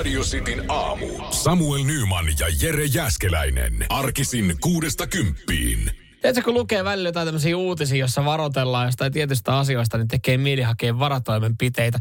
Radio 0.00 0.22
Cityn 0.22 0.70
aamu. 0.70 1.06
Samuel 1.30 1.84
Nyman 1.84 2.26
ja 2.38 2.46
Jere 2.62 2.84
Jäskeläinen. 2.84 3.86
Arkisin 3.88 4.56
kuudesta 4.60 5.06
kymppiin. 5.06 5.90
Tiedätkö, 6.20 6.42
kun 6.42 6.54
lukee 6.54 6.84
välillä 6.84 7.08
jotain 7.08 7.26
tämmöisiä 7.26 7.56
uutisia, 7.56 7.98
jossa 7.98 8.24
varoitellaan 8.24 8.86
jostain 8.86 9.12
tietystä 9.12 9.58
asioista, 9.58 9.98
niin 9.98 10.08
tekee 10.08 10.38
mieli 10.38 10.62
hakea 10.62 10.98
varatoimenpiteitä. 10.98 11.98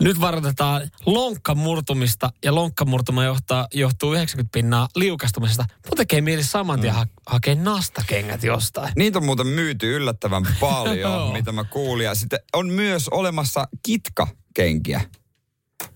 Nyt 0.00 0.20
varoitetaan 0.20 0.90
lonkkamurtumista 1.06 2.30
ja 2.44 2.54
lonkkamurtuma 2.54 3.24
johtaa, 3.24 3.66
johtuu 3.74 4.14
90 4.14 4.52
pinnaa 4.52 4.88
liukastumisesta. 4.94 5.64
Mun 5.86 5.96
tekee 5.96 6.20
mieli 6.20 6.44
saman 6.44 6.80
tien 6.80 6.94
ha- 6.94 7.06
hakea 7.26 7.54
nastakengät 7.54 8.42
jostain. 8.42 8.92
Niitä 8.96 9.18
on 9.18 9.24
muuten 9.24 9.46
myyty 9.46 9.96
yllättävän 9.96 10.42
paljon, 10.60 11.32
mitä 11.32 11.52
mä 11.52 11.64
kuulin. 11.64 12.04
Ja 12.04 12.14
sitten 12.14 12.38
on 12.52 12.68
myös 12.68 13.08
olemassa 13.08 13.68
kitkakenkiä. 13.82 15.00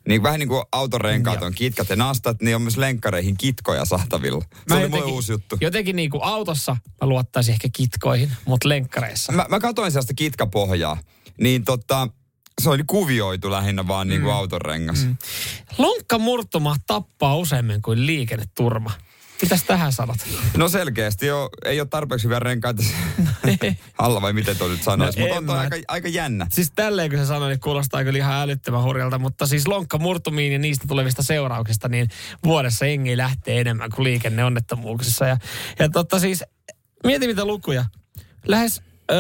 Niin 0.08 0.22
vähän 0.22 0.40
niin 0.40 0.48
kuin 0.48 0.64
autorenkaat 0.72 1.42
on 1.42 1.54
kitkat 1.54 1.88
ja 1.88 1.96
nastat, 1.96 2.42
niin 2.42 2.56
on 2.56 2.62
myös 2.62 2.76
lenkkareihin 2.76 3.36
kitkoja 3.36 3.84
saatavilla. 3.84 4.44
Se 4.68 4.74
oli 4.74 4.88
mulle 4.88 5.04
uusi 5.04 5.32
juttu. 5.32 5.56
Jotenkin 5.60 5.96
niin 5.96 6.10
kuin 6.10 6.22
autossa 6.24 6.76
mä 7.00 7.08
luottaisin 7.08 7.52
ehkä 7.52 7.68
kitkoihin, 7.72 8.32
mutta 8.44 8.68
lenkkareissa. 8.68 9.32
Mä, 9.32 9.46
mä 9.48 9.60
katsoin 9.60 9.92
sellaista 9.92 10.14
kitkapohjaa, 10.14 10.98
niin 11.40 11.64
tota, 11.64 12.08
se 12.62 12.70
oli 12.70 12.82
kuvioitu 12.86 13.50
lähinnä 13.50 13.88
vaan 13.88 14.08
niin 14.08 14.22
kuin 14.22 14.34
autonrengas. 14.34 15.04
Mm. 15.04 15.16
Lonkkamurtuma 15.78 16.76
tappaa 16.86 17.36
useammin 17.36 17.82
kuin 17.82 18.06
liikenneturma. 18.06 18.90
Mitäs 19.42 19.64
tähän 19.64 19.92
sanot? 19.92 20.16
No 20.56 20.68
selkeästi 20.68 21.26
jo, 21.26 21.50
ei 21.64 21.80
ole 21.80 21.88
tarpeeksi 21.88 22.24
hyviä 22.24 22.38
renkaita 22.38 22.82
alla 23.98 24.22
vai 24.22 24.32
miten 24.32 24.56
toi 24.56 24.68
nyt 24.68 24.82
sanoisi, 24.82 25.20
No 25.20 25.26
mutta 25.26 25.38
on 25.38 25.46
toi 25.46 25.58
aika, 25.58 25.76
aika 25.88 26.08
jännä. 26.08 26.46
Siis 26.50 26.72
tälleen 26.74 27.10
kun 27.10 27.18
se 27.18 27.26
sanoi, 27.26 27.48
niin 27.48 27.60
kuulostaa 27.60 28.04
kyllä 28.04 28.18
ihan 28.18 28.42
älyttömän 28.42 28.82
hurjalta, 28.82 29.18
mutta 29.18 29.46
siis 29.46 29.68
lonkkamurtumiin 29.68 30.52
ja 30.52 30.58
niistä 30.58 30.84
tulevista 30.88 31.22
seurauksista, 31.22 31.88
niin 31.88 32.08
vuodessa 32.44 32.86
jengi 32.86 33.16
lähtee 33.16 33.60
enemmän 33.60 33.90
kuin 33.90 34.04
liikenneonnettomuuksissa. 34.04 35.26
Ja, 35.26 35.36
ja 35.78 35.88
totta 35.88 36.18
siis, 36.18 36.44
mieti 37.04 37.26
mitä 37.26 37.44
lukuja. 37.44 37.84
Lähes 38.46 38.82
ö, 39.10 39.14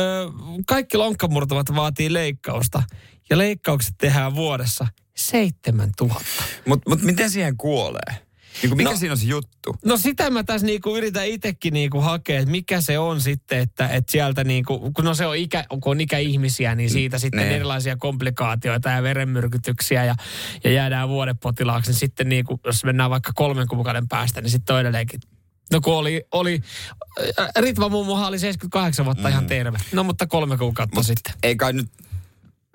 kaikki 0.66 0.96
lonkkamurtumat 0.96 1.74
vaatii 1.74 2.12
leikkausta 2.12 2.82
ja 3.30 3.38
leikkaukset 3.38 3.94
tehdään 3.98 4.34
vuodessa 4.34 4.86
7000. 5.16 6.24
Mutta 6.66 6.90
mut 6.90 7.02
miten 7.02 7.30
siihen 7.30 7.56
kuolee? 7.56 8.29
Niin 8.62 8.76
mikä 8.76 8.90
No- 8.90 8.96
siinä 8.96 9.12
on 9.12 9.18
se 9.18 9.26
juttu? 9.26 9.76
No 9.84 9.96
sitä 9.96 10.30
mä 10.30 10.44
tässä 10.44 10.66
niinku 10.66 10.96
yritän 10.96 11.26
itsekin 11.26 11.72
niinku 11.72 12.00
hakea, 12.00 12.38
että 12.38 12.50
mikä 12.50 12.80
se 12.80 12.98
on 12.98 13.20
sitten, 13.20 13.58
että, 13.58 13.88
että 13.88 14.12
sieltä 14.12 14.44
niinku, 14.44 14.90
kun 14.92 15.04
no 15.04 15.14
se 15.14 15.26
on, 15.26 15.36
ikä, 15.36 15.64
kun 15.70 15.80
on 15.84 16.00
ikäihmisiä, 16.00 16.74
niin 16.74 16.90
siitä 16.90 17.18
sitten 17.18 17.40
Ne. 17.48 17.56
erilaisia 17.56 17.96
komplikaatioita 17.96 18.88
ja 18.90 19.02
verenmyrkytyksiä 19.02 20.04
ja, 20.04 20.14
ja 20.64 20.72
jäädään 20.72 21.08
vuodepotilaaksi, 21.08 21.90
niin 21.90 21.98
sitten 21.98 22.28
niinku, 22.28 22.60
jos 22.64 22.84
mennään 22.84 23.10
vaikka 23.10 23.32
kolmen 23.34 23.68
kuukauden 23.68 24.08
päästä, 24.08 24.40
niin 24.40 24.50
sitten 24.50 24.74
on 24.74 24.80
edelleenkin 24.80 25.20
No 25.72 25.80
kun 25.80 25.94
oli, 25.94 26.24
oli 26.32 26.62
äh, 27.40 27.48
Ritva 27.58 27.88
mummohan 27.88 28.28
oli 28.28 28.38
78 28.38 29.04
vuotta 29.04 29.22
mm. 29.22 29.28
ihan 29.28 29.46
terve. 29.46 29.78
No 29.92 30.04
mutta 30.04 30.26
kolme 30.26 30.56
kuukautta 30.56 30.96
Mut 30.96 31.06
sitten. 31.06 31.34
Ei 31.42 31.56
kai 31.56 31.72
nyt, 31.72 31.90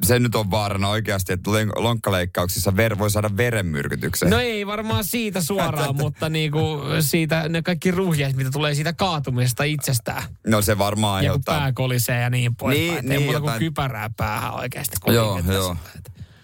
se 0.04 0.20
nyt 0.20 0.36
on 0.36 0.52
vaarana 0.52 0.90
oikeasti, 0.90 1.34
että 1.34 1.52
lonkkaleikkauksissa 1.76 2.76
ver, 2.76 2.98
voi 2.98 3.12
saada 3.12 3.38
verenmyrkytyksen. 3.38 4.30
No 4.30 4.40
ei 4.40 4.68
varmaan 4.68 5.04
siitä 5.04 5.42
suoraan, 5.42 5.96
mutta 5.96 6.30
niinku 6.30 6.82
siitä 7.00 7.50
ne 7.50 7.62
kaikki 7.62 7.92
ruhjeet, 7.92 8.36
mitä 8.36 8.52
tulee 8.52 8.74
siitä 8.76 8.94
kaatumisesta 8.94 9.64
itsestään. 9.64 10.24
no 10.48 10.62
se 10.62 10.78
varmaan 10.78 11.24
Ja 11.24 11.30
aiheuttaa. 11.32 11.60
pää 11.60 11.72
kolisee 11.74 12.22
ja 12.22 12.30
niin 12.30 12.56
poispäin. 12.56 12.88
Niin, 12.88 13.02
Niin, 13.02 13.12
ei 13.12 13.18
niin, 13.18 13.26
muuta 13.26 13.40
kuin 13.40 13.48
jotain- 13.48 13.60
kypärää 13.60 14.10
päähän 14.18 14.54
oikeasti. 14.54 14.98
kun 15.04 15.14
Joo, 15.14 15.40
joo. 15.54 15.78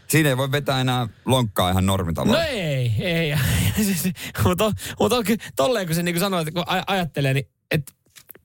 Siinä 0.08 0.30
ei 0.30 0.38
voi 0.38 0.52
vetää 0.52 0.82
enää 0.82 1.08
lonkkaa 1.26 1.72
ihan 1.72 1.86
normitavalla. 1.86 2.38
No 2.38 2.44
ei, 2.50 2.92
ei. 3.00 3.34
mutta 4.44 4.72
mutta 5.00 5.16
on 5.16 5.24
tolleen 5.56 5.88
kun 5.88 5.96
se 5.96 6.04
niin 6.04 6.16
kuin 6.16 6.20
sanoi, 6.20 6.42
että 6.42 6.52
kun 6.52 6.64
aj- 6.64 6.84
ajattelee, 6.88 7.34
niin 7.34 7.50
että 7.72 7.94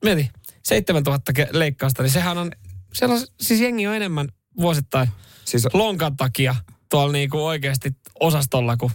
mieti, 0.05 0.29
7000 0.63 1.31
ke- 1.39 1.49
leikkausta, 1.51 2.03
niin 2.03 2.11
sehän 2.11 2.37
on, 2.37 2.51
siellä 2.93 3.15
on, 3.15 3.21
siis 3.41 3.61
jengi 3.61 3.87
on 3.87 3.95
enemmän 3.95 4.27
vuosittain 4.61 5.09
Siis 5.45 5.67
lonkan 5.73 6.17
takia 6.17 6.55
tuolla 6.89 7.11
niin 7.11 7.29
kuin 7.29 7.41
oikeasti 7.41 7.95
osastolla 8.19 8.77
kuin 8.77 8.91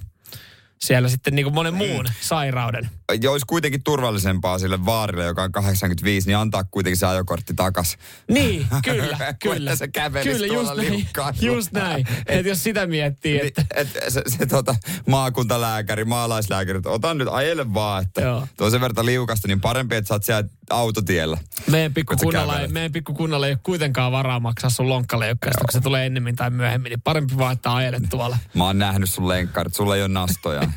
siellä 0.80 1.08
sitten 1.08 1.34
niin 1.34 1.44
kuin 1.44 1.54
monen 1.54 1.74
muun 1.74 2.06
sairauden. 2.20 2.90
Ja 3.22 3.30
olisi 3.30 3.46
kuitenkin 3.46 3.82
turvallisempaa 3.84 4.58
sille 4.58 4.84
vaarille, 4.84 5.24
joka 5.24 5.42
on 5.42 5.52
85, 5.52 6.26
niin 6.26 6.36
antaa 6.36 6.64
kuitenkin 6.64 6.96
se 6.96 7.06
ajokortti 7.06 7.54
takas. 7.54 7.96
Niin, 8.28 8.66
kyllä, 8.84 9.34
kyllä. 9.42 9.76
se 9.76 9.88
kävelisi 9.88 10.30
Kyllä, 10.30 10.54
just 10.54 10.76
näin, 10.76 10.92
liukkaalla. 10.92 11.38
just 11.40 11.72
näin. 11.72 12.06
Että 12.26 12.48
jos 12.48 12.62
sitä 12.62 12.86
miettii, 12.86 13.36
Niin, 13.38 13.46
että 13.46 13.64
et, 13.74 13.88
se, 14.08 14.22
se 14.26 14.46
tota, 14.46 14.74
maakuntalääkäri, 15.08 16.04
maalaislääkäri, 16.04 16.76
että 16.76 16.90
otan 16.90 17.18
nyt 17.18 17.28
ajele 17.30 17.74
vaan, 17.74 18.02
että 18.02 18.20
Joo. 18.20 18.46
tuo 18.56 18.70
sen 18.70 18.80
verran 18.80 19.06
liukasta, 19.06 19.48
niin 19.48 19.60
parempi, 19.60 19.96
että 19.96 20.08
sä 20.08 20.14
oot 20.14 20.24
siellä 20.24 20.48
autotiellä. 20.70 21.38
Meidän 21.70 21.94
pikkukunnalla, 21.94 22.60
ei, 22.60 22.68
meidän 22.68 22.92
pikkukunnalla 22.92 23.46
ei 23.46 23.52
ole 23.52 23.60
kuitenkaan 23.62 24.12
varaa 24.12 24.40
maksaa 24.40 24.70
sun 24.70 24.88
lonkkaleikkausta, 24.88 25.60
kun 25.60 25.72
se 25.72 25.80
tulee 25.80 26.06
ennemmin 26.06 26.36
tai 26.36 26.50
myöhemmin. 26.50 26.90
Niin 26.90 27.00
parempi 27.00 27.38
vaan, 27.38 27.52
että 27.52 27.74
ajelet 27.74 28.02
tuolla. 28.10 28.38
Mä 28.54 28.64
oon 28.64 28.78
nähnyt 28.78 29.10
sun 29.10 29.28
lenkkarit, 29.28 29.74
sulla 29.74 29.96
ei 29.96 30.02
ole 30.02 30.08
nastoja. 30.08 30.62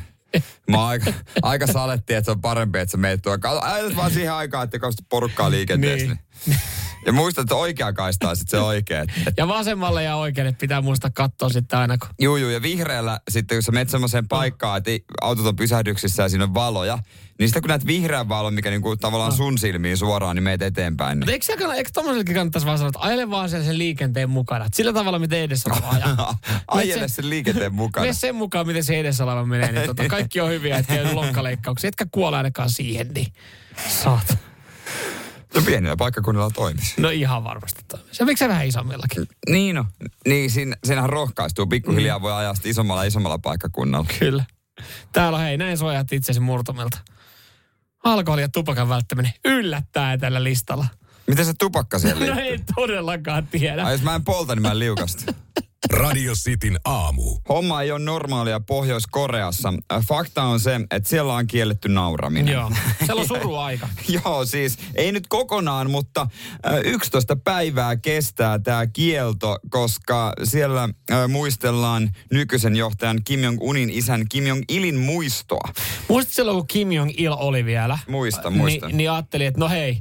Mä 0.70 0.78
oon 0.78 0.88
aika, 0.88 1.12
aika 1.42 1.66
saletti, 1.66 2.14
että 2.14 2.24
se 2.24 2.30
on 2.30 2.40
parempi, 2.40 2.78
että 2.78 2.90
sä 2.90 2.96
meet. 2.96 3.20
Kato, 3.40 3.60
Ajelet 3.60 3.96
vaan 3.96 4.10
siihen 4.10 4.32
aikaan, 4.32 4.64
että 4.64 4.78
kausta 4.78 5.02
porukkaa 5.08 5.50
liikenteessä. 5.50 6.06
Niin. 6.06 6.18
Niin. 6.46 6.58
Ja 7.06 7.12
muista, 7.12 7.40
että 7.40 7.54
oikea 7.54 7.92
kaistaa 7.92 8.34
sitten 8.34 8.60
se 8.60 8.64
oikea. 8.64 9.04
Ja 9.36 9.48
vasemmalle 9.48 10.02
ja 10.02 10.16
oikealle 10.16 10.52
pitää 10.52 10.80
muistaa 10.80 11.10
katsoa 11.14 11.48
sitten 11.48 11.78
aina, 11.78 11.98
kun... 11.98 12.08
juu, 12.20 12.36
juu, 12.36 12.50
ja 12.50 12.62
vihreällä 12.62 13.20
sitten, 13.30 13.56
kun 13.56 13.62
sä 13.62 13.72
menet 13.72 13.88
semmoiseen 13.90 14.28
paikkaan, 14.28 14.78
että 14.78 14.90
autot 15.20 15.46
on 15.46 15.56
pysähdyksissä 15.56 16.22
ja 16.22 16.28
siinä 16.28 16.44
on 16.44 16.54
valoja, 16.54 16.98
niin 17.38 17.48
sitten 17.48 17.62
kun 17.62 17.68
näet 17.68 17.86
vihreän 17.86 18.28
valon, 18.28 18.54
mikä 18.54 18.70
niinku 18.70 18.96
tavallaan 18.96 19.32
sun 19.32 19.58
silmiin 19.58 19.96
suoraan, 19.96 20.36
niin 20.36 20.42
meet 20.42 20.62
eteenpäin. 20.62 21.20
Niin. 21.20 21.30
eikö, 21.30 21.46
kannata- 21.58 21.74
eikö 21.74 21.90
tommosellekin 21.94 22.34
kannattaisi 22.34 22.66
vaan 22.66 22.78
sanoa, 22.78 22.88
että 22.88 23.00
ajele 23.00 23.30
vaan 23.30 23.48
siellä 23.50 23.66
sen 23.66 23.78
liikenteen 23.78 24.30
mukana. 24.30 24.66
Sillä 24.74 24.92
tavalla, 24.92 25.18
miten 25.18 25.40
edessä 25.40 25.70
oleva 25.72 25.88
ajaa. 25.90 26.38
Ajele 26.68 27.08
sen 27.08 27.30
liikenteen 27.30 27.74
mukana. 27.74 28.02
Mene 28.04 28.14
sen 28.14 28.34
mukaan, 28.34 28.66
miten 28.66 28.84
se 28.84 29.00
edessä 29.00 29.24
oleva 29.24 29.46
menee. 29.46 29.72
Niin 29.72 29.86
tota, 29.86 30.08
kaikki 30.08 30.40
on 30.40 30.50
hyviä, 30.50 30.78
että 30.78 30.94
ei 30.94 31.00
ole 31.00 31.12
lonkkaleikkauksia. 31.20 31.88
Etkä 31.88 32.06
kuole 32.10 32.36
ainakaan 32.36 32.70
siihen, 32.70 33.08
niin 33.14 33.32
saat. 33.88 34.38
No 35.56 35.62
pienillä 35.62 35.96
paikkakunnilla 35.96 36.50
toimisi. 36.50 37.00
No 37.00 37.10
ihan 37.10 37.44
varmasti 37.44 37.80
toimisi. 37.88 38.16
Ja 38.22 38.26
miksei 38.26 38.48
vähän 38.48 38.66
isommillakin? 38.66 39.28
Niin 39.50 39.76
no. 39.76 39.84
Niin, 40.28 40.50
siinä, 40.50 40.76
siinähän 40.84 41.10
rohkaistuu. 41.10 41.66
Pikkuhiljaa 41.66 42.22
voi 42.22 42.32
ajaa 42.32 42.54
isommalla 42.64 43.02
isommalla 43.02 43.38
paikkakunnalla. 43.38 44.06
Kyllä. 44.18 44.44
Täällä 45.12 45.38
on 45.38 45.44
hei, 45.44 45.56
näin 45.56 45.78
suojat 45.78 46.12
itsesi 46.12 46.40
murtumilta. 46.40 46.98
Alkoholi 48.04 48.40
ja 48.42 48.48
tupakan 48.48 48.88
välttäminen 48.88 49.32
yllättää 49.44 50.18
tällä 50.18 50.44
listalla. 50.44 50.86
Miten 51.26 51.44
se 51.46 51.52
tupakka 51.58 51.98
siellä 51.98 52.20
No 52.26 52.26
liittyy? 52.26 52.44
ei 52.44 52.58
todellakaan 52.74 53.46
tiedä. 53.46 53.84
Ai 53.84 53.94
jos 53.94 54.02
mä 54.02 54.14
en 54.14 54.24
polta, 54.24 54.54
niin 54.54 54.62
mä 54.62 54.70
en 54.70 54.78
liukasta. 54.78 55.32
Radio 55.90 56.34
Cityn 56.34 56.78
aamu. 56.84 57.36
Homma 57.48 57.82
ei 57.82 57.90
ole 57.90 57.98
normaalia 58.00 58.60
Pohjois-Koreassa. 58.60 59.72
Äh, 59.92 60.06
Fakta 60.06 60.42
on 60.42 60.60
se, 60.60 60.80
että 60.90 61.08
siellä 61.08 61.34
on 61.34 61.46
kielletty 61.46 61.88
nauraminen. 61.88 62.52
Joo. 62.54 62.72
Siellä 63.04 63.20
on 63.20 63.28
suruaika. 63.28 63.88
Joo, 64.24 64.44
siis 64.44 64.78
ei 64.94 65.12
nyt 65.12 65.26
kokonaan, 65.28 65.90
mutta 65.90 66.26
äh, 66.66 66.78
11 66.84 67.36
päivää 67.36 67.96
kestää 67.96 68.58
tämä 68.58 68.86
kielto, 68.86 69.58
koska 69.70 70.32
siellä 70.44 70.82
äh, 70.82 71.28
muistellaan 71.28 72.10
nykyisen 72.32 72.76
johtajan 72.76 73.20
Kim 73.24 73.40
Jong-unin 73.40 73.90
isän 73.90 74.24
Kim 74.28 74.46
Jong-ilin 74.46 74.98
muistoa. 74.98 75.72
Muistat 76.08 76.34
silloin, 76.34 76.56
kun 76.56 76.66
Kim 76.66 76.92
Jong-il 76.92 77.36
oli 77.38 77.64
vielä? 77.64 77.98
Muistan, 78.08 78.52
muistan. 78.52 78.88
Niin, 78.88 78.96
niin 78.96 79.10
ajattelin, 79.10 79.46
että 79.46 79.60
no 79.60 79.68
hei, 79.68 79.98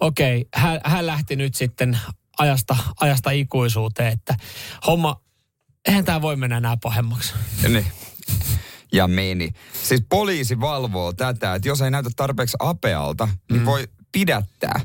okei, 0.00 0.46
hän, 0.54 0.80
hän 0.84 1.06
lähti 1.06 1.36
nyt 1.36 1.54
sitten 1.54 1.98
ajasta, 2.38 2.76
ajasta 3.00 3.30
ikuisuuteen, 3.30 4.12
että 4.12 4.36
homma, 4.86 5.20
eihän 5.88 6.04
tämä 6.04 6.22
voi 6.22 6.36
mennä 6.36 6.56
enää 6.56 6.76
pahemmaksi. 6.82 7.34
Niin. 7.68 7.86
Ja 8.92 9.08
meni. 9.08 9.50
Siis 9.82 10.04
poliisi 10.08 10.60
valvoo 10.60 11.12
tätä, 11.12 11.54
että 11.54 11.68
jos 11.68 11.80
ei 11.80 11.90
näytä 11.90 12.10
tarpeeksi 12.16 12.56
apealta, 12.60 13.28
niin 13.50 13.64
voi 13.66 13.88
pidättää. 14.12 14.80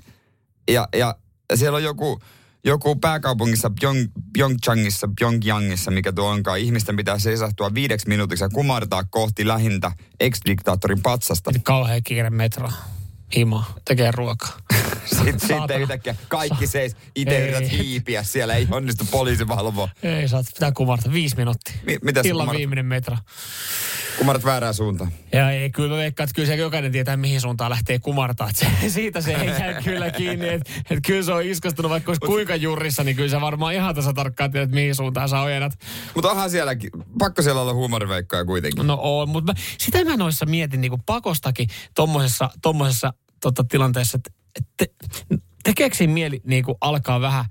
Ja, 0.71 0.87
ja 0.97 1.15
siellä 1.55 1.75
on 1.75 1.83
joku, 1.83 2.21
joku 2.65 2.95
pääkaupungissa, 2.95 3.71
Pyong, 3.79 4.07
Pyeongchangissa, 4.33 5.09
Pyongyangissa, 5.19 5.91
mikä 5.91 6.11
tuo 6.11 6.29
onkaan, 6.29 6.59
ihmisten 6.59 6.95
pitää 6.95 7.19
seisahtua 7.19 7.73
viideksi 7.73 8.07
minuutiksi 8.07 8.43
ja 8.43 8.49
kumartaa 8.49 9.03
kohti 9.03 9.47
lähintä 9.47 9.91
ex-diktaattorin 10.19 11.01
patsasta. 11.01 11.51
Kauhea 11.63 12.01
kiire 12.03 12.29
metro. 12.29 12.69
Himo, 13.35 13.63
tekee 13.85 14.11
ruokaa. 14.11 14.57
Sitten, 15.05 15.39
sitten 15.39 15.81
yhtäkkiä 15.81 16.15
kaikki 16.27 16.67
seis, 16.67 16.95
itse 17.15 17.47
yrität 17.49 17.71
hiipiä 17.71 18.23
siellä, 18.23 18.53
ei 18.53 18.67
onnistu 18.71 19.05
poliisi 19.11 19.47
valvoa. 19.47 19.89
Ei, 20.03 20.27
saat 20.27 20.45
pitää 20.53 20.71
kumarta. 20.71 21.11
Viisi 21.13 21.35
minuuttia. 21.35 21.73
Mi- 21.83 21.97
mitä 22.01 22.21
Illan 22.23 22.33
kumartat? 22.45 22.57
viimeinen 22.57 22.85
metro. 22.85 23.17
Kumarat 24.17 24.43
väärään 24.45 24.73
suuntaan. 24.73 25.11
Ja 25.31 25.51
ei, 25.51 25.69
kyllä 25.69 25.89
mä 25.89 25.95
veikkaan, 25.97 26.23
että 26.25 26.35
kyllä 26.35 26.47
se 26.47 26.55
jokainen 26.55 26.91
tietää, 26.91 27.17
mihin 27.17 27.41
suuntaan 27.41 27.71
lähtee 27.71 27.99
kumartaa. 27.99 28.49
Se, 28.53 28.67
siitä 28.89 29.21
se 29.21 29.33
ei 29.33 29.47
jää 29.47 29.81
kyllä 29.81 30.09
kiinni. 30.11 30.49
Että 30.49 30.71
et 30.89 30.99
kyllä 31.07 31.23
se 31.23 31.33
on 31.33 31.43
iskostunut, 31.43 31.89
vaikka 31.89 32.09
olisi 32.11 32.19
kuinka 32.25 32.55
jurissa, 32.55 33.03
niin 33.03 33.15
kyllä 33.15 33.29
se 33.29 33.41
varmaan 33.41 33.73
ihan 33.73 33.95
tasa 33.95 34.13
tarkkaan 34.13 34.51
tiedät, 34.51 34.71
mihin 34.71 34.95
suuntaan 34.95 35.29
sä 35.29 35.41
ojennat. 35.41 35.73
Mutta 36.15 36.31
onhan 36.31 36.49
sielläkin, 36.49 36.89
pakko 37.19 37.41
siellä 37.41 37.61
olla 37.61 37.73
huumoriveikkoja 37.73 38.45
kuitenkin. 38.45 38.87
No 38.87 38.99
on, 39.01 39.29
mutta 39.29 39.53
mä, 39.53 39.59
sitä 39.77 40.05
mä 40.05 40.17
noissa 40.17 40.45
mietin 40.45 40.81
niin 40.81 40.91
kuin 40.91 41.03
pakostakin 41.05 41.67
tommosessa, 41.95 42.49
tommosessa 42.61 43.13
tota, 43.41 43.63
tilanteessa, 43.63 44.17
että, 44.17 44.31
että 44.81 44.95
tekeekö 45.63 46.07
mieli 46.07 46.41
niin 46.45 46.63
kuin 46.63 46.75
alkaa 46.81 47.21
vähän 47.21 47.45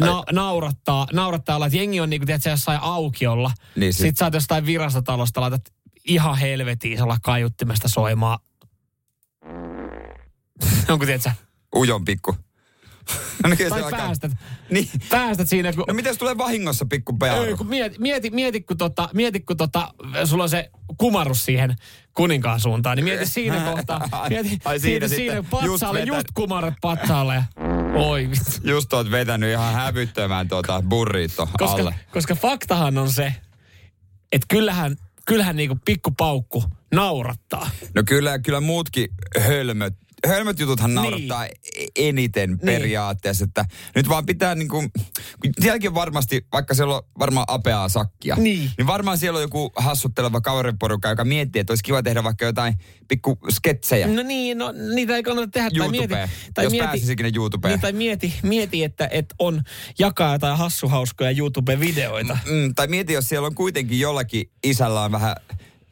na, 0.00 0.22
naurattaa, 0.32 1.06
naurattaa 1.12 1.56
olla, 1.56 1.66
että 1.66 1.78
jengi 1.78 2.00
on 2.00 2.10
niin 2.10 2.20
kuin, 2.20 2.26
tiedätkö, 2.26 2.50
jossain 2.50 2.78
aukiolla. 2.82 3.50
Niin 3.76 3.92
sit- 3.92 3.98
Sitten 4.02 4.16
sä 4.16 4.24
oot 4.24 4.34
jostain 4.34 4.66
virastotalosta, 4.66 5.40
laitat 5.40 5.62
ihan 6.04 6.38
helvetiin 6.38 6.92
isolla 6.94 7.16
kaiuttimesta 7.22 7.88
soimaan. 7.88 8.38
Onko 10.88 11.06
tiedätkö, 11.06 11.30
Ujon 11.76 12.04
pikku. 12.04 12.36
no, 13.48 13.56
kyllä 13.56 13.70
tai 13.80 13.90
päästät, 13.90 14.32
Niin. 14.70 14.88
päästät 15.10 15.48
siinä, 15.48 15.72
kun... 15.72 15.84
No 15.88 15.94
miten 15.94 16.18
tulee 16.18 16.38
vahingossa 16.38 16.86
pikku? 16.86 17.16
Ei, 17.46 17.56
kun 17.56 17.66
mieti, 17.66 17.96
mieti, 17.98 18.30
mieti, 18.30 18.60
kun, 18.60 18.76
tota, 18.76 19.08
mieti, 19.14 19.40
kun 19.40 19.56
tota, 19.56 19.94
sulla 20.24 20.42
on 20.42 20.48
se 20.50 20.70
kumarus 20.96 21.44
siihen 21.44 21.76
kuninkaan 22.14 22.60
suuntaan, 22.60 22.96
niin 22.96 23.04
mieti 23.04 23.26
siinä 23.26 23.60
kohtaa. 23.74 24.08
Mieti, 24.28 24.58
Ai 24.64 24.80
siinä 24.80 25.00
mieti 25.06 25.16
siinä 25.16 25.34
sitten, 25.34 25.36
just 25.36 25.50
patsaalle, 25.50 26.00
just, 26.00 26.10
vetän. 26.18 26.34
kumarat 26.34 26.74
patsaalle. 26.80 27.44
Oi. 27.94 28.30
Just 28.64 28.92
oot 28.92 29.10
vetänyt 29.10 29.50
ihan 29.50 29.74
hävyttömään 29.74 30.48
tuota 30.48 30.82
burrito 30.88 31.48
Koska, 31.58 31.76
alle. 31.76 31.94
koska 32.12 32.34
faktahan 32.34 32.98
on 32.98 33.10
se, 33.12 33.34
että 34.32 34.46
kyllähän, 34.48 34.96
kyllähän 35.30 35.56
niinku 35.56 35.78
pikkupaukku 35.84 36.64
naurattaa. 36.94 37.70
No 37.94 38.02
kyllä, 38.06 38.38
kyllä 38.38 38.60
muutkin 38.60 39.08
hölmöt, 39.40 39.94
hölmöt 40.26 40.58
jututhan 40.60 40.90
Niin. 40.94 40.94
naurattaa 40.94 41.46
e- 41.46 41.50
eniten 41.96 42.58
periaatteessa. 42.58 43.44
Että 43.44 43.64
nyt 43.94 44.08
vaan 44.08 44.26
pitää 44.26 44.54
niinku, 44.54 44.80
kun 45.42 45.52
sielläkin 45.60 45.94
varmasti, 45.94 46.46
vaikka 46.52 46.74
siellä 46.74 46.94
on 46.96 47.02
varmaan 47.18 47.44
apeaa 47.48 47.88
sakkia, 47.88 48.36
Niin. 48.36 48.70
niin 48.78 48.86
varmaan 48.86 49.18
siellä 49.18 49.36
on 49.36 49.42
joku 49.42 49.72
hassutteleva 49.76 50.40
kaveriporukka, 50.40 51.08
joka 51.08 51.24
miettii, 51.24 51.60
että 51.60 51.70
olisi 51.70 51.82
kiva 51.84 52.02
tehdä 52.02 52.24
vaikka 52.24 52.44
jotain 52.44 52.74
pikku 53.08 53.38
sketsejä. 53.50 54.06
No 54.06 54.22
niin, 54.22 54.58
no 54.58 54.72
niitä 54.94 55.16
ei 55.16 55.22
kannata 55.22 55.48
tehdä. 55.48 55.70
Tai 55.70 55.88
mieti, 55.88 55.96
YouTubeen, 55.96 56.28
tai 56.54 56.64
jos 56.64 56.70
mieti, 56.72 56.86
pääsisikin 56.86 57.32
YouTubeen. 57.36 57.72
Niin, 57.72 57.80
tai 57.80 57.92
mieti, 57.92 58.34
mieti 58.42 58.84
että, 58.84 59.08
että 59.12 59.34
on 59.38 59.62
jakaa 59.98 60.32
jotain 60.32 60.58
hassuhauskoja 60.58 61.30
YouTube-videoita. 61.30 62.38
Mm, 62.46 62.74
tai 62.74 62.86
mieti, 62.86 63.12
jos 63.12 63.28
siellä 63.28 63.46
on 63.46 63.54
kuitenkin 63.54 64.00
jollakin 64.00 64.50
isällä 64.64 65.02
on 65.02 65.12
vähän 65.12 65.36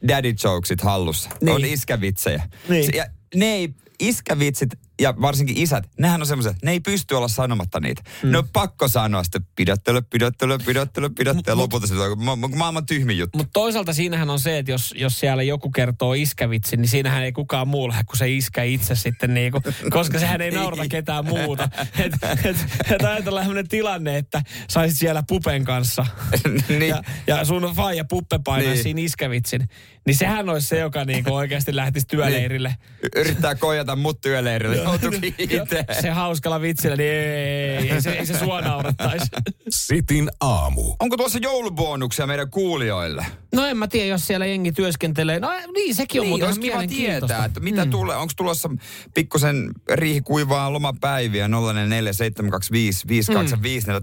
daddy 0.07 0.33
jokesit 0.43 0.81
hallussa. 0.81 1.29
Niin. 1.41 1.55
On 1.55 1.65
iskävitsejä. 1.65 2.43
Niin. 2.69 2.85
Se- 2.85 2.91
Ja 2.97 3.05
ne 3.35 3.45
ei, 3.53 3.69
iskävitsit 3.99 4.73
ja 4.99 5.13
varsinkin 5.21 5.57
isät, 5.57 5.89
nehän 5.99 6.21
on 6.21 6.27
semmoiset, 6.27 6.57
ne 6.63 6.71
ei 6.71 6.79
pysty 6.79 7.15
olla 7.15 7.27
sanomatta 7.27 7.79
niitä. 7.79 8.01
Mm. 8.23 8.31
Ne 8.31 8.37
on 8.37 8.49
pakko 8.53 8.87
sanoa 8.87 9.23
sitten 9.23 9.45
pidättely, 9.55 10.01
pidättely, 10.01 10.57
pidättely, 10.57 11.09
pidättely. 11.09 11.43
Ja 11.47 11.57
lopulta 11.57 11.87
se 11.87 11.93
on 11.93 12.23
ma- 12.23 12.35
ma- 12.35 12.47
maailman 12.47 12.85
tyhmin 12.85 13.17
juttu. 13.17 13.37
Mutta 13.37 13.51
toisaalta 13.53 13.93
siinähän 13.93 14.29
on 14.29 14.39
se, 14.39 14.57
että 14.57 14.71
jos, 14.71 14.93
jos 14.97 15.19
siellä 15.19 15.43
joku 15.43 15.71
kertoo 15.71 16.13
iskävitsi, 16.13 16.77
niin 16.77 16.87
siinähän 16.87 17.23
ei 17.23 17.31
kukaan 17.31 17.67
muu 17.67 17.89
lähde 17.89 18.03
kuin 18.03 18.17
se 18.17 18.29
iskä 18.29 18.63
itse 18.63 18.95
sitten, 18.95 19.33
niinku, 19.33 19.61
koska 19.89 20.19
sehän 20.19 20.41
ei 20.41 20.51
naurata 20.51 20.87
ketään 20.89 21.25
muuta. 21.25 21.69
Et, 21.99 22.13
et, 22.45 22.57
et 22.91 23.01
ajatellaan 23.03 23.45
sellainen 23.45 23.67
tilanne, 23.67 24.17
että 24.17 24.41
saisit 24.69 24.99
siellä 24.99 25.23
pupen 25.27 25.65
kanssa 25.65 26.05
niin. 26.69 26.87
ja, 26.87 27.03
ja 27.27 27.45
sun 27.45 27.71
faija 27.75 28.05
puppe 28.05 28.39
painaa 28.43 28.73
Niin. 28.73 28.83
siinä 28.83 29.01
iskävitsin, 29.01 29.69
niin 30.05 30.15
sehän 30.17 30.49
olisi 30.49 30.67
se, 30.67 30.79
joka 30.79 31.05
niinku 31.05 31.35
oikeasti 31.35 31.75
lähtisi 31.75 32.07
työleirille. 32.07 32.75
Y- 33.03 33.21
Yrittää 33.21 33.55
koijata 33.55 33.95
mut 33.95 34.21
työleirille. 34.21 34.88
Joutuukin 34.89 35.35
itse. 35.37 35.85
Se 36.01 36.09
hauskalla 36.09 36.61
vitsillä, 36.61 36.95
niin 36.95 37.09
ei, 37.09 37.91
ei, 37.91 38.01
se, 38.01 38.11
ei 38.11 38.25
se 38.25 38.39
sua 38.39 38.61
naurattaisi. 38.61 39.25
Sitin 39.69 40.29
aamu. 40.41 40.95
Onko 40.99 41.17
tuossa 41.17 41.39
joulubonuksia 41.41 42.27
meidän 42.27 42.49
kuulijoille? 42.49 43.25
No 43.53 43.65
en 43.65 43.77
mä 43.77 43.87
tiedä, 43.87 44.07
jos 44.07 44.27
siellä 44.27 44.45
jengi 44.45 44.71
työskentelee. 44.71 45.39
No 45.39 45.49
niin, 45.73 45.95
sekin 45.95 46.21
on 46.21 46.27
niin, 46.27 46.39
muuten 46.39 46.59
kiva 46.59 46.87
tietää, 46.87 47.45
että 47.45 47.59
mitä 47.59 47.85
mm. 47.85 47.91
tulee. 47.91 48.15
Onko 48.15 48.33
tulossa 48.37 48.69
pikkusen 49.13 49.71
riihikuivaa 49.93 50.73
lomapäiviä 50.73 51.47
0447255254. 51.47 51.51
Mm. 51.51 51.57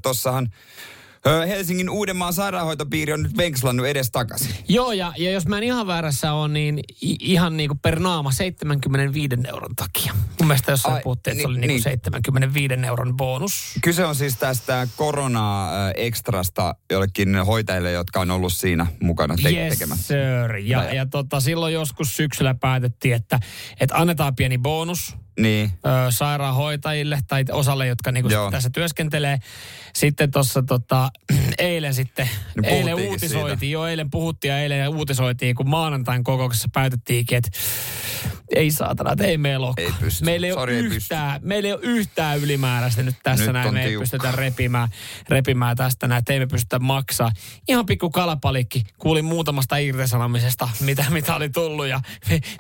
Tossahan 0.03 0.53
Helsingin 1.49 1.91
Uudenmaan 1.91 2.33
sairaanhoitopiiri 2.33 3.13
on 3.13 3.23
nyt 3.23 3.37
venkslannut 3.37 3.87
edes 3.87 4.11
takaisin. 4.11 4.55
Joo, 4.69 4.93
ja, 4.93 5.13
ja 5.19 5.31
jos 5.31 5.47
mä 5.47 5.59
en 5.59 5.65
ihan 5.65 5.87
väärässä 5.87 6.33
ole, 6.33 6.49
niin 6.49 6.79
i, 6.79 7.17
ihan 7.21 7.57
niin 7.57 7.69
kuin 7.69 7.79
per 7.79 8.01
naama 8.01 8.33
75 8.33 9.37
euron 9.49 9.77
takia. 9.77 10.13
Mun 10.41 10.47
mielestä 10.49 10.73
jossain 10.73 10.95
Ai, 10.95 11.01
puhuttiin, 11.03 11.33
että 11.33 11.43
se 11.43 11.49
niin, 11.49 11.51
oli 11.51 11.59
niin 11.59 11.69
kuin 11.69 11.75
niin. 11.75 11.83
75 11.83 12.75
euron 12.87 13.17
bonus. 13.17 13.53
Kyse 13.83 14.05
on 14.05 14.15
siis 14.15 14.37
tästä 14.37 14.89
korona-ekstrasta 14.97 16.75
jollekin 16.91 17.37
hoitajille, 17.47 17.91
jotka 17.93 18.21
on 18.21 18.31
ollut 18.31 18.53
siinä 18.53 18.87
mukana 19.01 19.35
te- 19.43 19.51
yes, 19.51 19.73
tekemässä. 19.75 20.07
sir. 20.07 20.57
Ja, 20.57 20.79
Näin. 20.79 20.97
ja 20.97 21.07
tota, 21.07 21.41
silloin 21.41 21.75
joskus 21.75 22.17
syksyllä 22.17 22.55
päätettiin, 22.55 23.15
että, 23.15 23.41
että 23.81 23.97
annetaan 23.97 24.37
pieni 24.37 24.59
bonus 24.59 25.17
Niin. 25.41 25.73
ö, 25.87 26.11
sairaanhoitajille 26.11 27.19
tai 27.29 27.45
osalle, 27.53 27.87
jotka 27.87 28.13
niinku 28.13 28.31
tässä 28.51 28.71
työskentelee. 28.71 29.39
Sitten 29.95 30.31
tuossa 30.31 30.63
tota, 30.63 31.11
eilen 31.59 31.95
sitten, 31.95 32.29
No 32.57 32.63
eilen 32.69 32.95
uutisoitiin, 32.95 33.59
siitä. 33.59 33.67
joo 33.73 33.87
eilen 33.87 34.11
puhuttiin 34.11 34.51
ja 34.53 34.59
eilen 34.61 34.89
uutisoitiin, 34.89 35.55
kun 35.57 35.69
maanantain 35.69 36.25
kokouksessa 36.25 36.69
päätettiinkin, 36.73 37.39
että 37.39 37.51
ei 38.57 38.71
saatana, 38.71 39.13
että 39.13 39.25
ei 39.25 39.39
meillä 39.39 39.67
ole. 39.67 39.75
Ei 39.77 39.93
pysty. 40.01 40.25
Meillä 40.25 40.47
ei, 40.47 40.53
ole 40.53 40.61
Sori, 40.61 40.77
ei 40.77 40.83
yhtään, 40.83 41.41
meillä 41.45 41.67
ei 41.67 41.73
ole 41.73 41.81
yhtään 41.83 42.39
ylimääräistä 42.39 43.03
nyt 43.03 43.15
tässä 43.23 43.45
Nyt 43.45 43.53
näin. 43.53 43.75
Me 43.75 43.83
ei 43.83 43.89
tiukka. 43.89 44.03
pystytä 44.03 44.33
repimään, 44.33 44.89
repimään 45.29 45.77
tästä 45.77 46.09
näin, 46.09 46.19
että 46.19 46.33
ei 46.33 46.39
me 46.39 46.47
pystytä 46.47 46.79
maksaa. 46.79 47.31
Ihan 47.69 47.87
pikku 47.87 48.11
kalapalikki. 48.11 48.83
Kuulin 48.99 49.25
muutamasta 49.25 49.77
irtisanomisesta, 49.77 50.69
mitä, 50.81 51.05
mitä 51.11 51.35
oli 51.37 51.49
tullut. 51.51 51.87
Ja, 51.87 52.01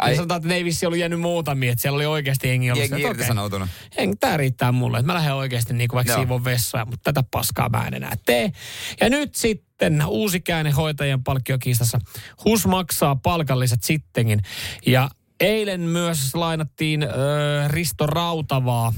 ja 0.09 0.17
sanotaan, 0.17 0.39
että 0.39 0.49
ne 0.49 0.55
ei 0.55 0.65
vissi 0.65 0.87
ollut 0.87 0.99
jäänyt 0.99 1.21
muutamia, 1.21 1.73
että 1.73 1.83
siellä 1.83 1.97
oli 1.97 2.07
oikeasti 2.07 2.49
jengi 2.49 2.71
ollut. 2.71 2.91
Jengi 2.91 3.07
irtisanoutunut. 3.07 3.69
en, 3.97 4.19
tää 4.19 4.37
riittää 4.37 4.73
mulle. 4.73 4.99
Että 4.99 5.07
mä 5.07 5.15
lähden 5.15 5.35
oikeasti 5.35 5.75
niin 5.75 5.89
kuin 5.89 5.97
vaikka 5.97 6.13
Joo. 6.13 6.21
siivon 6.21 6.45
vessoja, 6.45 6.85
mutta 6.85 7.13
tätä 7.13 7.29
paskaa 7.31 7.69
mä 7.69 7.87
en 7.87 7.95
enää 7.95 8.17
tee. 8.27 8.53
Ja 9.00 9.11
nyt 9.11 9.35
sitten 9.35 10.03
uusi 10.06 10.41
käänne 10.41 10.71
hoitajien 10.71 11.25
palkkiokiistassa. 11.25 11.99
HUS 12.44 12.67
maksaa 12.67 13.17
palkalliset 13.17 13.83
sittenkin. 13.83 14.43
Ja 14.87 15.11
eilen 15.41 15.81
myös 15.81 16.35
lainattiin 16.35 17.03
ö, 17.03 17.09
Risto 17.69 18.06
Rautavaa, 18.06 18.93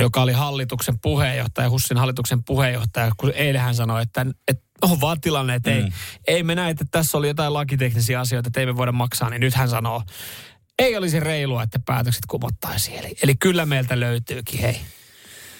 joka 0.00 0.22
oli 0.22 0.32
hallituksen 0.32 0.98
puheenjohtaja, 0.98 1.70
HUSin 1.70 1.96
hallituksen 1.96 2.44
puheenjohtaja, 2.44 3.12
kun 3.16 3.32
eilen 3.34 3.60
hän 3.60 3.74
sanoi, 3.74 4.02
että, 4.02 4.26
että 4.48 4.64
on 4.82 5.00
vaan 5.00 5.20
tilanne, 5.20 5.54
että 5.54 5.70
ei, 5.70 5.82
Mm. 5.82 5.92
ei 6.26 6.42
me 6.42 6.54
näe, 6.54 6.70
että 6.70 6.84
tässä 6.90 7.18
oli 7.18 7.28
jotain 7.28 7.52
lakiteknisiä 7.52 8.20
asioita, 8.20 8.48
että 8.48 8.60
ei 8.60 8.66
me 8.66 8.76
voida 8.76 8.92
maksaa, 8.92 9.30
niin 9.30 9.40
nyt 9.40 9.54
hän 9.54 9.68
sanoo, 9.68 10.02
ei 10.78 10.96
olisi 10.96 11.20
reilua, 11.20 11.62
että 11.62 11.78
päätökset 11.86 12.26
kumottaisiin. 12.28 12.98
Eli, 12.98 13.16
eli 13.22 13.34
kyllä 13.34 13.66
meiltä 13.66 14.00
löytyykin, 14.00 14.60
hei. 14.60 14.80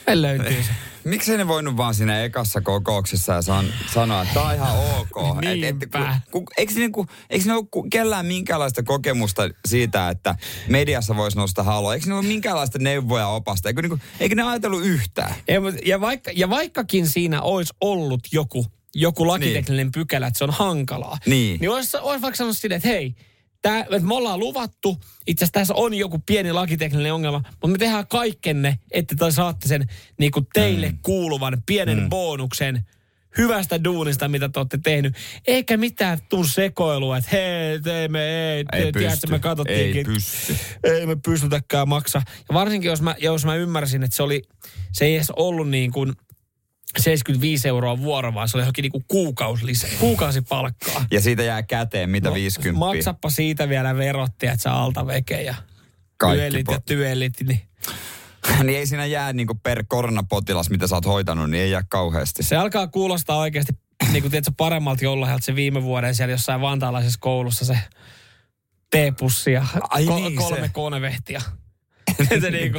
Meillä 0.06 0.28
löytyy 0.28 0.62
se. 0.62 0.70
Miksei 1.04 1.36
ne 1.36 1.48
voinut 1.48 1.76
vaan 1.76 1.94
siinä 1.94 2.22
ekassa 2.24 2.60
kokouksessa 2.60 3.32
ja 3.32 3.42
san, 3.42 3.66
sanoa, 3.92 4.22
että 4.22 4.34
tämä 4.34 4.46
on 4.46 4.54
ihan 4.54 4.76
ok. 4.76 5.40
Niinpä. 5.40 6.20
ku, 6.30 6.40
ku, 6.40 6.46
eikö, 6.56 6.72
niinku, 6.74 7.06
eikö 7.30 7.44
ne 7.46 7.52
ole 7.54 7.88
kellään 7.90 8.26
minkäänlaista 8.26 8.82
kokemusta 8.82 9.42
siitä, 9.68 10.08
että 10.08 10.34
mediassa 10.68 11.16
voisi 11.16 11.36
nostaa 11.36 11.64
haloa? 11.64 11.94
Eikö 11.94 12.06
ne 12.06 12.14
ole 12.14 12.22
minkäänlaista 12.26 12.78
neuvoja 12.78 13.22
ja 13.22 13.28
opasta? 13.28 13.68
Eikö, 13.68 13.82
niinku, 13.82 13.98
eikö 14.20 14.34
ne 14.34 14.42
ajatellut 14.42 14.84
yhtään? 14.84 15.34
Ja, 15.48 15.60
ja, 15.86 16.00
vaikka, 16.00 16.30
ja 16.34 16.50
vaikkakin 16.50 17.08
siinä 17.08 17.42
olisi 17.42 17.74
ollut 17.80 18.20
joku, 18.32 18.66
joku 18.94 19.26
lakitekninen 19.26 19.92
pykälä, 19.92 20.26
että 20.26 20.38
se 20.38 20.44
on 20.44 20.50
hankalaa, 20.50 21.18
Niin. 21.26 21.60
niin 21.60 21.70
olisi, 21.70 21.96
olisi 21.96 22.22
vaikka 22.22 22.36
sanonut 22.36 22.58
silleen, 22.58 22.76
että 22.76 22.88
hei, 22.88 23.14
tää, 23.62 23.86
me 24.00 24.14
ollaan 24.14 24.38
luvattu, 24.38 24.96
itse 25.26 25.44
asiassa 25.44 25.60
tässä 25.60 25.74
on 25.74 25.94
joku 25.94 26.18
pieni 26.26 26.52
lakitekninen 26.52 27.14
ongelma, 27.14 27.42
mutta 27.50 27.68
me 27.68 27.78
tehdään 27.78 28.06
kaikkenne, 28.06 28.78
että 28.90 29.14
te 29.18 29.30
saatte 29.30 29.68
sen 29.68 29.86
niin 30.18 30.32
kuin 30.32 30.46
teille 30.54 30.88
mm. 30.88 30.98
kuuluvan 31.02 31.62
pienen 31.66 32.00
mm. 32.00 32.08
bonuksen 32.08 32.82
hyvästä 33.38 33.84
duunista, 33.84 34.28
mitä 34.28 34.48
te 34.48 34.60
olette 34.60 34.78
tehnyt. 34.82 35.14
Eikä 35.46 35.76
mitään 35.76 36.18
tuu 36.28 36.44
sekoilua, 36.44 37.16
että 37.16 37.30
hei, 37.32 37.80
teemme, 37.80 38.22
ei, 38.22 38.64
Ei 38.72 38.82
ei 38.82 38.92
tiedätkö, 38.92 39.26
me 39.30 39.38
katsottiinkin. 39.38 39.96
Ei 39.96 40.04
pysty. 40.04 40.56
Ei 40.84 41.06
me 41.06 41.16
pystytäkään 41.24 41.88
maksaa. 41.88 42.22
Ja 42.48 42.54
varsinkin, 42.54 42.88
jos 42.88 43.02
mä, 43.02 43.14
jos 43.18 43.44
mä 43.44 43.54
ymmärsin, 43.54 44.02
että 44.02 44.16
se 44.16 44.22
oli, 44.22 44.42
se 44.92 45.04
ei 45.04 45.16
edes 45.16 45.30
ollut 45.30 45.68
niin 45.68 45.92
kuin 45.92 46.12
75 46.98 47.68
euroa 47.68 47.98
vuoro, 47.98 48.34
vaan 48.34 48.48
se 48.48 48.56
oli 48.56 48.62
johonkin 48.62 48.82
niin 48.82 48.92
kuin 48.92 49.04
kuukausi 49.08 49.66
lisä, 49.66 49.88
kuukausipalkkaa. 50.00 51.06
Ja 51.10 51.20
siitä 51.20 51.42
jää 51.42 51.62
käteen 51.62 52.10
mitä 52.10 52.34
50. 52.34 52.78
Maksappa 52.78 53.30
siitä 53.30 53.68
vielä 53.68 53.96
verotti, 53.96 54.46
että 54.46 54.62
sä 54.62 54.72
alta 54.72 55.06
veke 55.06 55.42
ja 55.42 55.54
Kaikki 56.16 56.38
työllit 56.40 56.66
ja 56.70 56.76
po- 56.76 56.82
työllit. 56.86 57.34
Niin 57.46 57.60
niin 58.62 58.78
ei 58.78 58.86
siinä 58.86 59.06
jää 59.06 59.32
niinku 59.32 59.54
per 59.54 59.84
koronapotilas, 59.88 60.70
mitä 60.70 60.86
sä 60.86 60.94
oot 60.94 61.06
hoitanut, 61.06 61.50
niin 61.50 61.62
ei 61.62 61.70
jää 61.70 61.84
kauheasti. 61.88 62.42
se 62.42 62.56
alkaa 62.56 62.86
kuulostaa 62.86 63.36
oikeasti 63.36 63.72
niin 64.12 64.22
kuin 64.22 64.30
tiedätkö, 64.30 64.52
paremmalta 64.56 65.04
joululahjalta 65.04 65.44
se 65.44 65.54
viime 65.54 65.82
vuoden 65.82 66.14
siellä 66.14 66.32
jossain 66.32 66.60
vantaalaisessa 66.60 67.18
koulussa 67.20 67.64
se 67.64 67.78
teepussi 68.90 69.52
ja 69.52 69.66
Ai 69.90 70.04
ko- 70.06 70.14
niin, 70.14 70.36
kolme 70.36 70.66
se. 70.66 70.68
konevehtiä. 70.72 71.42
Se 72.40 72.50
niinku, 72.50 72.78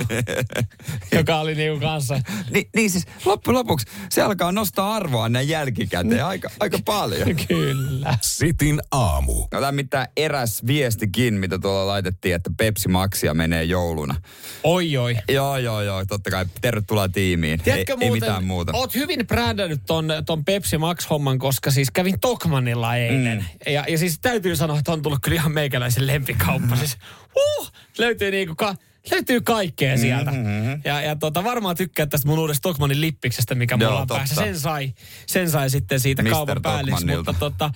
joka 1.18 1.40
oli 1.40 1.56
niinku 1.56 1.80
kanssa. 1.80 2.22
Ni, 2.50 2.70
niin 2.76 2.92
siis 2.92 3.06
loppujen 3.26 3.58
lopuksi 3.58 3.86
se 4.10 4.22
alkaa 4.22 4.52
nostaa 4.52 4.96
arvoa 4.96 5.30
näin 5.30 5.50
jälkikäteen 5.50 6.26
aika, 6.26 6.50
aika 6.60 6.78
paljon. 6.86 7.36
Kyllä. 7.48 8.18
Sitin 8.22 8.82
aamu. 8.92 9.34
No 9.34 9.48
tämä 9.60 9.72
mitään 9.72 10.08
eräs 10.18 10.66
viestikin, 10.68 11.34
mitä 11.34 11.60
tuolla 11.60 11.88
laitettiin, 11.88 12.36
että 12.36 12.50
Pepsi 12.58 12.90
Maxia 12.90 13.34
menee 13.34 13.64
jouluna. 13.64 14.16
Oi 14.64 14.98
oi. 14.98 15.18
Joo, 15.30 15.58
joo, 15.58 15.82
joo, 15.82 16.06
totta 16.06 16.32
kai. 16.32 16.46
Tervetuloa 16.62 17.10
tiimiin. 17.10 17.60
Tiedätkö 17.64 17.94
ei, 17.94 17.98
muuten, 17.98 18.08
ei 18.08 18.12
mitään 18.12 18.44
muuta. 18.44 18.72
Oot 18.76 18.96
hyvin 18.96 19.28
brändännyt 19.28 19.82
ton, 19.86 20.08
ton 20.26 20.46
Pepsi 20.46 20.78
Max-homman, 20.78 21.40
koska 21.40 21.72
siis 21.72 21.92
kävin 21.92 22.20
Tokmanilla 22.20 22.96
eilen. 22.96 23.38
Mm. 23.38 23.74
Ja, 23.74 23.86
ja 23.88 23.98
siis 23.98 24.20
täytyy 24.20 24.56
sanoa, 24.56 24.80
että 24.80 24.92
on 24.92 25.02
tullut 25.02 25.20
kyllä 25.22 25.36
ihan 25.36 25.52
meikäläisen 25.52 26.08
lempikauppa. 26.08 26.76
Mm. 26.76 26.78
Siis, 26.78 26.98
uh, 27.36 27.72
löytyy 27.98 28.32
niinku 28.32 28.56
ka, 28.56 28.76
löytyy 29.12 29.42
kaikkea 29.42 29.98
sieltä. 29.98 30.32
Mm-hmm. 30.32 30.82
Ja, 30.86 31.02
ja 31.02 31.16
tota, 31.16 31.44
varmaan 31.44 31.76
tykkää 31.78 32.06
tästä 32.06 32.28
mun 32.28 32.40
uudesta 32.40 32.62
Tokmanin 32.62 33.02
lippiksestä, 33.02 33.56
mikä 33.56 33.78
Joo, 33.80 33.90
mulla 33.90 34.02
on 34.02 34.08
totta. 34.08 34.20
päässä. 34.20 34.36
Sen 34.36 34.60
sai, 34.60 34.94
sen 35.28 35.50
sai 35.50 35.70
sitten 35.70 36.00
siitä 36.00 36.24
Mr. 36.24 36.30
kaupan 36.30 36.62
päälliks. 36.62 36.96
Tokmannilta. 37.00 37.32
Mutta 37.32 37.50
tota, 37.50 37.72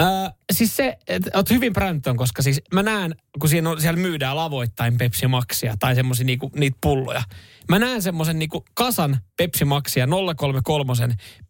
ää, 0.00 0.32
siis 0.52 0.76
se, 0.76 0.98
että 1.08 1.30
oot 1.34 1.50
hyvin 1.50 1.72
brändön, 1.72 2.16
koska 2.16 2.42
siis 2.42 2.62
mä 2.72 2.82
näen, 2.82 3.14
kun 3.40 3.48
siinä 3.48 3.70
on, 3.70 3.80
siellä 3.80 4.00
myydään 4.00 4.36
lavoittain 4.36 4.98
Pepsi 4.98 5.26
Maxia 5.26 5.74
tai 5.78 5.94
semmoisia 5.94 6.26
niinku, 6.26 6.50
niitä 6.54 6.78
pulloja. 6.80 7.22
Mä 7.68 7.78
näen 7.78 8.02
semmoisen 8.02 8.38
niinku 8.38 8.64
kasan 8.74 9.18
Pepsi 9.36 9.64
Maxia 9.64 10.06
033 10.36 10.92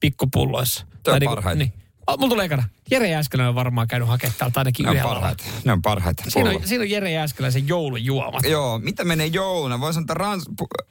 pikkupulloissa. 0.00 0.86
Se 1.04 1.10
on 1.10 1.20
niinku, 1.20 1.34
parhaita. 1.34 1.58
niin. 1.58 1.83
Oh, 2.06 2.18
mulla 2.18 2.30
tulee 2.30 2.44
ekana. 2.44 2.64
Jere 2.90 3.08
Jääskeläinen 3.08 3.48
on 3.48 3.54
varmaan 3.54 3.88
käynyt 3.88 4.08
hakemaan 4.08 4.34
täältä 4.38 4.60
ainakin 4.60 4.86
Ne 4.86 4.90
on 4.90 5.08
parhaita. 5.08 5.44
Ne 5.64 5.72
on 5.72 5.82
parhaita. 5.82 6.24
Siinä 6.28 6.50
on, 6.50 6.60
siinä 6.64 6.82
on 6.82 6.90
Jere 6.90 7.12
Jääskeläisen 7.12 7.68
joulujuomat. 7.68 8.44
Joo, 8.44 8.78
mitä 8.78 9.04
menee 9.04 9.26
jouluna? 9.26 9.80
Voisi 9.80 9.94
sanoa, 9.94 10.02
että 10.02 10.14
Rans, 10.14 10.44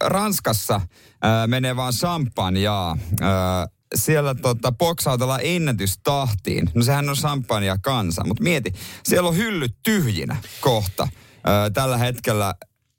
Ranskassa 0.03 0.82
ää, 1.22 1.48
menee 1.48 1.75
vaan 1.75 1.93
champagnea. 1.93 2.98
Ää, 3.22 3.67
siellä 3.96 4.36
tota, 4.36 4.72
boksautellaan 4.72 5.39
ennätystahtiin. 5.43 6.70
No 6.74 6.84
sehän 6.84 7.10
on 7.10 7.15
champagnea 7.15 7.77
kansa, 7.77 8.24
mutta 8.27 8.43
mieti, 8.43 8.74
siellä 9.03 9.29
on 9.29 9.38
hyllyt 9.38 9.75
tyhjinä 9.84 10.36
kohta. 10.62 11.08
Ää, 11.43 11.70
tällä 11.70 11.98
hetkellä 11.98 12.55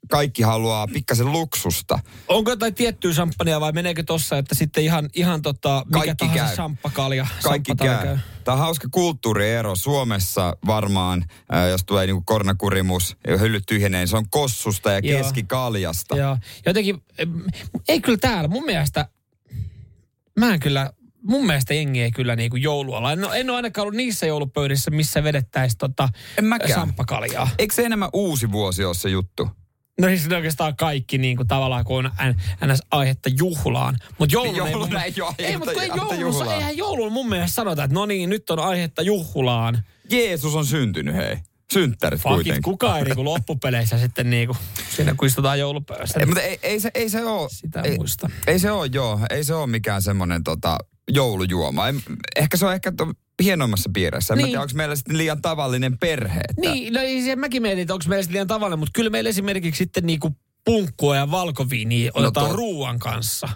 kaikki 0.09 0.43
haluaa 0.43 0.87
pikkasen 0.87 1.31
luksusta. 1.31 1.99
Onko 2.27 2.51
jotain 2.51 2.75
tiettyä 2.75 3.11
champagnea 3.11 3.59
vai 3.59 3.71
meneekö 3.71 4.03
tossa, 4.03 4.37
että 4.37 4.55
sitten 4.55 4.83
ihan, 4.83 5.09
ihan 5.13 5.41
tota, 5.41 5.83
mikä 5.85 5.97
Kaikki 5.99 6.15
tahansa 6.25 6.45
käy. 6.45 6.55
champpakalja? 6.55 7.27
Kaikki 7.43 7.75
champpatalja 7.75 8.03
käy. 8.03 8.17
Tämä 8.43 8.53
on 8.53 8.59
hauska 8.59 8.87
kulttuuriero. 8.91 9.75
Suomessa 9.75 10.57
varmaan, 10.67 11.25
ää, 11.51 11.67
jos 11.67 11.83
tulee 11.85 12.05
niinku 12.05 12.23
koronakurimus 12.25 13.17
ja 13.27 13.37
hyllyt 13.37 13.63
tyhjenee, 13.67 13.99
niin 14.01 14.07
se 14.07 14.17
on 14.17 14.29
kossusta 14.29 14.91
ja 14.91 14.99
Joo. 14.99 15.17
keskikaljasta. 15.21 16.17
Joo. 16.17 16.37
Jotenkin, 16.65 17.03
ei 17.87 18.01
kyllä 18.01 18.17
täällä. 18.17 18.47
Mun 18.47 18.65
mielestä, 18.65 19.09
mä 20.39 20.53
en 20.53 20.59
kyllä, 20.59 20.89
mun 21.21 21.45
mielestä 21.45 21.73
jengi 21.73 22.01
ei 22.01 22.11
kyllä 22.11 22.35
niinku 22.35 22.57
joulualla. 22.57 23.11
En, 23.11 23.23
ole- 23.25 23.39
en 23.39 23.49
ole 23.49 23.55
ainakaan 23.55 23.83
ollut 23.83 23.97
niissä 23.97 24.25
joulupöydissä, 24.25 24.91
missä 24.91 25.23
vedettäisiin 25.23 25.77
tota 25.77 26.09
En 26.37 26.45
mäkään. 26.45 26.71
samppakaljaa. 26.73 27.49
Eikö 27.57 27.73
se 27.73 27.85
enemmän 27.85 28.09
uusi 28.13 28.51
vuosi 28.51 28.85
ole 28.85 28.93
se 28.93 29.09
juttu? 29.09 29.49
No 30.01 30.07
siis 30.07 30.27
oikeastaan 30.31 30.75
kaikki 30.75 31.17
niin 31.17 31.37
kuin 31.37 31.47
tavallaan, 31.47 31.85
kun 31.85 32.05
on 32.05 32.11
ns. 32.73 32.81
aihetta 32.91 33.29
juhlaan. 33.37 33.97
Mutta 34.19 34.33
joulun 34.33 34.51
ei, 34.53 34.57
Jouluna 34.57 34.77
mun, 34.77 35.01
ei 35.01 35.13
ole 35.21 35.35
ei, 35.37 35.57
mutta 35.57 35.71
ei 35.71 35.77
aihetta 35.79 36.15
joulussa, 36.15 36.43
juhlaan. 36.43 36.57
eihän 36.59 36.77
joulun 36.77 37.11
mun 37.11 37.29
mielestä 37.29 37.55
sanota, 37.55 37.83
että 37.83 37.93
no 37.93 38.05
niin, 38.05 38.29
nyt 38.29 38.49
on 38.49 38.59
aihetta 38.59 39.01
juhlaan. 39.01 39.83
Jeesus 40.09 40.55
on 40.55 40.65
syntynyt, 40.65 41.15
hei. 41.15 41.37
Synttärit 41.73 42.21
Fakit, 42.21 42.35
kuitenkin. 42.35 42.61
kukaan 42.63 42.97
ei 42.99 43.03
niinku 43.03 43.25
loppupeleissä 43.25 43.97
sitten 43.97 44.29
niinku, 44.29 44.57
siinä 44.95 45.13
kun 45.17 45.27
istutaan 45.27 45.59
joulupöydässä. 45.59 46.19
Ei, 46.19 46.25
mutta 46.25 46.41
ei, 46.41 46.59
ei, 46.63 46.79
se, 46.79 46.91
ei 46.93 47.09
se 47.09 47.25
ole. 47.25 47.49
Sitä 47.51 47.81
ei, 47.81 47.97
muista. 47.97 48.29
Ei 48.47 48.59
se 48.59 48.71
ole, 48.71 48.89
joo. 48.93 49.19
Ei 49.29 49.43
se 49.43 49.53
ole 49.53 49.67
mikään 49.67 50.01
semmoinen 50.01 50.43
tota, 50.43 50.77
joulujuoma. 51.11 51.87
Ei, 51.87 51.93
ehkä 52.35 52.57
se 52.57 52.65
on 52.65 52.73
ehkä 52.73 52.91
to, 52.91 53.13
hienoimmassa 53.43 53.89
piirissä. 53.93 54.33
En 54.33 54.37
Niin. 54.37 54.43
niin. 54.43 54.51
tiedä, 54.51 54.61
onko 54.61 54.73
meillä 54.75 54.95
sitten 54.95 55.17
liian 55.17 55.41
tavallinen 55.41 55.97
perhe. 55.97 56.39
Että, 56.49 56.61
Niin, 56.61 56.93
no 56.93 56.99
ei 57.01 57.21
se, 57.23 57.35
mäkin 57.35 57.61
mietin, 57.61 57.81
että 57.81 57.93
onko 57.93 58.05
meillä 58.07 58.23
sitten 58.23 58.33
liian 58.33 58.47
tavallinen, 58.47 58.79
mutta 58.79 58.91
kyllä 58.95 59.09
meillä 59.09 59.29
esimerkiksi 59.29 59.77
sitten 59.77 60.05
niinku 60.05 60.35
punkkua 60.65 61.15
ja 61.15 61.31
valkoviiniä 61.31 62.11
otetaan 62.13 62.49
to- 62.49 62.55
ruuan 62.55 62.99
kanssa. 62.99 63.49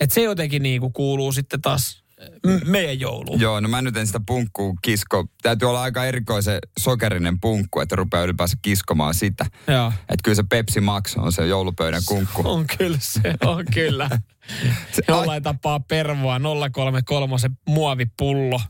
Että 0.00 0.14
se 0.14 0.22
jotenkin 0.22 0.62
niinku 0.62 0.90
kuuluu 0.90 1.32
sitten 1.32 1.60
taas 1.62 2.04
m- 2.46 2.70
meidän 2.70 3.00
jouluun. 3.00 3.40
Joo, 3.40 3.60
no 3.60 3.68
mä 3.68 3.82
nyt 3.82 3.96
en 3.96 4.06
sitä 4.06 4.20
punkkuu 4.26 4.76
kisko. 4.82 5.26
Täytyy 5.42 5.68
olla 5.68 5.82
aika 5.82 6.04
erikoisen 6.04 6.58
sokerinen 6.80 7.40
punkku, 7.40 7.80
että 7.80 7.96
rupeaa 7.96 8.24
ylipäänsä 8.24 8.56
kiskomaan 8.62 9.14
sitä. 9.14 9.46
Joo. 9.68 9.88
Että 10.00 10.20
kyllä 10.24 10.34
se 10.34 10.42
Pepsi 10.50 10.80
Max 10.80 11.16
on 11.16 11.32
se 11.32 11.46
joulupöydän 11.46 12.02
kunkku. 12.06 12.42
On 12.44 12.66
kyllä, 12.78 12.98
se 13.00 13.20
on 13.44 13.64
kyllä. 13.74 14.10
Jollain 15.08 15.42
tapaa 15.42 15.80
pervoa 15.80 16.40
033 16.72 17.38
se 17.38 17.50
muovipullo. 17.68 18.60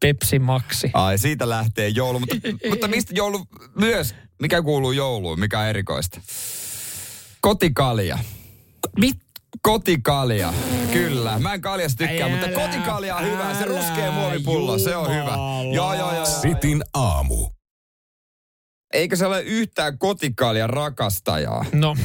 Pepsi 0.00 0.38
Maxi. 0.38 0.90
Ai, 0.94 1.18
siitä 1.18 1.48
lähtee 1.48 1.88
joulu. 1.88 2.20
Mutta, 2.20 2.36
mutta 2.70 2.88
mistä 2.88 3.12
joulu 3.16 3.46
myös, 3.74 4.14
mikä 4.42 4.62
kuuluu 4.62 4.92
jouluun, 4.92 5.40
mikä 5.40 5.58
on 5.58 5.66
erikoista? 5.66 6.20
Kotikalja. 7.40 8.18
Mit? 8.98 9.16
Kotikalja, 9.62 10.52
kyllä. 10.92 11.38
Mä 11.38 11.54
en 11.54 11.60
kaljasta 11.60 11.98
tykkää, 11.98 12.26
Älä, 12.26 12.36
mutta 12.36 12.60
kotikalja 12.60 13.16
on 13.16 13.24
hyvä. 13.24 13.54
Se 13.54 13.64
älä, 13.64 13.64
ruskea 13.64 14.12
muovipullo, 14.12 14.78
se 14.78 14.96
on 14.96 15.14
hyvä. 15.14 15.36
Joo, 15.74 15.94
joo, 15.94 16.14
joo. 16.14 16.26
Sitin 16.26 16.82
aamu. 16.94 17.48
Eikö 18.92 19.16
se 19.16 19.26
ole 19.26 19.42
yhtään 19.42 19.98
kotikaljan 19.98 20.70
rakastajaa? 20.70 21.64
No, 21.72 21.96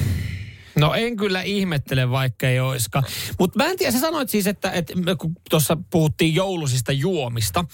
no 0.75 0.93
en 0.93 1.15
kyllä 1.17 1.41
ihmettele, 1.41 2.09
vaikka 2.09 2.47
ei 2.47 2.59
oiskaan. 2.59 3.03
Mutta 3.39 3.63
mä 3.63 3.69
en 3.69 3.77
tiedä, 3.77 3.91
sä 3.91 3.99
sanoit 3.99 4.29
siis, 4.29 4.47
että, 4.47 4.71
että 4.71 4.93
kun 5.17 5.35
tuossa 5.49 5.77
puhuttiin 5.91 6.35
joulusista 6.35 6.91
juomista, 6.91 7.65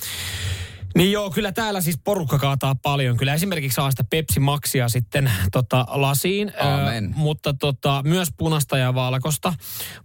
niin 0.96 1.12
joo, 1.12 1.30
kyllä 1.30 1.52
täällä 1.52 1.82
siis 1.82 2.00
porukka 2.04 2.40
kaataa 2.40 2.76
paljon. 2.76 3.18
Kyllä 3.18 3.34
esimerkiksi 3.34 3.76
saa 3.76 3.92
sitä 3.92 4.04
Pepsi 4.04 4.40
Maxia 4.40 4.90
sitten 4.90 5.32
tota, 5.52 5.86
lasiin, 5.90 6.52
Amen. 6.60 7.06
Ö, 7.06 7.10
mutta 7.16 7.54
tota, 7.54 8.02
myös 8.06 8.30
punasta 8.38 8.78
ja 8.78 8.94
valkosta. 8.94 9.54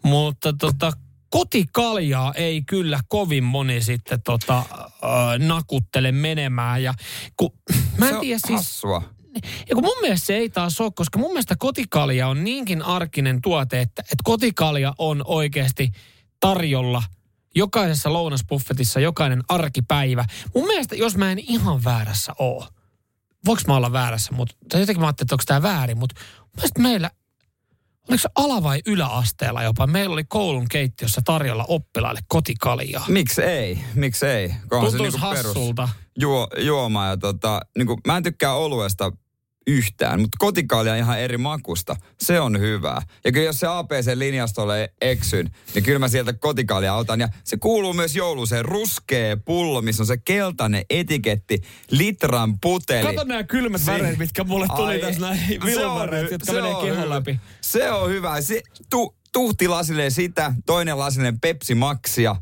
Mutta 0.02 0.52
tota, 0.52 0.92
kotikaljaa 1.30 2.34
ei 2.34 2.62
kyllä 2.62 3.00
kovin 3.08 3.44
moni 3.44 3.82
sitten 3.82 4.22
tota, 4.22 4.62
ö, 4.72 4.78
nakuttele 5.38 6.12
menemään. 6.12 6.82
Ja 6.82 6.94
kun, 7.36 7.50
mä 7.98 8.04
en 8.04 8.10
se 8.10 8.14
on 8.14 8.20
tiedä 8.20 8.38
siis... 8.46 8.58
hassua. 8.58 9.13
Ja 9.68 9.74
kun 9.74 9.84
mun 9.84 10.00
mielestä 10.00 10.26
se 10.26 10.36
ei 10.36 10.48
taas 10.50 10.80
ole, 10.80 10.92
koska 10.94 11.18
mun 11.18 11.30
mielestä 11.30 11.56
kotikalja 11.58 12.28
on 12.28 12.44
niinkin 12.44 12.82
arkinen 12.82 13.42
tuote, 13.42 13.80
että, 13.80 14.02
että 14.02 14.22
kotikalja 14.24 14.94
on 14.98 15.22
oikeasti 15.24 15.92
tarjolla 16.40 17.02
jokaisessa 17.54 18.12
lounasbuffetissa 18.12 19.00
jokainen 19.00 19.42
arkipäivä. 19.48 20.24
Mun 20.54 20.66
mielestä, 20.66 20.94
jos 20.96 21.16
mä 21.16 21.32
en 21.32 21.38
ihan 21.38 21.84
väärässä 21.84 22.32
oo, 22.38 22.68
voiko 23.46 23.62
mä 23.66 23.76
olla 23.76 23.92
väärässä, 23.92 24.32
mutta 24.32 24.54
jotenkin 24.78 25.00
mä 25.00 25.06
ajattelin, 25.06 25.26
että 25.26 25.34
onko 25.34 25.44
tämä 25.46 25.62
väärin, 25.62 25.98
mutta 25.98 26.20
mun 26.40 26.50
mielestä 26.56 26.80
meillä, 26.80 27.10
oliko 28.08 28.20
se 28.22 28.28
ala- 28.34 28.62
vai 28.62 28.80
yläasteella 28.86 29.62
jopa, 29.62 29.86
meillä 29.86 30.12
oli 30.12 30.24
koulun 30.24 30.68
keittiössä 30.68 31.20
tarjolla 31.24 31.64
oppilaille 31.68 32.20
kotikaljaa. 32.28 33.04
Miksi 33.08 33.42
ei? 33.42 33.84
Miksi 33.94 34.26
ei? 34.26 34.54
Tuntuisi 34.70 34.98
niinku 34.98 35.18
perus 35.20 35.46
hassulta. 35.46 35.88
juo, 36.20 36.48
juoma. 36.58 37.06
Ja 37.06 37.16
tota, 37.16 37.60
niinku, 37.78 38.00
mä 38.06 38.16
en 38.16 38.22
tykkää 38.22 38.54
oluesta 38.54 39.12
yhtään, 39.66 40.21
mutta 40.21 40.37
kotikalja 40.38 40.92
on 40.92 40.99
ihan 40.99 41.21
eri 41.21 41.38
makusta. 41.38 41.97
Se 42.21 42.40
on 42.40 42.61
hyvää. 42.61 43.02
Ja 43.25 43.33
kyllä 43.33 43.47
jos 43.47 43.61
se 43.61 43.66
APC-linjastolle 43.66 44.92
eksyn, 45.00 45.50
niin 45.75 45.85
kyllä 45.85 45.99
mä 45.99 46.09
sieltä 46.09 46.33
kotikalja 46.33 46.94
otan. 46.94 47.21
Ja 47.21 47.28
se 47.44 47.56
kuuluu 47.56 47.92
myös 47.92 48.16
jouluun, 48.16 48.47
se 48.47 48.62
ruskea 48.62 49.37
pullo, 49.37 49.83
missä 49.83 50.02
on 50.02 50.06
se 50.06 50.16
keltainen 50.16 50.85
etiketti, 50.90 51.62
litran 51.90 52.61
puteli. 52.61 53.06
Kato 53.06 53.25
nämä 53.25 53.44
kylmät 53.44 53.80
Si- 53.80 53.87
väreet, 53.87 54.18
mitkä 54.18 54.44
mulle 54.44 54.66
tuli 54.76 54.88
Ai, 54.92 54.99
tässä 54.99 55.21
näin 55.21 55.40
se 55.49 55.56
on 55.61 55.66
vilmareet, 55.66 56.28
hy- 56.28 56.33
jotka 56.33 56.52
se 56.52 56.52
menee 56.52 56.75
on 56.75 56.85
kehon 56.85 57.11
läpi. 57.11 57.40
Se 57.61 57.90
on 57.90 58.11
hyvä. 58.11 58.40
Se, 58.40 58.62
tu, 58.90 59.16
tuhti 59.33 59.68
lasinen 59.68 60.11
sitä, 60.11 60.54
toinen 60.66 60.99
lasinen 60.99 61.40
Pepsi 61.40 61.75
Maxia. 61.75 62.37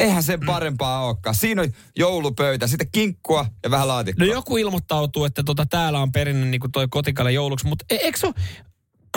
Eihän 0.00 0.22
sen 0.22 0.40
parempaa 0.46 1.06
olekaan. 1.06 1.34
Siinä 1.34 1.62
on 1.62 1.68
joulupöytä, 1.96 2.66
sitten 2.66 2.90
kinkkua 2.92 3.46
ja 3.62 3.70
vähän 3.70 3.88
laatikkoa. 3.88 4.26
No 4.26 4.32
joku 4.32 4.56
ilmoittautuu, 4.56 5.24
että 5.24 5.42
tota, 5.42 5.66
täällä 5.66 6.00
on 6.00 6.12
perinne 6.12 6.46
niin 6.46 6.60
kuin 6.60 6.72
toi 6.72 6.88
kotikalle 6.90 7.32
jouluksi, 7.32 7.66
mutta 7.66 7.84
e- 7.90 7.94
eikö 7.94 8.18
se 8.18 8.26
ole, 8.26 8.34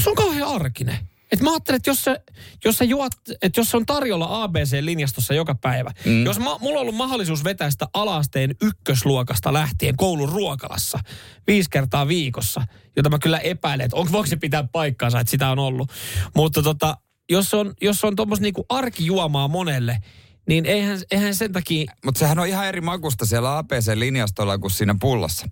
se 0.04 0.10
on 0.10 0.16
kauhean 0.16 0.48
arkinen. 0.48 0.98
Et 1.32 1.42
mä 1.42 1.52
ajattelen, 1.52 1.78
että 1.78 1.90
jos, 1.90 2.04
se, 2.04 2.22
jos, 2.66 2.78
sä 2.78 2.84
juot, 2.84 3.12
että 3.42 3.60
jos 3.60 3.75
on 3.75 3.86
tarjolla 3.86 4.44
ABC-linjastossa 4.44 5.34
joka 5.34 5.56
päivä, 5.56 5.92
mm. 6.06 6.25
jos 6.25 6.40
mä, 6.40 6.58
mulla 6.60 6.80
on 6.80 6.82
ollut 6.82 6.96
mahdollisuus 6.96 7.44
vetää 7.44 7.72
sitä 7.72 7.88
alasteen 7.94 8.56
ykkösluokasta 8.62 9.54
lähtien 9.54 9.98
koulun 9.98 10.30
ruokalassa 10.30 11.00
viisi 11.48 11.70
kertaa 11.70 12.08
viikossa, 12.08 12.62
jota 12.96 13.10
mä 13.10 13.20
kyllä 13.20 13.40
epäilen, 13.40 13.86
että 13.86 13.98
onko, 13.98 14.12
voiko 14.12 14.28
se 14.28 14.36
pitää 14.36 14.68
paikkaansa, 14.72 15.20
että 15.20 15.32
sitä 15.32 15.50
on 15.50 15.60
ollut. 15.60 15.92
Mutta 16.36 16.62
tota, 16.63 16.98
jos 17.30 17.54
on, 17.54 17.74
jos 17.82 18.04
on 18.04 18.16
tuommoista 18.16 18.44
niinku 18.44 18.66
arkijuomaa 18.70 19.48
monelle, 19.48 20.00
niin 20.48 20.66
eihän, 20.66 21.00
eihän 21.12 21.36
sen 21.36 21.52
takia... 21.52 21.92
Mutta 22.06 22.20
sehän 22.20 22.40
on 22.40 22.48
ihan 22.48 22.68
eri 22.68 22.82
makusta 22.82 23.26
siellä 23.26 23.58
APC-linjastolla 23.58 24.58
kuin 24.58 24.72
siinä 24.72 24.96
pullossa. 25.00 25.48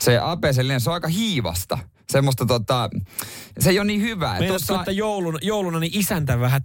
Se 0.00 0.18
APC-linja, 0.18 0.80
se 0.80 0.90
on 0.90 0.94
aika 0.94 1.08
hiivasta. 1.08 1.78
Semmoista 2.10 2.46
tota, 2.46 2.90
se 3.60 3.70
ei 3.70 3.78
ole 3.78 3.86
niin 3.86 4.02
hyvää. 4.02 4.38
Tossa... 4.48 4.74
että 4.74 4.92
joulun, 4.92 5.38
jouluna 5.42 5.80
niin 5.80 6.00
isäntä 6.00 6.40
vähän 6.40 6.62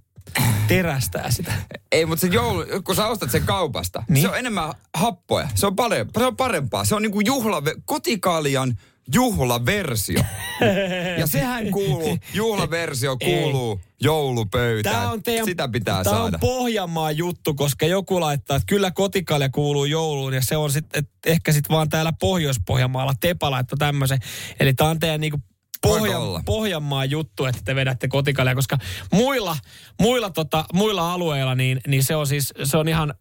terästää 0.68 1.32
sitä. 1.32 1.54
Ei, 1.92 2.06
mutta 2.06 2.22
se 2.22 2.34
joulu, 2.34 2.66
kun 2.84 2.96
sä 2.96 3.08
ostat 3.08 3.32
sen 3.32 3.44
kaupasta, 3.44 4.04
niin? 4.10 4.22
se 4.22 4.30
on 4.30 4.38
enemmän 4.38 4.74
happoja. 4.94 5.50
Se 5.56 5.68
on, 5.68 5.76
paljon, 5.76 6.08
se 6.18 6.26
on 6.26 6.38
parempaa. 6.38 6.86
Se 6.86 6.96
on 6.96 7.02
niinku 7.02 7.22
juhla, 7.22 7.64
kotikaljan 7.86 8.78
juhlaversio. 9.14 10.24
ja 11.20 11.28
sehän 11.28 11.72
kuuluu, 11.72 12.18
juhlaversio 12.34 13.18
kuuluu 13.18 13.80
Ei. 13.84 13.96
joulupöytään. 14.02 14.96
Tää 14.96 15.12
on 15.12 15.24
teidän, 15.24 15.46
Sitä 15.46 15.68
pitää 15.68 16.04
tää 16.04 16.14
saada. 16.14 16.38
on 16.38 16.40
Pohjanmaa 16.40 17.12
juttu, 17.12 17.54
koska 17.54 17.86
joku 17.86 18.20
laittaa, 18.20 18.58
että 18.58 18.68
kyllä 18.68 18.92
kotikalja 18.92 19.50
kuuluu 19.50 19.86
jouluun 19.86 20.34
ja 20.34 20.42
se 20.42 20.58
on 20.58 20.72
sitten 20.72 21.08
ehkä 21.26 21.52
sitten 21.52 21.76
vaan 21.76 21.90
täällä 21.90 22.14
Pohjois-Pohjanmaalla 22.20 23.14
Tepa 23.20 23.52
laittoi 23.52 23.78
tämmöisen. 23.78 24.20
Eli 24.60 24.74
tää 24.74 24.88
on 24.88 25.00
teidän 25.00 25.22
niinku 25.22 25.40
Pohjan, 25.82 26.22
Pohjanmaan 26.46 27.10
juttu, 27.10 27.46
että 27.46 27.62
te 27.66 27.76
vedätte 27.76 28.08
kotikalja, 28.08 28.56
koska 28.56 28.78
muilla, 29.14 29.58
muilla, 30.02 30.30
tota, 30.30 30.66
muilla 30.74 31.14
alueilla 31.14 31.56
niin, 31.56 31.82
niin 31.88 32.04
se 32.04 32.16
on 32.16 32.28
siis 32.28 32.54
se 32.64 32.78
on 32.78 32.88
ihan 32.88 33.14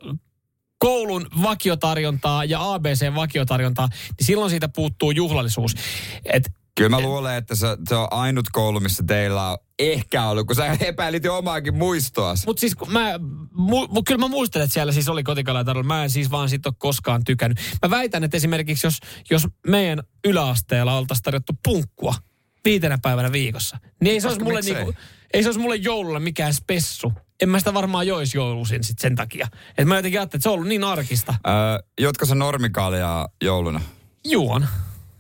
koulun 0.81 1.27
vakiotarjontaa 1.43 2.45
ja 2.45 2.75
ABC 2.75 3.15
vakiotarjontaa, 3.15 3.89
niin 3.89 4.27
silloin 4.27 4.51
siitä 4.51 4.69
puuttuu 4.69 5.11
juhlallisuus. 5.11 5.75
Et, 6.25 6.51
Kyllä 6.75 6.91
mä 6.91 7.01
luulen, 7.01 7.37
että 7.37 7.55
se, 7.55 7.67
se 7.89 7.95
on 7.95 8.09
ainut 8.11 8.47
koulu, 8.53 8.81
missä 8.81 9.03
teillä 9.07 9.51
on 9.51 9.59
ehkä 9.79 10.25
ollut, 10.25 10.47
kun 10.47 10.57
sä 10.57 10.77
epäilit 10.81 11.25
jo 11.25 11.39
omaakin 11.39 11.75
muistoa. 11.75 12.35
Mutta 12.47 12.61
siis 12.61 12.77
mä, 12.87 13.15
mu, 13.53 14.03
kyllä 14.07 14.19
mä 14.19 14.29
muistelen, 14.29 14.65
että 14.65 14.75
siellä 14.75 14.93
siis 14.93 15.09
oli 15.09 15.23
kotikalatarjolla. 15.23 15.87
Mä 15.87 16.03
en 16.03 16.11
siis 16.11 16.31
vaan 16.31 16.49
siitä 16.49 16.69
ole 16.69 16.75
koskaan 16.79 17.25
tykännyt. 17.25 17.59
Mä 17.83 17.91
väitän, 17.91 18.25
että 18.25 18.37
esimerkiksi 18.37 18.87
jos, 18.87 18.99
jos 19.31 19.47
meidän 19.67 20.03
yläasteella 20.25 20.97
oltaisiin 20.97 21.23
tarjottu 21.23 21.53
punkkua 21.65 22.15
viitenä 22.65 22.99
päivänä 23.03 23.33
viikossa, 23.33 23.79
niin 24.01 24.13
ei 24.13 24.21
se, 24.21 24.29
olisi 24.29 24.43
mulle, 24.43 24.61
niinku, 24.61 24.95
ei 25.35 25.43
se 25.43 25.49
olisi 25.49 25.61
mulle 25.61 25.77
joululla 25.77 26.21
mikään 26.21 26.55
spessu 26.55 27.13
en 27.43 27.49
mä 27.49 27.59
sitä 27.59 27.75
varmaan 27.75 28.07
joisi 28.07 28.39
joulusin 28.39 28.85
sit 28.85 28.99
sen 28.99 29.17
takia. 29.17 29.49
Et 29.79 29.87
mä 29.87 29.97
jotenkin 29.97 30.21
ajattelin, 30.21 30.39
että 30.39 30.43
se 30.43 30.49
on 30.49 30.55
ollut 30.55 30.69
niin 30.69 30.85
arkista. 30.85 31.35
Öö, 31.47 31.55
jotko 32.01 32.27
sä 32.27 32.35
normikaalia 32.35 33.29
jouluna? 33.43 33.81
Juon. 34.25 34.67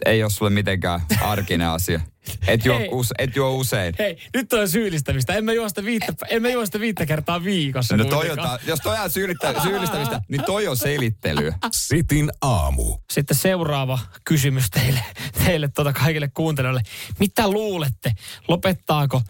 Ei 0.07 0.23
ole 0.23 0.31
sulle 0.31 0.51
mitenkään 0.51 1.01
arkinen 1.23 1.69
asia. 1.69 2.01
Et 2.47 2.65
juo, 2.65 2.79
us, 2.91 3.13
et 3.19 3.37
juo 3.37 3.55
usein. 3.55 3.95
Hei, 3.99 4.19
nyt 4.35 4.53
on 4.53 4.69
syyllistämistä. 4.69 5.35
En 5.35 5.45
mä 5.45 5.53
juo 5.53 5.69
sitä 5.69 5.85
viittä, 5.85 6.13
en 6.29 6.43
mä 6.43 6.49
juo 6.49 6.67
sitä 6.67 6.81
viittä 6.81 7.07
kertaa 7.07 7.45
viikossa. 7.45 7.97
No 7.97 8.05
toi 8.05 8.31
on, 8.31 8.39
jos 8.67 8.81
toi 8.81 8.97
on 9.05 9.11
syyllistämistä, 9.11 10.21
niin 10.29 10.45
toi 10.45 10.69
on 10.69 10.77
selittelyä. 10.77 11.55
Sitin 11.73 12.31
aamu. 12.43 12.99
Sitten 13.11 13.37
seuraava 13.37 13.99
kysymys 14.25 14.71
teille, 14.71 15.05
teille 15.45 15.69
tuota 15.69 15.93
kaikille 15.93 16.31
kuuntelijoille. 16.35 16.83
Mitä 17.19 17.49
luulette, 17.49 18.13
lopettaako 18.49 19.23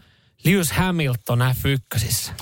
Lewis 0.44 0.72
Hamilton 0.72 1.40
F1? 1.40 2.32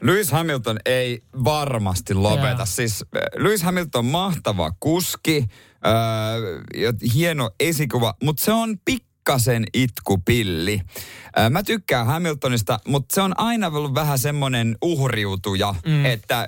Lewis 0.00 0.32
Hamilton 0.32 0.78
ei 0.86 1.22
varmasti 1.44 2.14
lopeta. 2.14 2.46
Yeah. 2.46 2.68
Siis 2.68 3.04
äh, 3.16 3.22
Lewis 3.44 3.62
Hamilton 3.62 3.98
on 3.98 4.04
mahtava 4.04 4.72
kuski, 4.80 5.44
äh, 5.86 6.92
hieno 7.14 7.50
esikuva, 7.60 8.14
mutta 8.22 8.44
se 8.44 8.52
on 8.52 8.78
pikkasen 8.84 9.64
itkupilli. 9.74 10.80
Äh, 11.38 11.50
mä 11.50 11.62
tykkään 11.62 12.06
Hamiltonista, 12.06 12.78
mutta 12.86 13.14
se 13.14 13.20
on 13.20 13.40
aina 13.40 13.66
ollut 13.66 13.94
vähän 13.94 14.18
semmoinen 14.18 14.76
uhriutuja, 14.82 15.74
mm. 15.86 16.04
että 16.04 16.46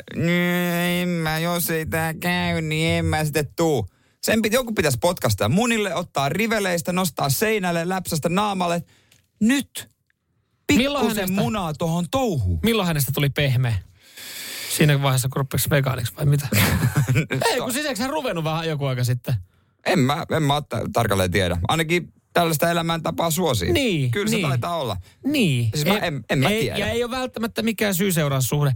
en 1.02 1.08
mä, 1.08 1.38
jos 1.38 1.70
ei 1.70 1.86
tää 1.86 2.14
käy, 2.14 2.60
niin 2.60 2.90
en 2.90 3.04
mä 3.04 3.24
sitten 3.24 3.48
tuu. 3.56 3.86
Sen 4.22 4.42
piti, 4.42 4.56
joku 4.56 4.72
pitäisi 4.72 4.98
potkasta 5.00 5.48
munille, 5.48 5.94
ottaa 5.94 6.28
riveleistä, 6.28 6.92
nostaa 6.92 7.28
seinälle, 7.28 7.88
läpsästä 7.88 8.28
naamalle. 8.28 8.82
Nyt 9.40 9.88
pikkusen 10.68 11.32
munaa 11.32 11.74
tuohon 11.74 12.04
touhuun. 12.10 12.60
Milloin 12.62 12.86
hänestä 12.86 13.12
tuli 13.14 13.30
pehmeä? 13.30 13.74
Siinä 14.76 15.02
vaiheessa, 15.02 15.28
kun 15.28 15.36
rupesi 15.36 15.70
vegaaniksi 15.70 16.12
vai 16.16 16.26
mitä? 16.26 16.48
Ei, 17.50 17.60
kun 17.60 17.72
siis 17.72 17.98
hän 17.98 18.10
ruvennut 18.10 18.44
vähän 18.44 18.68
joku 18.68 18.86
aika 18.86 19.04
sitten? 19.04 19.34
En 19.86 19.98
mä, 19.98 20.26
en 20.36 20.42
mä 20.42 20.62
tarkalleen 20.92 21.30
tiedä. 21.30 21.58
Ainakin 21.68 22.12
tällaista 22.32 22.70
elämäntapaa 22.70 23.30
suosii. 23.30 23.72
Niin. 23.72 24.10
Kyllä 24.10 24.30
niin. 24.30 24.40
se 24.40 24.48
taitaa 24.48 24.76
olla. 24.76 24.96
Niin. 25.24 25.70
Siis 25.74 25.86
mä 25.86 25.98
en, 25.98 26.24
en 26.30 26.38
mä 26.38 26.48
ei, 26.48 26.60
tiedä. 26.60 26.78
Ja 26.78 26.86
ei 26.86 27.04
ole 27.04 27.10
välttämättä 27.10 27.62
mikään 27.62 27.94
syy-seuraussuhde. 27.94 28.72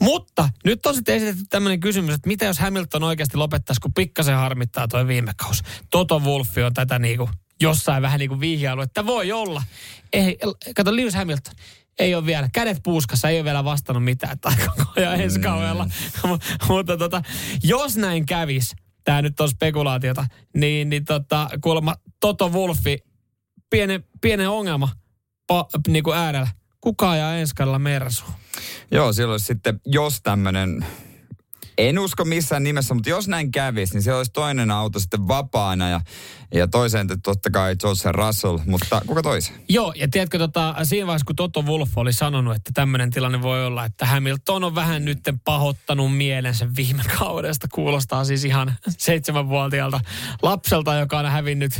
Mutta 0.00 0.48
nyt 0.64 0.86
on 0.86 0.94
sitten 0.94 1.14
esitetty 1.14 1.42
tämmöinen 1.48 1.80
kysymys, 1.80 2.14
että 2.14 2.28
mitä 2.28 2.44
jos 2.44 2.58
Hamilton 2.58 3.02
oikeasti 3.02 3.36
lopettaisi, 3.36 3.80
kun 3.80 3.94
pikkasen 3.94 4.36
harmittaa 4.36 4.88
toi 4.88 5.06
viime 5.06 5.32
kaus. 5.36 5.62
Toto 5.90 6.18
Wolffi 6.18 6.62
on 6.62 6.74
tätä 6.74 6.98
niinku 6.98 7.30
jossain 7.60 8.02
vähän 8.02 8.18
niin 8.18 8.28
kuin 8.28 8.40
vihjailu, 8.40 8.82
että 8.82 9.06
voi 9.06 9.32
olla. 9.32 9.62
Ei, 10.12 10.38
kato, 10.76 10.96
Lewis 10.96 11.14
Hamilton, 11.14 11.54
ei 11.98 12.14
ole 12.14 12.26
vielä, 12.26 12.48
kädet 12.52 12.80
puuskassa, 12.82 13.28
ei 13.28 13.38
ole 13.38 13.44
vielä 13.44 13.64
vastannut 13.64 14.04
mitään 14.04 14.38
ja 14.96 15.14
ensi 15.14 15.38
mm. 15.38 15.42
kaudella. 15.42 15.86
Mutta 16.68 16.96
tota, 16.96 17.22
jos 17.62 17.96
näin 17.96 18.26
kävis, 18.26 18.76
tämä 19.04 19.22
nyt 19.22 19.40
on 19.40 19.48
spekulaatiota, 19.48 20.26
niin, 20.56 20.90
niin 20.90 21.04
tota, 21.04 21.48
kuulemma 21.62 21.94
Toto 22.20 22.48
Wolfi, 22.48 22.98
pienen, 23.70 24.04
pienen 24.20 24.48
ongelma 24.48 24.88
pa, 25.46 25.68
niin 25.88 26.04
kuin 26.04 26.16
äärellä. 26.16 26.48
Kuka 26.80 27.10
ajaa 27.10 27.36
ensi 27.36 27.54
kaudella 27.54 27.78
Mersu? 27.78 28.24
Joo, 28.90 29.12
silloin 29.12 29.40
sitten, 29.40 29.80
jos 29.86 30.22
tämmöinen 30.22 30.86
en 31.78 31.98
usko 31.98 32.24
missään 32.24 32.62
nimessä, 32.62 32.94
mutta 32.94 33.10
jos 33.10 33.28
näin 33.28 33.52
kävisi, 33.52 33.94
niin 33.94 34.02
se 34.02 34.14
olisi 34.14 34.32
toinen 34.32 34.70
auto 34.70 35.00
sitten 35.00 35.28
vapaana 35.28 35.88
ja, 35.88 36.00
ja 36.54 36.68
toiseen 36.68 37.06
totta 37.22 37.50
kai 37.50 37.76
George 37.76 38.12
Russell, 38.12 38.58
mutta 38.66 39.02
kuka 39.06 39.22
toisi? 39.22 39.52
Joo, 39.68 39.92
ja 39.96 40.08
tiedätkö, 40.08 40.38
tota, 40.38 40.74
siinä 40.82 41.06
vaiheessa 41.06 41.26
kun 41.26 41.36
Toto 41.36 41.62
Wolff 41.62 41.98
oli 41.98 42.12
sanonut, 42.12 42.56
että 42.56 42.70
tämmöinen 42.74 43.10
tilanne 43.10 43.42
voi 43.42 43.66
olla, 43.66 43.84
että 43.84 44.06
Hamilton 44.06 44.64
on 44.64 44.74
vähän 44.74 45.04
nyt 45.04 45.20
pahoittanut 45.44 46.16
mielensä 46.16 46.68
viime 46.76 47.02
kaudesta. 47.18 47.66
Kuulostaa 47.72 48.24
siis 48.24 48.44
ihan 48.44 48.76
seitsemänvuotiaalta 48.88 50.00
lapselta, 50.42 50.94
joka 50.94 51.18
on 51.18 51.26
hävinnyt 51.26 51.72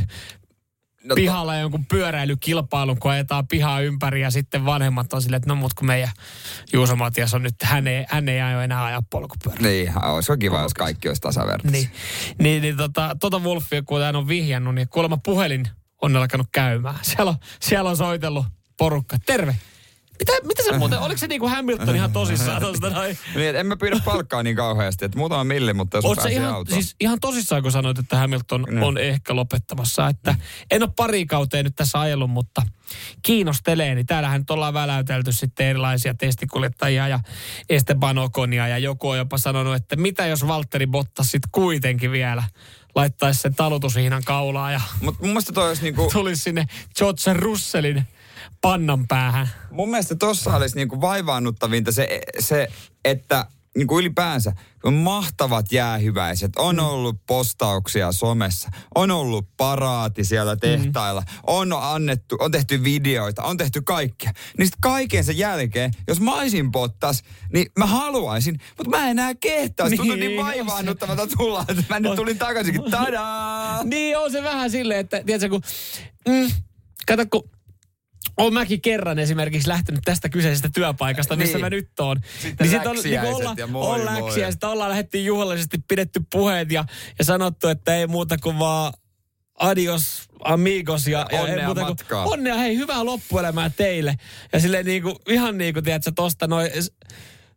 no, 1.04 1.14
pihalla 1.14 1.52
to... 1.52 1.58
jonkun 1.58 1.86
pyöräilykilpailun, 1.86 2.98
kun 2.98 3.10
ajetaan 3.10 3.48
pihaa 3.48 3.80
ympäri 3.80 4.20
ja 4.20 4.30
sitten 4.30 4.64
vanhemmat 4.64 5.12
on 5.12 5.22
silleen, 5.22 5.36
että 5.36 5.48
no 5.48 5.54
mut 5.54 5.74
kun 5.74 5.86
meidän 5.86 6.10
Juuso 6.72 6.96
Matias 6.96 7.34
on 7.34 7.42
nyt, 7.42 7.54
hän 7.62 7.86
ei, 7.86 8.04
hän 8.08 8.28
ei 8.28 8.40
aio 8.40 8.60
enää 8.60 8.84
ajaa 8.84 9.02
polkupyörää. 9.10 9.62
Niin, 9.62 10.04
olisi 10.04 10.32
kiva, 10.38 10.62
jos 10.62 10.74
kaikki 10.74 11.08
olisi 11.08 11.22
tasavertaisia. 11.22 11.80
Niin, 11.80 11.90
niin, 12.38 12.62
niin 12.62 12.76
tota, 12.76 13.16
tota 13.20 13.38
Wolfia, 13.38 13.82
kun 13.82 14.02
hän 14.02 14.16
on 14.16 14.28
vihjannut, 14.28 14.74
niin 14.74 14.88
kuulemma 14.88 15.18
puhelin 15.24 15.68
on 16.02 16.16
alkanut 16.16 16.48
käymään. 16.52 16.98
Siellä 17.02 17.30
on, 17.30 17.36
siellä 17.60 17.90
on 17.90 17.96
soitellut 17.96 18.46
porukka. 18.76 19.16
Terve, 19.26 19.56
mitä, 20.20 20.32
mitä 20.46 20.62
se 20.62 20.78
muuten, 20.78 20.98
oliko 20.98 21.18
se 21.18 21.26
niin 21.26 21.40
kuin 21.40 21.50
Hamilton 21.50 21.96
ihan 21.96 22.12
tosissaan 22.12 22.62
tosta 22.66 22.90
noin? 22.90 23.18
niin, 23.34 23.56
en 23.56 23.66
mä 23.66 23.76
pyydä 23.76 24.00
palkkaa 24.04 24.42
niin 24.42 24.56
kauheasti, 24.56 25.04
että 25.04 25.18
muutama 25.18 25.44
milli, 25.44 25.72
mutta 25.72 25.96
jos 25.96 26.04
Oot 26.04 26.18
ihan, 26.30 26.54
autoon. 26.54 26.82
siis 26.82 26.96
ihan 27.00 27.20
tosissaan, 27.20 27.62
kun 27.62 27.72
sanoit, 27.72 27.98
että 27.98 28.16
Hamilton 28.16 28.66
mm. 28.70 28.82
on 28.82 28.98
ehkä 28.98 29.36
lopettamassa. 29.36 30.08
Että 30.08 30.34
en 30.70 30.82
ole 30.82 30.90
pari 30.96 31.26
kauteen 31.26 31.64
nyt 31.64 31.76
tässä 31.76 32.00
ajellut, 32.00 32.30
mutta 32.30 32.62
kiinnostelee. 33.22 33.94
Niin 33.94 34.06
täällähän 34.06 34.40
nyt 34.40 34.50
ollaan 34.50 34.74
väläytelty 34.74 35.32
sitten 35.32 35.66
erilaisia 35.66 36.14
testikuljettajia 36.14 37.08
ja 37.08 37.20
Esteban 37.68 38.18
Okonia. 38.18 38.68
Ja 38.68 38.78
joku 38.78 39.08
on 39.08 39.18
jopa 39.18 39.38
sanonut, 39.38 39.74
että 39.74 39.96
mitä 39.96 40.26
jos 40.26 40.46
Valtteri 40.46 40.86
Bottas 40.86 41.30
sitten 41.30 41.50
kuitenkin 41.52 42.12
vielä 42.12 42.42
laittaisi 42.94 43.40
sen 43.40 43.54
talutushiinan 43.54 44.22
kaulaa 44.24 44.72
ja 44.72 44.80
Mut 45.00 45.20
mun 45.20 45.28
mielestä 45.28 45.52
toi 45.52 45.68
olisi 45.68 45.82
niinku... 45.82 46.10
tulisi 46.12 46.42
sinne 46.42 46.66
George 46.98 47.32
Russellin 47.32 48.06
pannan 48.60 49.06
päähän. 49.08 49.48
Mun 49.70 49.90
mielestä 49.90 50.14
tossa 50.14 50.56
olisi 50.56 50.76
niinku 50.76 51.00
vaivaannuttavinta 51.00 51.92
se, 51.92 52.20
se 52.38 52.68
että 53.04 53.46
niinku 53.76 53.98
ylipäänsä 53.98 54.52
on 54.84 54.94
mahtavat 54.94 55.72
jäähyväiset. 55.72 56.56
On 56.56 56.76
mm. 56.76 56.84
ollut 56.84 57.16
postauksia 57.26 58.12
somessa. 58.12 58.68
On 58.94 59.10
ollut 59.10 59.48
paraati 59.56 60.24
siellä 60.24 60.54
mm. 60.54 60.60
tehtailla. 60.60 61.20
Mm. 61.20 61.26
On 61.46 61.72
annettu, 61.72 62.36
on 62.40 62.50
tehty 62.50 62.84
videoita, 62.84 63.42
on 63.42 63.56
tehty 63.56 63.82
kaikkea. 63.82 64.32
Niin 64.58 64.66
sit 64.66 64.76
kaiken 64.80 65.24
sen 65.24 65.38
jälkeen, 65.38 65.90
jos 66.08 66.20
mä 66.20 66.34
olisin 66.34 66.70
pottas, 66.70 67.22
niin 67.52 67.66
mä 67.78 67.86
haluaisin, 67.86 68.60
mutta 68.78 68.90
mä 68.90 69.04
en 69.04 69.10
enää 69.10 69.34
kehtaisi. 69.34 69.90
Niin, 69.90 69.98
Tuntuu 69.98 70.16
niin 70.16 70.44
vaivaannuttavalta 70.44 71.26
tulla, 71.26 71.64
että 71.68 71.84
mä 71.88 72.00
nyt 72.00 72.14
tulin 72.14 72.38
takaisinkin. 72.38 72.90
Tadaa! 72.90 73.84
niin 73.84 74.18
on 74.18 74.32
se 74.32 74.42
vähän 74.42 74.70
silleen, 74.70 75.00
että 75.00 75.22
tiedätkö, 75.26 75.48
kun... 75.48 75.62
Mm, 76.28 76.50
kato, 77.06 77.26
kun 77.30 77.50
olen 78.36 78.54
mäkin 78.54 78.80
kerran 78.80 79.18
esimerkiksi 79.18 79.68
lähtenyt 79.68 80.00
tästä 80.04 80.28
kyseisestä 80.28 80.68
työpaikasta, 80.74 81.36
missä 81.36 81.58
niin. 81.58 81.64
mä 81.64 81.70
nyt 81.70 82.00
oon. 82.00 82.20
Sitten 82.42 82.66
niin 82.66 82.70
sit 82.70 82.86
on, 82.86 82.96
niin 83.04 83.20
olla, 83.20 83.54
ja 83.56 83.66
moi, 83.66 84.00
on 84.00 84.00
ollaan 84.62 84.90
lähettiin 84.90 85.24
juhlallisesti 85.24 85.78
pidetty 85.88 86.20
puheet 86.32 86.72
ja, 86.72 86.84
ja 87.18 87.24
sanottu, 87.24 87.68
että 87.68 87.94
ei 87.94 88.06
muuta 88.06 88.38
kuin 88.38 88.58
vaan 88.58 88.92
adios 89.60 90.28
amigos 90.44 91.06
ja, 91.06 91.26
ja 91.32 91.40
onnea 91.40 91.66
muuta 91.66 91.80
matkaa. 91.80 92.24
onnea, 92.24 92.54
hei, 92.54 92.76
hyvää 92.76 93.04
loppuelämää 93.04 93.70
teille. 93.70 94.16
Ja 94.52 94.60
silleen 94.60 94.86
niin 94.86 95.02
kuin, 95.02 95.16
ihan 95.28 95.58
niin 95.58 95.74
kuin, 95.74 95.84
tiedätkö, 95.84 96.12
tosta 96.14 96.46
noin 96.46 96.70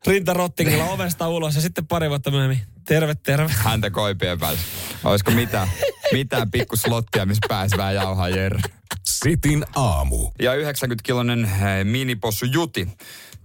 rintarottingilla 0.07 0.85
ovesta 0.85 1.29
ulos 1.29 1.55
ja 1.55 1.61
sitten 1.61 1.87
pari 1.87 2.09
vuotta 2.09 2.31
myöhemmin, 2.31 2.59
terve, 2.85 3.15
terve. 3.15 3.53
Häntä 3.57 3.89
koipien 3.89 4.39
päällä. 4.39 4.59
Olisiko 5.03 5.31
mitään, 5.31 5.67
mitään 6.11 6.51
pikkuslottia, 6.51 7.25
missä 7.25 7.47
pääsi 7.47 7.77
vähän 7.77 7.95
jauhaa 7.95 8.29
Jerry. 8.29 8.59
Sitin 9.23 9.65
aamu. 9.75 10.29
Ja 10.41 10.51
90-kilonen 10.55 11.43
eh, 11.43 11.83
minipossu 11.83 12.45
Juti 12.45 12.87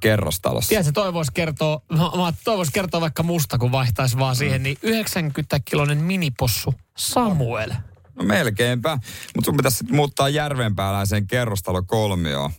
kerrostalossa. 0.00 0.68
Tiedätkö, 0.68 0.92
toi 0.92 1.12
voisi 1.12 1.32
kertoa, 1.34 1.82
mä, 1.92 1.96
mä- 1.98 2.32
toi 2.44 2.56
vois 2.56 2.70
kertoa 2.70 3.00
vaikka 3.00 3.22
musta, 3.22 3.58
kun 3.58 3.72
vaihtaisi 3.72 4.18
vaan 4.18 4.36
siihen, 4.36 4.62
niin 4.62 4.78
90-kilonen 4.86 5.98
minipossu 5.98 6.74
Samuel. 6.98 7.70
No 8.14 8.24
melkeinpä. 8.24 8.98
Mutta 9.36 9.44
sun 9.48 9.56
pitäisi 9.56 9.76
sitten 9.78 9.96
muuttaa 9.96 10.28
järvenpääläiseen 10.28 11.26
kerrostalo 11.26 11.82
kolmioon. 11.82 12.50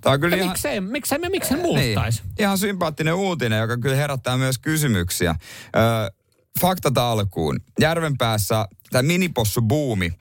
Tämä 0.00 0.14
on 0.14 0.20
kyllä 0.20 0.36
Ja 0.36 0.42
ihan... 0.42 0.52
miksei, 0.52 0.80
miksei 0.80 1.18
me 1.18 1.28
miksei 1.28 1.56
muuttaisi? 1.56 2.22
Niin, 2.22 2.32
ihan 2.38 2.58
sympaattinen 2.58 3.14
uutinen, 3.14 3.58
joka 3.60 3.76
kyllä 3.76 3.96
herättää 3.96 4.36
myös 4.36 4.58
kysymyksiä. 4.58 5.34
Ö, 5.76 6.12
faktat 6.60 6.98
alkuun. 6.98 7.60
Järvenpäässä 7.80 8.68
tämä 8.90 9.02
minipossu-buumi. 9.02 10.12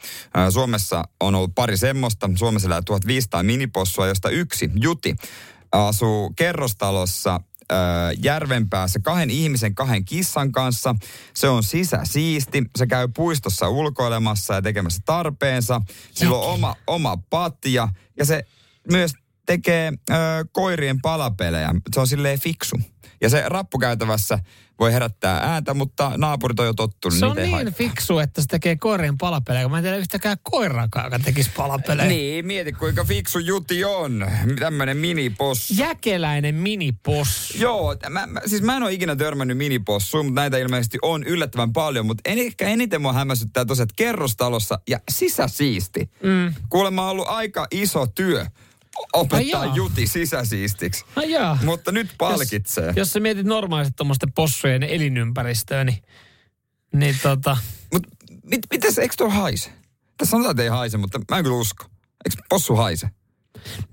Suomessa 0.49 1.03
on 1.19 1.35
ollut 1.35 1.55
pari 1.55 1.77
semmoista. 1.77 2.29
Suomessa 2.35 2.67
elää 2.67 2.81
1500 2.81 3.43
minipossua, 3.43 4.07
josta 4.07 4.29
yksi, 4.29 4.69
Juti, 4.75 5.15
asuu 5.71 6.33
kerrostalossa 6.35 7.39
Järvenpäässä 8.23 8.99
kahden 8.99 9.29
ihmisen 9.29 9.75
kahden 9.75 10.05
kissan 10.05 10.51
kanssa. 10.51 10.95
Se 11.33 11.49
on 11.49 11.63
sisäsiisti. 11.63 12.63
Se 12.75 12.87
käy 12.87 13.07
puistossa 13.15 13.69
ulkoilemassa 13.69 14.53
ja 14.53 14.61
tekemässä 14.61 15.01
tarpeensa. 15.05 15.81
Sillä 16.11 16.37
on 16.37 16.53
oma, 16.53 16.75
oma 16.87 17.17
patja 17.29 17.89
ja 18.17 18.25
se 18.25 18.43
myös 18.91 19.13
tekee 19.45 19.93
ö, 20.09 20.13
koirien 20.51 21.01
palapelejä. 21.01 21.75
Se 21.93 21.99
on 21.99 22.07
silleen 22.07 22.39
fiksu. 22.39 22.79
Ja 23.21 23.29
se 23.29 23.43
rappukäytävässä 23.45 24.39
voi 24.79 24.93
herättää 24.93 25.39
ääntä, 25.39 25.73
mutta 25.73 26.11
naapurit 26.17 26.59
on 26.59 26.65
jo 26.65 26.73
tottunut. 26.73 27.19
Se 27.19 27.25
on 27.25 27.35
niin 27.35 27.51
haittaa. 27.51 27.73
fiksu, 27.77 28.19
että 28.19 28.41
se 28.41 28.47
tekee 28.47 28.75
koirien 28.75 29.17
palapelejä, 29.17 29.63
kun 29.63 29.71
mä 29.71 29.77
en 29.77 29.83
tiedä 29.83 29.97
yhtäkään 29.97 30.37
koiraakaan, 30.43 31.05
joka 31.05 31.19
tekisi 31.19 31.51
palapelejä. 31.57 32.09
Niin, 32.09 32.45
mieti 32.45 32.71
kuinka 32.71 33.03
fiksu 33.03 33.39
juti 33.39 33.85
on. 33.85 34.27
Tämmönen 34.59 34.97
minipossu. 34.97 35.73
Jäkeläinen 35.77 36.55
minipossu. 36.55 37.57
Joo, 37.57 37.95
mä, 38.09 38.27
mä, 38.27 38.41
siis 38.45 38.61
mä 38.61 38.77
en 38.77 38.83
ole 38.83 38.93
ikinä 38.93 39.15
törmännyt 39.15 39.57
minipossuun, 39.57 40.25
mutta 40.25 40.41
näitä 40.41 40.57
ilmeisesti 40.57 40.97
on 41.01 41.23
yllättävän 41.23 41.73
paljon. 41.73 42.05
Mutta 42.05 42.21
en, 42.25 42.37
ehkä 42.37 42.67
eniten 42.67 43.01
mua 43.01 43.13
hämmästyttää 43.13 43.65
tosiaan, 43.65 43.83
että 43.83 43.95
kerrostalossa 43.95 44.79
ja 44.89 44.99
sisäsiisti. 45.11 46.11
Mm. 46.23 46.53
Kuulemma 46.69 47.03
on 47.03 47.09
ollut 47.09 47.27
aika 47.27 47.67
iso 47.71 48.07
työ 48.07 48.45
opettaa 49.13 49.61
Ai 49.61 49.71
juti 49.75 50.07
sisäsiistiksi. 50.07 51.05
Ai 51.15 51.31
jaa. 51.31 51.59
Mutta 51.63 51.91
nyt 51.91 52.07
palkitsee. 52.17 52.87
Jos, 52.87 52.95
jos 52.95 53.11
sä 53.11 53.19
mietit 53.19 53.45
normaalisti 53.45 53.93
tuommoisten 53.97 54.31
possujen 54.31 54.83
elinympäristöä, 54.83 55.83
niin, 55.83 56.03
niin 56.93 57.15
tota, 57.23 57.57
Mutta 57.93 58.09
mit, 58.43 58.61
mitäs, 58.71 58.97
eikö 58.97 59.15
tuo 59.17 59.29
haise? 59.29 59.69
Tässä 60.17 60.31
sanotaan, 60.31 60.51
että 60.51 60.63
ei 60.63 60.69
haise, 60.69 60.97
mutta 60.97 61.19
mä 61.31 61.37
en 61.37 61.43
kyllä 61.43 61.57
usko. 61.57 61.85
Eikö 62.25 62.43
possu 62.49 62.75
haise? 62.75 63.09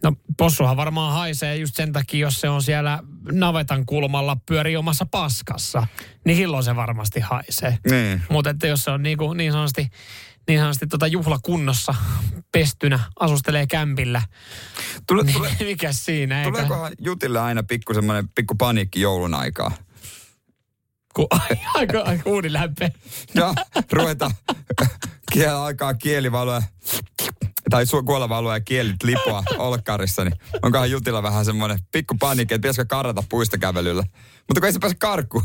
no 0.03 0.13
possuhan 0.39 0.77
varmaan 0.77 1.15
haisee 1.15 1.57
just 1.57 1.75
sen 1.75 1.93
takia, 1.93 2.21
jos 2.21 2.41
se 2.41 2.49
on 2.49 2.63
siellä 2.63 3.01
navetan 3.33 3.87
kulmalla 3.87 4.37
pyörii 4.47 4.77
omassa 4.77 5.07
paskassa, 5.11 5.87
niin 6.25 6.37
silloin 6.37 6.65
se 6.65 6.77
varmasti 6.77 7.21
haisee. 7.21 7.79
Niin. 7.91 8.23
Mutta 8.31 8.51
että 8.51 8.67
jos 8.67 8.85
se 8.85 8.91
on 8.91 9.03
niinku, 9.03 9.33
niin 9.33 9.53
sanotusti, 9.53 9.89
niin 10.49 10.61
sanotusti 10.61 10.87
tota 10.87 11.07
juhlakunnossa 11.07 11.95
pestynä, 12.53 12.99
asustelee 13.21 13.67
kämpillä, 13.67 14.23
Tule, 15.07 15.23
niin 15.23 15.37
tule, 15.37 15.57
mikä 15.65 15.93
siinä? 15.93 16.39
Eikä, 16.39 16.51
tuleekohan 16.51 16.93
jutille 16.99 17.41
aina 17.41 17.63
pikku 17.63 17.95
semmoinen 17.95 18.29
pikku 18.29 18.55
paniikki 18.55 19.01
joulun 19.01 19.35
aikaa? 19.35 19.73
ku, 21.15 21.27
aika, 21.75 22.01
aika 22.01 22.31
uuni 22.31 22.53
lämpö. 22.53 22.91
Ja 23.35 23.55
ruveta 23.93 24.31
kiel, 25.33 25.57
alkaa 25.57 25.95
kielivalua 25.95 26.63
tai 27.71 27.85
su- 27.85 28.05
kuolevalua 28.05 28.57
ja 28.57 28.61
kielit 28.61 29.03
lipoa 29.03 29.43
olkkarissa, 29.59 30.25
niin 30.25 30.35
onkohan 30.63 30.91
jutilla 30.91 31.23
vähän 31.23 31.45
semmoinen 31.45 31.79
pikku 31.93 32.15
paniikki, 32.21 32.55
että 32.55 32.63
pitäisikö 32.63 32.85
karata 32.89 33.23
puistokävelyllä. 33.29 34.03
Mutta 34.49 34.61
kun 34.61 34.67
ei 34.67 34.73
se 34.73 34.79
pääse 34.79 34.97
karkuun, 34.99 35.45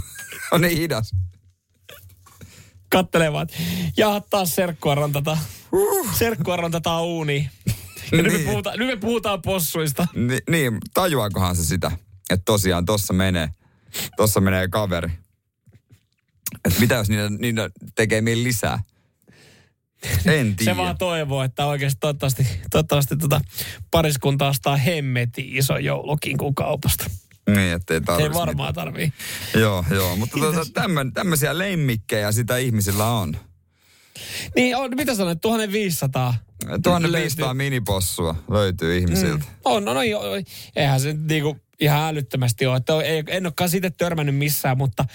on 0.52 0.62
niin 0.62 0.78
hidas. 0.78 1.12
Että 2.96 3.20
jaha 3.98 4.22
taas 4.22 4.56
serkkua 4.56 4.96
rantata. 4.96 5.38
Serkkua 6.18 6.56
rantataan 6.56 7.04
uuniin. 7.04 7.50
Ja 8.12 8.18
nyt, 8.24 8.26
me 8.32 8.38
Niin. 8.38 8.46
puhutaan, 8.50 8.80
nyt 8.80 8.88
me 8.88 8.96
puhutaan 8.98 9.42
possuista. 9.42 10.08
Ni, 10.16 10.38
niin, 10.50 10.78
tajuaakohan 10.94 11.56
se 11.56 11.64
sitä, 11.64 11.92
että 12.30 12.44
tosiaan 12.46 12.86
tossa 12.86 13.14
menee, 13.14 13.50
tossa 14.18 14.42
menee 14.42 14.68
kaveri. 14.68 15.10
Että 16.66 16.80
mitä 16.80 16.96
jos 16.96 17.10
niitä, 17.10 17.30
niitä 17.30 17.70
tekee 17.96 18.22
mieli 18.22 18.44
lisää? 18.44 18.84
En 20.26 20.56
tiedä. 20.56 20.72
Se 20.72 20.78
vaan 20.78 20.98
toivoo, 20.98 21.44
että 21.44 21.66
oikeasti 21.66 21.98
toivottavasti, 22.00 22.48
toivottavasti 22.72 23.18
tota 23.18 23.42
pariskunta 23.92 24.48
ostaa 24.48 24.76
hemmeti 24.78 25.58
iso 25.58 25.78
joulukinkun 25.78 26.56
kaupasta. 26.56 27.06
Niin, 27.56 27.74
ettei 27.74 28.02
Se 28.18 28.24
ei 28.24 28.34
varmaan 28.34 28.74
tarvii. 28.74 29.14
Joo, 29.56 29.86
joo. 29.92 30.16
Mutta 30.16 30.38
tuota, 30.40 30.62
tämmön, 30.74 31.14
tämmöisiä 31.14 31.58
lemmikkejä 31.58 32.32
sitä 32.32 32.58
ihmisillä 32.58 33.06
on. 33.06 33.38
Niin, 34.56 34.78
on, 34.78 34.92
mitä 34.96 35.16
sanoit, 35.16 35.42
1500? 35.42 36.36
1500 36.84 37.48
löytyy. 37.48 37.58
minipossua 37.58 38.36
löytyy 38.50 38.98
ihmisiltä. 38.98 39.46
Mm. 39.46 39.56
On, 39.66 39.86
no, 39.86 39.94
no 39.94 40.04
joo, 40.04 40.24
eihän 40.76 41.00
se 41.00 41.14
niinku 41.14 41.58
ihan 41.80 42.08
älyttömästi 42.10 42.66
ole. 42.66 42.78
Että 42.78 43.02
ei, 43.02 43.24
en 43.28 43.46
olekaan 43.46 43.70
siitä 43.70 43.90
törmännyt 43.90 44.36
missään, 44.36 44.78
mutta 44.78 45.06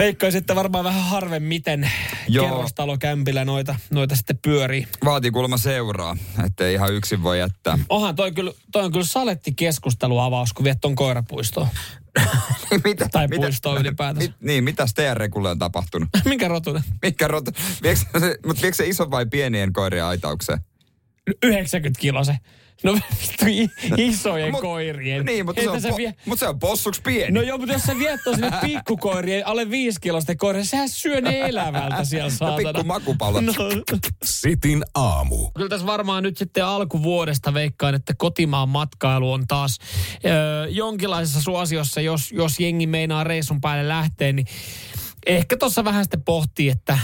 veikkaisin, 0.00 0.38
että 0.38 0.54
varmaan 0.54 0.84
vähän 0.84 1.02
harvemmiten 1.04 1.90
Joo. 2.28 2.48
kerrostalokämpillä 2.48 3.44
noita, 3.44 3.76
noita 3.90 4.16
sitten 4.16 4.38
pyörii. 4.42 4.88
Vaatii 5.04 5.30
kuulemma 5.30 5.56
seuraa, 5.56 6.16
ettei 6.46 6.74
ihan 6.74 6.92
yksin 6.94 7.22
voi 7.22 7.38
jättää. 7.38 7.78
Onhan 7.88 8.16
toi, 8.16 8.32
kyllä, 8.32 8.52
toi 8.72 8.84
on 8.84 8.92
kyllä 8.92 9.04
saletti 9.04 9.52
keskusteluavaus, 9.52 10.52
kun 10.52 10.64
viet 10.64 10.78
ton 10.80 10.94
koirapuistoon. 10.94 11.68
mitä, 12.84 13.08
Tai 13.12 13.28
puistoon 13.28 13.80
ylipäätänsä. 13.80 14.28
Mit, 14.28 14.36
niin, 14.40 14.64
mitäs 14.64 14.94
teidän 14.94 15.16
rekulle 15.16 15.50
on 15.50 15.58
tapahtunut? 15.58 16.08
Minkä 16.24 16.48
rotunen? 16.48 16.82
Mikä 17.02 17.28
rotu? 17.28 17.50
Viekö 17.82 18.00
se, 18.20 18.38
mutta 18.46 18.62
viekö 18.62 18.76
se 18.76 18.86
iso 18.86 19.10
vai 19.10 19.26
pienien 19.26 19.72
koirien 19.72 20.04
aitaukseen? 20.04 20.58
90 21.42 22.00
kilo 22.00 22.24
se. 22.24 22.36
No 22.82 22.92
vittu 22.94 23.44
i- 23.62 23.70
isojen 23.96 24.54
Mut- 24.54 24.60
koirien. 24.60 25.24
Niin, 25.24 25.46
mutta 25.46 25.62
se, 25.62 25.70
on, 25.70 25.82
po, 25.90 25.96
vie- 25.96 26.14
mut 26.26 26.38
se 26.38 26.48
on 26.48 26.58
possuksi 26.58 27.02
pieni. 27.02 27.32
No 27.32 27.42
joo, 27.42 27.58
mutta 27.58 27.72
jos 27.72 27.82
sä 27.82 27.98
viet 27.98 28.20
sinne 28.34 28.50
pikkukoirien, 28.60 29.46
alle 29.46 29.70
viisi 29.70 30.00
kilosten 30.00 30.36
koirien, 30.38 30.66
sehän 30.66 30.88
syö 30.88 31.20
ne 31.20 31.40
elävältä 31.40 32.04
siellä 32.04 32.30
saatana. 32.30 32.72
pikku 32.72 32.84
makupallo. 32.86 33.40
No. 33.40 33.52
Sitin 34.24 34.84
aamu. 34.94 35.50
Kyllä 35.54 35.68
tässä 35.68 35.86
varmaan 35.86 36.22
nyt 36.22 36.38
sitten 36.38 36.64
alkuvuodesta 36.64 37.54
veikkaan, 37.54 37.94
että 37.94 38.14
kotimaan 38.18 38.68
matkailu 38.68 39.32
on 39.32 39.46
taas 39.46 39.78
ö, 40.24 40.68
jonkinlaisessa 40.68 41.42
suosiossa, 41.42 42.00
jos, 42.00 42.32
jos 42.32 42.60
jengi 42.60 42.86
meinaa 42.86 43.24
reissun 43.24 43.60
päälle 43.60 43.88
lähteä, 43.88 44.32
niin 44.32 44.46
ehkä 45.26 45.56
tuossa 45.56 45.84
vähän 45.84 46.04
sitten 46.04 46.22
pohtii, 46.22 46.68
että, 46.68 46.98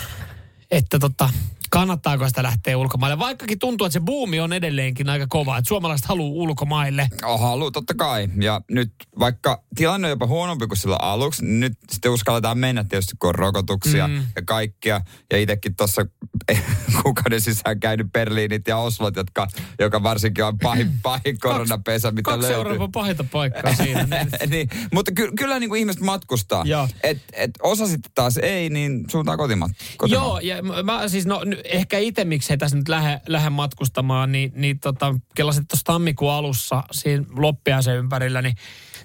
että 0.71 0.99
tota, 0.99 1.31
kannattaako 1.77 2.29
sitä 2.29 2.43
lähteä 2.43 2.79
ulkomaille. 2.79 3.19
Vaikkakin 3.19 3.59
tuntuu, 3.59 3.85
että 3.85 3.93
se 3.93 4.01
buumi 4.01 4.41
on 4.41 4.53
edelleenkin 4.53 5.09
aika 5.09 5.27
kova, 5.29 5.59
että 5.59 5.69
suomalaiset 5.69 6.07
haluaa 6.07 6.31
ulkomaille. 6.31 7.09
Oh, 7.25 7.41
halu, 7.41 7.71
totta 7.71 7.95
kai. 7.95 8.29
Ja 8.41 8.61
nyt 8.71 8.93
vaikka 9.19 9.63
tilanne 9.75 10.07
on 10.07 10.11
jopa 10.11 10.27
huonompi 10.27 10.67
kuin 10.67 10.79
silloin 10.79 11.03
aluksi, 11.03 11.45
niin 11.45 11.61
nyt 11.61 11.73
sitten 11.91 12.11
uskalletaan 12.11 12.59
mennä 12.59 12.85
tietysti, 12.85 13.15
kun 13.19 13.29
on 13.29 13.35
rokotuksia 13.35 14.09
mm. 14.09 14.15
ja 14.37 14.43
kaikkia. 14.47 15.01
Ja 15.33 15.39
itsekin 15.39 15.77
tuossa 15.77 16.07
kuukauden 17.03 17.41
sisään 17.41 17.81
käynyt 17.81 18.13
Berliinit 18.13 18.69
ja 18.69 18.77
Oslot, 18.77 19.17
jotka, 19.17 19.49
joka 19.79 20.03
varsinkin 20.03 20.45
on 20.45 20.59
pahin, 20.59 20.91
pahin 21.03 21.39
koronapesä, 21.41 22.11
mitä 22.11 22.31
Kaksi 22.31 22.43
löytyy. 22.43 22.57
Euroopan 22.59 22.93
pahinta 22.93 23.25
paikkaa 23.33 23.75
siinä. 23.75 24.07
Niin. 24.17 24.51
niin, 24.51 24.69
mutta 24.93 25.13
ky- 25.13 25.33
kyllä 25.39 25.59
niin 25.59 25.71
kuin 25.71 25.79
ihmiset 25.79 26.03
matkustaa. 26.03 26.63
Joo. 26.67 26.89
Et, 27.03 27.19
et 27.33 27.51
osa 27.63 27.87
sitten 27.87 28.13
taas 28.15 28.37
ei, 28.37 28.71
niin 28.71 29.05
suuntaan 29.11 29.39
kotimaan. 29.39 29.71
kotimaan. 29.97 30.27
Joo, 30.27 30.39
ja 30.39 30.63
mä- 30.63 31.09
siis 31.09 31.27
no 31.27 31.41
ehkä 31.69 31.99
itse 31.99 32.25
miksei 32.25 32.59
tässä 32.59 32.77
nyt 32.77 32.89
lähde, 32.89 33.21
lähde 33.27 33.51
matkustamaan, 33.51 34.33
niin, 34.33 34.53
niin 34.55 34.81
tota, 34.81 35.15
kelasin 35.35 35.67
tuossa 35.67 35.85
tammikuun 35.85 36.33
alussa 36.33 36.83
siinä 36.93 37.25
loppiaisen 37.37 37.97
ympärillä, 37.97 38.43
niin 38.43 38.57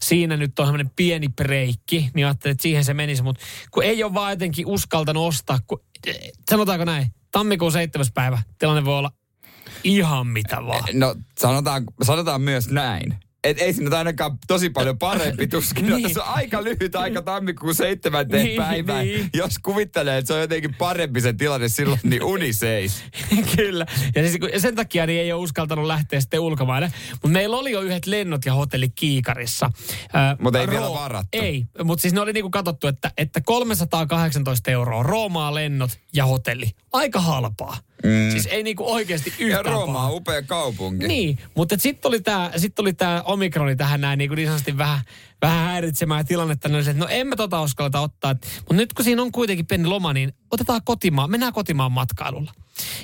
siinä 0.02 0.38
nyt 0.38 0.60
on 0.60 0.66
semmoinen 0.66 0.92
pieni 0.96 1.30
breikki, 1.30 2.10
niin 2.14 2.26
ajattelin, 2.26 2.52
että 2.52 2.62
siihen 2.62 2.86
se 2.86 2.94
menisi, 2.94 3.24
mutta 3.24 3.42
kun 3.72 3.84
ei 3.84 4.04
ole 4.04 4.14
vaan 4.14 4.32
jotenkin 4.32 4.66
uskaltanut 4.66 5.28
ostaa, 5.28 5.60
kun, 5.68 5.82
eh, 6.08 6.32
sanotaanko 6.50 6.86
näin, 6.86 7.08
tammikuun 7.32 7.72
7. 7.72 8.06
päivä, 8.14 8.42
tilanne 8.58 8.86
voi 8.86 8.98
olla 8.98 9.12
ihan 9.84 10.28
mitä 10.28 10.66
vaan. 10.66 10.84
No 10.94 11.16
sanotaan, 11.40 11.84
sanotaan 12.02 12.42
myös 12.42 12.70
näin, 12.70 13.18
et 13.44 13.62
ei 13.62 13.74
siinä 13.74 13.98
ainakaan 13.98 14.38
tosi 14.48 14.70
paljon 14.70 14.98
parempi 15.00 15.48
tuskin. 15.48 15.86
Niin. 15.92 16.04
Tässä 16.04 16.24
on 16.24 16.30
aika 16.36 16.64
lyhyt 16.64 16.96
aika 16.96 17.22
tammikuun 17.22 17.76
seitsemänteen 17.76 18.44
Niin, 18.46 18.62
päivään. 18.62 19.06
niin. 19.06 19.30
Jos 19.34 19.60
kuvittelee, 19.64 20.18
että 20.18 20.28
se 20.28 20.34
on 20.34 20.42
jotenkin 20.42 20.76
parempi 20.76 21.22
se 21.22 21.34
tilanne 21.34 21.70
silloin, 21.70 22.00
niin 22.04 22.24
uni 22.24 22.54
seis. 22.54 23.04
Kyllä. 23.56 23.86
Ja 24.16 24.28
siis, 24.30 24.62
sen 24.62 24.76
takia 24.76 25.06
niin 25.06 25.22
ei 25.22 25.34
ole 25.34 25.42
uskaltanut 25.44 25.86
lähteä 25.86 26.22
sitten 26.22 26.40
ulkomaille. 26.40 26.92
Mutta 27.12 27.28
meillä 27.28 27.58
oli 27.58 27.72
jo 27.72 27.82
yhdet 27.82 28.06
lennot 28.06 28.46
ja 28.46 28.54
hotellit 28.54 28.92
Kiikarissa. 28.96 29.72
Ää, 30.14 30.36
Mut 30.40 30.56
ei 30.56 30.68
vielä 30.68 30.86
Roo- 30.86 30.94
varattu. 30.94 31.28
Ei, 31.34 31.66
mutta 31.84 32.02
siis 32.02 32.14
ne 32.14 32.22
oli 32.22 32.34
niinku 32.34 32.50
katsottu, 32.50 32.88
että, 32.88 33.12
että 33.18 33.42
318 33.42 34.72
euroa 34.72 35.04
Roomaa 35.04 35.56
lennot 35.56 36.00
ja 36.14 36.26
hotelli. 36.26 36.72
Aika 36.94 37.20
halpaa. 37.22 37.78
Mm. 38.04 38.32
Siis 38.32 38.46
ei 38.46 38.64
niinku 38.64 38.92
oikeasti 38.94 39.34
Ja 39.40 39.46
yhtään 39.46 39.66
Rooma 39.66 39.94
pahaa. 39.94 40.10
on 40.10 40.16
upea 40.16 40.42
kaupunki. 40.42 41.08
Niin, 41.08 41.40
mutta 41.56 41.76
sitten 41.80 42.10
oli 42.10 42.22
tämä 42.22 42.52
sit 42.58 42.80
oli 42.80 42.94
tää 42.94 43.24
omikroni 43.24 43.76
tähän 43.76 44.02
näin 44.02 44.18
niin, 44.18 44.32
niin 44.32 44.48
sanotusti 44.48 44.78
vähän, 44.78 45.00
vähän 45.42 45.66
häiritsemään 45.66 46.26
tilannetta. 46.26 46.70
Niin 46.70 46.80
että 46.80 46.94
no 46.94 47.08
en 47.10 47.28
mä 47.28 47.36
tota 47.36 47.62
uskalleta 47.62 48.00
ottaa. 48.00 48.34
Mutta 48.58 48.74
nyt 48.74 48.94
kun 48.94 49.06
siinä 49.06 49.22
on 49.22 49.32
kuitenkin 49.32 49.68
pieni 49.68 49.86
loma, 49.88 50.14
niin 50.14 50.34
otetaan 50.52 50.82
kotimaan, 50.86 51.32
mennään 51.32 51.54
kotimaan 51.54 51.92
matkailulla. 51.92 52.52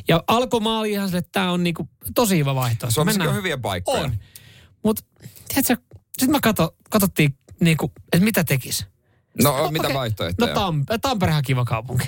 Ja 0.07 0.23
alkomaa 0.27 0.79
oli 0.79 0.91
ihan 0.91 1.07
sille, 1.07 1.19
että 1.19 1.31
tämä 1.31 1.51
on 1.51 1.63
niinku 1.63 1.89
tosi 2.15 2.37
hyvä 2.37 2.55
vaihtoehto. 2.55 2.93
Suomessakin 2.93 3.21
Mennään- 3.21 3.37
on 3.37 3.43
hyviä 3.43 3.57
paikkoja. 3.57 4.03
On. 4.03 4.17
Mutta 4.83 5.03
tiedätkö, 5.47 5.77
sitten 6.17 6.31
mä 6.31 6.39
katso, 6.43 6.75
katsottiin, 6.89 7.37
niinku, 7.59 7.91
että 8.13 8.25
mitä 8.25 8.43
tekisi. 8.43 8.85
No, 9.43 9.71
mitä 9.71 9.83
Okei. 9.87 9.95
vaihtoehtoja? 9.95 10.53
No 10.53 10.59
Tam, 10.59 10.85
Tamperehan 11.01 11.43
kiva 11.43 11.65
kaupunki. 11.65 12.07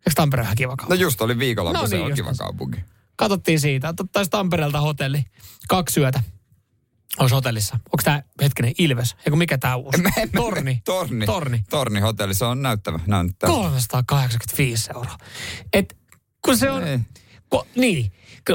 Eikö 0.00 0.10
Tamperehan 0.14 0.56
kiva 0.56 0.72
No 0.72 0.76
kaupunki? 0.76 1.02
just 1.02 1.20
oli 1.20 1.38
viikonloppu, 1.38 1.80
No 1.80 1.86
se 1.88 1.96
niin, 1.96 2.06
on 2.06 2.14
kiva 2.14 2.32
kaupunki. 2.38 2.80
Katsottiin 3.16 3.60
siitä, 3.60 3.94
ottaisi 4.00 4.30
Tampereelta 4.30 4.80
hotelli. 4.80 5.24
Kaksi 5.68 6.00
yötä. 6.00 6.22
Olisi 7.18 7.34
hotellissa. 7.34 7.74
Onko 7.74 8.02
tämä 8.04 8.22
hetkinen 8.42 8.72
Ilves? 8.78 9.16
Eikö 9.26 9.36
mikä 9.36 9.58
tämä 9.58 9.76
uusi? 9.76 9.98
Me- 10.02 10.12
me- 10.16 10.22
me- 10.32 10.40
Torni. 10.40 10.82
Torni. 10.84 11.26
Torni. 11.26 11.64
Torni 11.70 12.00
hotelli, 12.00 12.34
se 12.34 12.44
on 12.44 12.62
näyttävä. 12.62 13.00
näyttävä. 13.06 13.52
385 13.52 14.90
euroa. 14.94 15.16
Et 15.72 15.96
kun 16.44 16.56
se 16.56 16.70
on... 16.70 16.84
Ei. 16.84 16.98
Ko, 17.48 17.66
niin. 17.76 18.12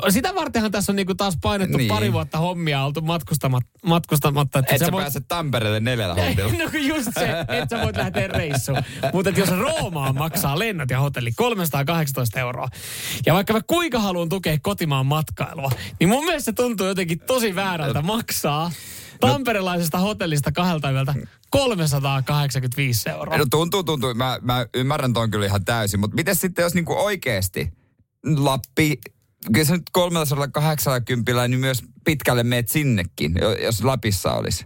Sitä 0.10 0.36
vartenhan 0.36 0.72
tässä 0.72 0.92
on 0.92 0.96
niinku 0.96 1.16
taas 1.16 1.38
painettu 1.42 1.78
Niin. 1.78 1.88
pari 1.90 2.14
vuotta 2.14 2.38
hommia 2.38 2.84
oltu 2.84 3.02
matkustamat, 3.02 3.64
matkustamatta. 3.86 4.60
Että 4.60 4.76
Et 4.76 4.80
sä 4.80 4.86
sä 4.86 4.92
voit- 4.92 5.04
pääse 5.04 5.20
Tampereelle 5.20 5.80
neljällä 5.80 6.16
huntilla. 6.26 6.52
No 6.64 6.72
kun 6.72 6.86
just 6.86 7.10
se, 7.20 7.30
että 7.40 7.78
sä 7.78 7.84
voit 7.84 7.98
lähteä 7.98 8.28
reissuun. 8.28 8.78
Mutta 9.14 9.30
jos 9.30 9.50
Roomaan 9.50 10.16
maksaa 10.16 10.60
lennot 10.60 10.90
ja 10.90 11.00
hotelli 11.00 11.32
318 11.32 12.40
euroa, 12.40 12.68
ja 13.26 13.34
vaikka 13.34 13.54
mä 13.54 13.60
kuinka 13.68 14.00
haluan 14.00 14.30
tukea 14.30 14.58
kotimaan 14.62 15.06
matkailua, 15.06 15.72
niin 16.00 16.10
mun 16.10 16.26
mielestä 16.26 16.46
se 16.46 16.54
tuntuu 16.54 16.88
jotenkin 16.88 17.20
tosi 17.20 17.56
väärältä 17.56 18.02
maksaa 18.02 18.72
tamperelaisesta 19.20 19.98
hotellista 20.00 20.52
kahdelta 20.52 20.92
yöltä 20.92 21.14
385 21.50 23.10
euroa. 23.10 23.38
No 23.38 23.46
tuntuu, 23.52 23.84
tuntuu. 23.84 24.14
Mä, 24.14 24.40
mä 24.42 24.66
ymmärrän 24.74 25.14
ton 25.14 25.32
kyllä 25.32 25.46
ihan 25.46 25.66
täysin. 25.66 26.00
Mutta 26.00 26.16
miten 26.16 26.36
sitten, 26.36 26.64
jos 26.64 26.74
niinku 26.74 26.94
oikeesti 26.94 27.74
Lappi, 28.38 28.98
kyllä 29.54 29.66
se 29.66 29.74
nyt 29.74 29.90
380 29.92 31.48
niin 31.48 31.60
myös 31.60 31.84
pitkälle 32.06 32.44
meet 32.44 32.70
sinnekin, 32.70 33.36
jo- 33.42 33.54
jos 33.58 33.84
Lapissa 33.84 34.34
olisi. 34.34 34.66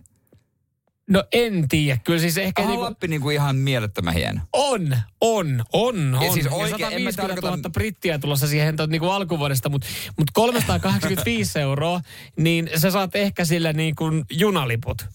No 1.09 1.23
en 1.31 1.67
tiedä, 1.67 1.99
kyllä 2.03 2.19
siis 2.19 2.37
ehkä 2.37 2.61
Onhan 2.61 2.71
niinku, 2.73 2.85
Lappi 2.85 3.07
niinku 3.07 3.29
ihan 3.29 3.55
mielettömän 3.55 4.13
hieno. 4.13 4.41
on, 4.53 4.97
on, 5.21 5.65
on, 5.73 6.15
on. 6.15 6.33
siis 6.33 6.47
oikein, 6.47 6.93
en 6.93 7.01
mä 7.01 7.11
150 7.11 7.21
000 7.21 7.41
tarkoita- 7.41 7.69
brittiä 7.69 8.19
tulossa 8.19 8.47
siihen 8.47 8.75
to, 8.75 8.85
niinku 8.85 9.09
alkuvuodesta, 9.09 9.69
mutta 9.69 9.87
mut 10.17 10.27
385 10.33 11.59
euroa, 11.59 12.01
niin 12.37 12.69
sä 12.75 12.91
saat 12.91 13.15
ehkä 13.15 13.45
sillä 13.45 13.73
niin 13.73 13.95
kuin 13.95 14.25
junaliput 14.31 15.05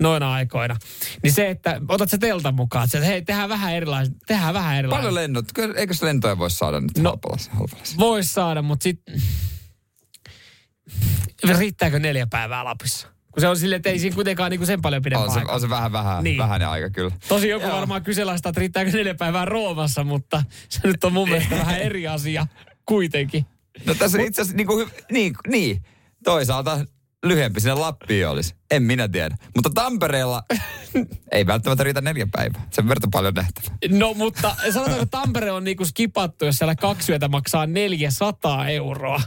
noina 0.00 0.32
aikoina. 0.32 0.76
Niin 1.22 1.32
se, 1.32 1.50
että 1.50 1.80
otat 1.88 2.10
se 2.10 2.18
teltan 2.18 2.54
mukaan, 2.54 2.84
että 2.84 3.06
hei, 3.06 3.22
tehdään 3.22 3.48
vähän 3.48 3.74
erilaista, 3.74 4.14
tehdään 4.26 4.54
vähän 4.54 4.76
erilaista. 4.76 4.98
Paljon 5.00 5.14
lennot. 5.14 5.44
Eikö 5.76 5.94
se 5.94 6.06
lentoja 6.06 6.38
voisi 6.38 6.56
saada 6.56 6.80
nyt 6.80 6.98
No. 6.98 7.10
halpalla? 7.10 7.36
halpalla? 7.50 7.84
Voisi 7.98 8.32
saada, 8.32 8.62
mutta 8.62 8.82
sitten 8.82 9.14
riittääkö 11.58 11.98
neljä 11.98 12.26
päivää 12.26 12.64
Lapissa? 12.64 13.08
Kun 13.32 13.40
se 13.40 13.48
on 13.48 13.56
silleen, 13.56 13.76
että 13.76 13.90
ei 13.90 13.98
siinä 13.98 14.14
kuitenkaan 14.14 14.50
niinku 14.50 14.66
sen 14.66 14.82
paljon 14.82 15.02
pidempää 15.02 15.24
On 15.26 15.32
se, 15.32 15.40
on 15.48 15.60
se 15.60 15.68
vähän, 15.68 15.92
vähän, 15.92 16.14
Niin. 16.16 16.24
niin. 16.24 16.38
vähäinen 16.38 16.68
aika 16.68 16.90
kyllä. 16.90 17.10
Tosi 17.28 17.48
joku 17.48 17.66
Joo. 17.66 17.76
varmaan 17.76 18.02
kyseenalaistaa, 18.02 18.50
että 18.50 18.60
riittääkö 18.60 18.90
neljä 18.90 19.14
päivää 19.14 19.44
Roomassa, 19.44 20.04
mutta 20.04 20.42
se 20.68 20.80
nyt 20.84 21.04
on 21.04 21.12
mun 21.12 21.28
mielestä 21.28 21.58
vähän 21.58 21.78
eri 21.80 22.08
asia 22.08 22.46
kuitenkin. 22.86 23.46
No 23.86 23.94
tässä 23.94 24.22
itse 24.22 24.42
asiassa 24.42 24.56
niin, 24.56 24.66
kuin, 24.66 24.88
niin, 25.12 25.34
niin, 25.48 25.82
toisaalta 26.24 26.84
lyhyempi 27.24 27.60
sinne 27.60 27.74
Lappiin 27.74 28.28
olisi. 28.28 28.54
En 28.70 28.82
minä 28.82 29.08
tiedä. 29.08 29.36
Mutta 29.54 29.70
Tampereella 29.74 30.42
ei 31.32 31.46
välttämättä 31.46 31.84
riitä 31.84 32.00
neljä 32.00 32.26
päivää. 32.32 32.66
Sen 32.70 32.88
verran 32.88 33.10
paljon 33.10 33.34
nähtävää. 33.34 33.78
No 33.88 34.14
mutta 34.14 34.56
sanotaanko, 34.72 35.02
että 35.02 35.18
Tampere 35.18 35.52
on 35.52 35.64
niinku 35.64 35.84
skipattu, 35.84 36.44
jos 36.44 36.58
siellä 36.58 36.74
kaksi 36.74 37.12
yötä 37.12 37.28
maksaa 37.28 37.66
400 37.66 38.68
euroa. 38.68 39.20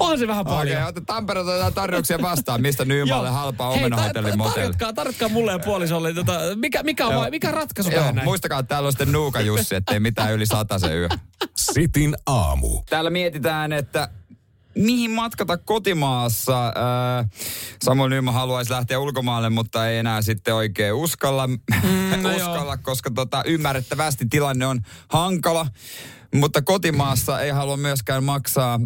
on 0.00 0.18
se 0.18 0.28
vähän 0.28 0.44
paljon. 0.44 0.76
Okei, 0.76 0.88
okay, 0.88 1.02
Tampereelta 1.06 1.50
otetaan 1.50 1.74
tarjouksia 1.74 2.22
vastaan. 2.22 2.62
Mistä 2.62 2.84
Nymaalle 2.84 3.28
Joo. 3.28 3.36
halpaa 3.36 3.68
omenahotellin 3.68 4.38
motelli. 4.38 4.54
tarjotkaa, 4.54 4.92
tarjotkaa 4.92 5.28
mulle 5.28 5.52
ja 5.52 5.58
puolisolle, 5.58 6.14
tota, 6.14 6.40
mikä, 6.54 6.82
mikä, 6.82 7.06
on, 7.06 7.30
mikä 7.30 7.50
ratkaisu 7.50 7.90
Joo, 7.90 8.00
tähän 8.00 8.14
näin? 8.14 8.24
muistakaa, 8.24 8.58
että 8.58 8.68
täällä 8.68 8.86
on 8.86 8.92
sitten 8.92 9.12
Nuuka 9.12 9.40
Jussi, 9.40 9.74
ettei 9.74 10.00
mitään 10.00 10.32
yli 10.32 10.46
se 10.46 10.94
yö. 10.94 11.08
Sitin 11.56 12.16
aamu. 12.26 12.82
Täällä 12.90 13.10
mietitään, 13.10 13.72
että 13.72 14.08
mihin 14.78 15.10
matkata 15.10 15.56
kotimaassa. 15.58 16.66
Äh, 16.66 17.30
Samuel 17.84 18.08
Nyman 18.08 18.34
haluaisi 18.34 18.70
lähteä 18.70 18.98
ulkomaalle, 18.98 19.50
mutta 19.50 19.88
ei 19.88 19.98
enää 19.98 20.22
sitten 20.22 20.54
oikein 20.54 20.94
uskalla, 20.94 21.46
mm, 21.46 22.22
no 22.22 22.36
uskalla 22.36 22.76
koska 22.76 23.10
tota, 23.10 23.42
ymmärrettävästi 23.46 24.26
tilanne 24.30 24.66
on 24.66 24.80
hankala. 25.08 25.66
Mutta 26.34 26.62
kotimaassa 26.62 27.40
ei 27.40 27.50
halua 27.50 27.76
myöskään 27.76 28.24
maksaa 28.24 28.80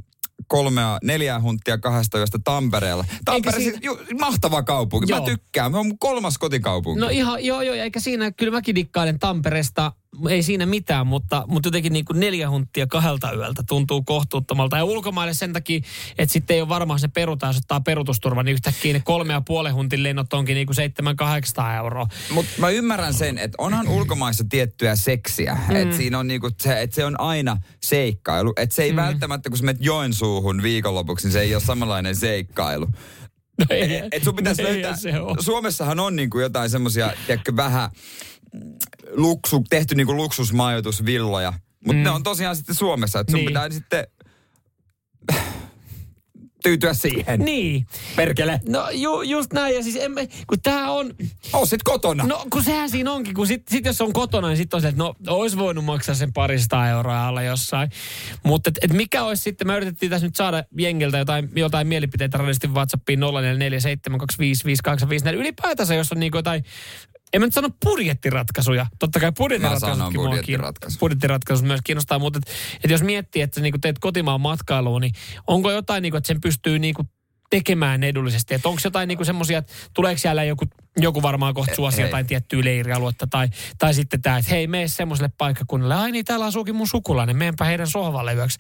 kolmea, 0.47 0.99
neljää 1.03 1.41
hunttia 1.41 1.79
kahdesta 1.79 2.19
yöstä 2.19 2.39
Tampereella. 2.45 3.05
Tampere 3.25 3.57
siinä- 3.57 3.71
siis 3.71 3.85
ju, 3.85 3.99
mahtava 4.21 4.63
kaupunki. 4.63 5.13
Joo. 5.13 5.21
Mä 5.21 5.27
tykkään. 5.27 5.73
Se 5.73 5.79
on 5.79 5.99
kolmas 5.99 6.39
kotikaupunki. 6.39 7.01
No 7.01 7.09
ihan, 7.09 7.45
joo 7.45 7.63
joo, 7.63 7.75
eikä 7.75 8.01
siinä, 8.01 8.31
kyllä 8.31 8.53
mäkin 8.53 8.75
dikkailen 8.75 9.19
Tampereesta, 9.19 9.93
ei 10.31 10.43
siinä 10.43 10.67
mitään, 10.67 11.07
mutta, 11.07 11.45
mutta 11.49 11.67
jotenkin 11.67 11.93
niin 11.93 12.05
kuin 12.05 12.21
neljä 12.21 12.51
hunttia 12.51 12.87
kahdelta 12.87 13.33
yöltä 13.33 13.63
tuntuu 13.69 14.03
kohtuuttomalta. 14.03 14.77
Ja 14.77 14.85
ulkomaille 14.85 15.35
sen 15.35 15.53
takia, 15.53 15.81
että 16.19 16.33
sitten 16.33 16.55
ei 16.55 16.61
ole 16.61 16.69
varmaan 16.69 17.01
se 17.01 17.09
perutaan, 17.09 17.51
jos 17.51 17.57
ottaa 17.57 17.81
perutusturva, 17.81 18.43
niin 18.43 18.53
yhtäkkiä 18.53 18.93
ne 18.93 19.03
kolme 19.05 19.33
ja 19.33 19.41
puolen 19.41 19.75
huntin 19.75 20.03
lennot 20.03 20.33
onkin 20.33 20.55
niin 20.55 20.67
kuin 20.67 20.75
seitsemän 20.75 21.17
kahdeksan 21.17 21.77
euroa. 21.77 22.07
Mutta 22.31 22.51
mä 22.59 22.71
ymmärrän 22.71 23.15
sen, 23.15 23.39
että 23.39 23.57
onhan 23.59 23.89
ulkomaissa 23.89 24.45
tiettyä 24.49 24.97
seksiä. 24.97 25.59
Mm. 25.69 25.77
Että 25.77 25.97
siinä 25.97 26.19
on 26.19 26.27
niinku, 26.27 26.51
se, 26.61 26.83
että 26.83 26.97
se 26.97 27.05
on 27.05 27.21
aina 27.21 27.57
seikkailu. 27.83 28.53
Että 28.57 28.75
se 28.75 28.83
ei 28.83 28.93
mm. 28.93 28.97
välttämättä, 28.97 29.51
kun 29.51 29.59
sä 29.59 29.65
menet 29.65 29.85
Joensuuhun 29.85 30.63
viikonlopuksi, 30.63 31.27
niin 31.27 31.33
se 31.33 31.41
ei 31.41 31.55
ole 31.55 31.63
samanlainen 31.63 32.17
seikkailu. 32.17 32.87
No 33.59 33.67
ei, 33.71 34.03
Et 34.13 34.25
sun 34.25 34.37
pitäisi 34.37 34.63
no 34.63 34.69
löytää, 34.69 34.97
se 34.97 35.21
ole. 35.21 35.37
Suomessahan 35.41 36.01
on 36.01 36.17
niinku 36.17 36.39
jotain 36.39 36.71
semmoisia, 36.71 37.13
vähän 37.57 37.91
luksu, 39.11 39.65
tehty 39.71 39.95
niinku 39.95 40.17
luksusmajoitusvilloja. 40.17 41.53
Mutta 41.85 41.99
mm. 41.99 42.03
ne 42.05 42.11
on 42.11 42.23
tosiaan 42.23 42.57
sitten 42.57 42.75
Suomessa, 42.75 43.21
että 43.21 43.31
sun 43.31 43.39
Niin. 43.39 43.45
niin. 43.45 43.49
pitää 43.55 43.71
sitten 43.71 44.07
tyytyä 46.63 46.95
siihen. 46.95 47.41
Niin. 47.41 47.87
Perkele. 48.17 48.61
No 48.69 48.91
ju, 48.91 49.23
just 49.23 49.53
näin, 49.53 49.75
ja 49.77 49.83
siis 49.83 49.97
emme, 49.97 50.29
kun 50.47 50.61
tää 50.63 50.91
on, 50.91 51.15
Oo 51.53 51.67
sit 51.67 51.83
kotona. 51.83 52.25
no 52.25 52.47
kun 52.51 52.65
sehän 52.65 52.91
siinä 52.91 53.13
onkin, 53.13 53.35
kun 53.35 53.47
sit, 53.47 53.63
sit 53.71 53.85
jos 53.85 54.01
on 54.01 54.13
kotona, 54.13 54.49
niin 54.49 54.57
sit 54.57 54.75
on 54.75 54.83
se, 54.83 54.89
että 54.89 54.99
no 55.03 55.15
ois 55.29 55.57
voinut 55.57 55.85
maksaa 55.85 56.15
sen 56.15 56.33
parista 56.33 56.89
euroa 56.89 57.27
alla 57.27 57.43
jossain. 57.43 57.91
Mutta 58.45 58.71
et, 58.71 58.79
et 58.83 58.93
mikä 58.97 59.23
olisi 59.25 59.43
sitten, 59.43 59.67
me 59.67 59.77
yritettiin 59.77 60.11
tässä 60.11 60.27
nyt 60.27 60.37
saada 60.37 60.65
jengiltä 60.79 61.19
jotain, 61.19 61.49
jotain 61.57 61.87
mielipiteitä 61.87 62.39
radistin 62.39 62.75
WhatsAppiin 62.75 63.21
0447255854. 63.21 65.35
Ylipäätänsä, 65.35 65.95
jos 65.95 66.13
on 66.13 66.21
niinku 66.21 66.39
jotain 66.39 66.65
en 67.33 67.41
mä 67.41 67.47
nyt 67.47 67.55
sano 67.55 67.69
budjettiratkaisuja. 67.85 68.87
Totta 68.99 69.21
kai 69.21 69.33
budjettiratkaisut. 69.33 69.99
sanon 69.99 70.13
budjettiratkaisu. 71.01 71.65
Myös 71.65 71.81
kiinnostaa, 71.85 72.19
mutta 72.19 72.39
et, 72.39 72.55
et 72.85 72.91
jos 72.91 73.03
miettii, 73.03 73.43
että 73.43 73.61
niinku 73.61 73.79
teet 73.79 73.99
kotimaan 73.99 74.41
matkailua, 74.41 75.01
niin 75.01 75.13
onko 75.47 75.71
jotain, 75.71 76.03
niinku, 76.03 76.17
että 76.17 76.29
sen 76.29 76.41
pystyy 76.41 76.79
niinku 76.79 77.05
tekemään 77.51 78.05
edullisesti? 78.05 78.55
Että 78.55 78.69
onko 78.69 78.81
jotain 78.85 79.09
niinku 79.09 79.25
semmoisia, 79.25 79.59
että 79.59 79.73
tuleeko 79.95 80.19
siellä 80.19 80.45
joku, 80.45 80.65
joku 80.97 81.23
varmaan 81.23 81.55
kohta 81.55 81.75
suosia 81.75 82.05
jotain 82.07 82.27
tiettyä 82.27 82.65
leirialuetta 82.65 83.27
tai, 83.27 83.49
tai 83.79 83.95
sitten 83.95 84.23
tämä, 84.23 84.39
että 84.39 84.51
hei, 84.51 84.67
mene 84.67 84.89
semmoiselle 84.89 85.31
paikkakunnalle. 85.39 85.95
Ai 85.95 86.13
niin, 86.13 86.25
täällä 86.25 86.47
asuukin 86.47 86.77
mun 86.77 86.89
sukulainen, 86.89 87.37
meenpä 87.37 87.65
heidän 87.65 87.87
sohvalle 87.87 88.35
yöksi. 88.35 88.59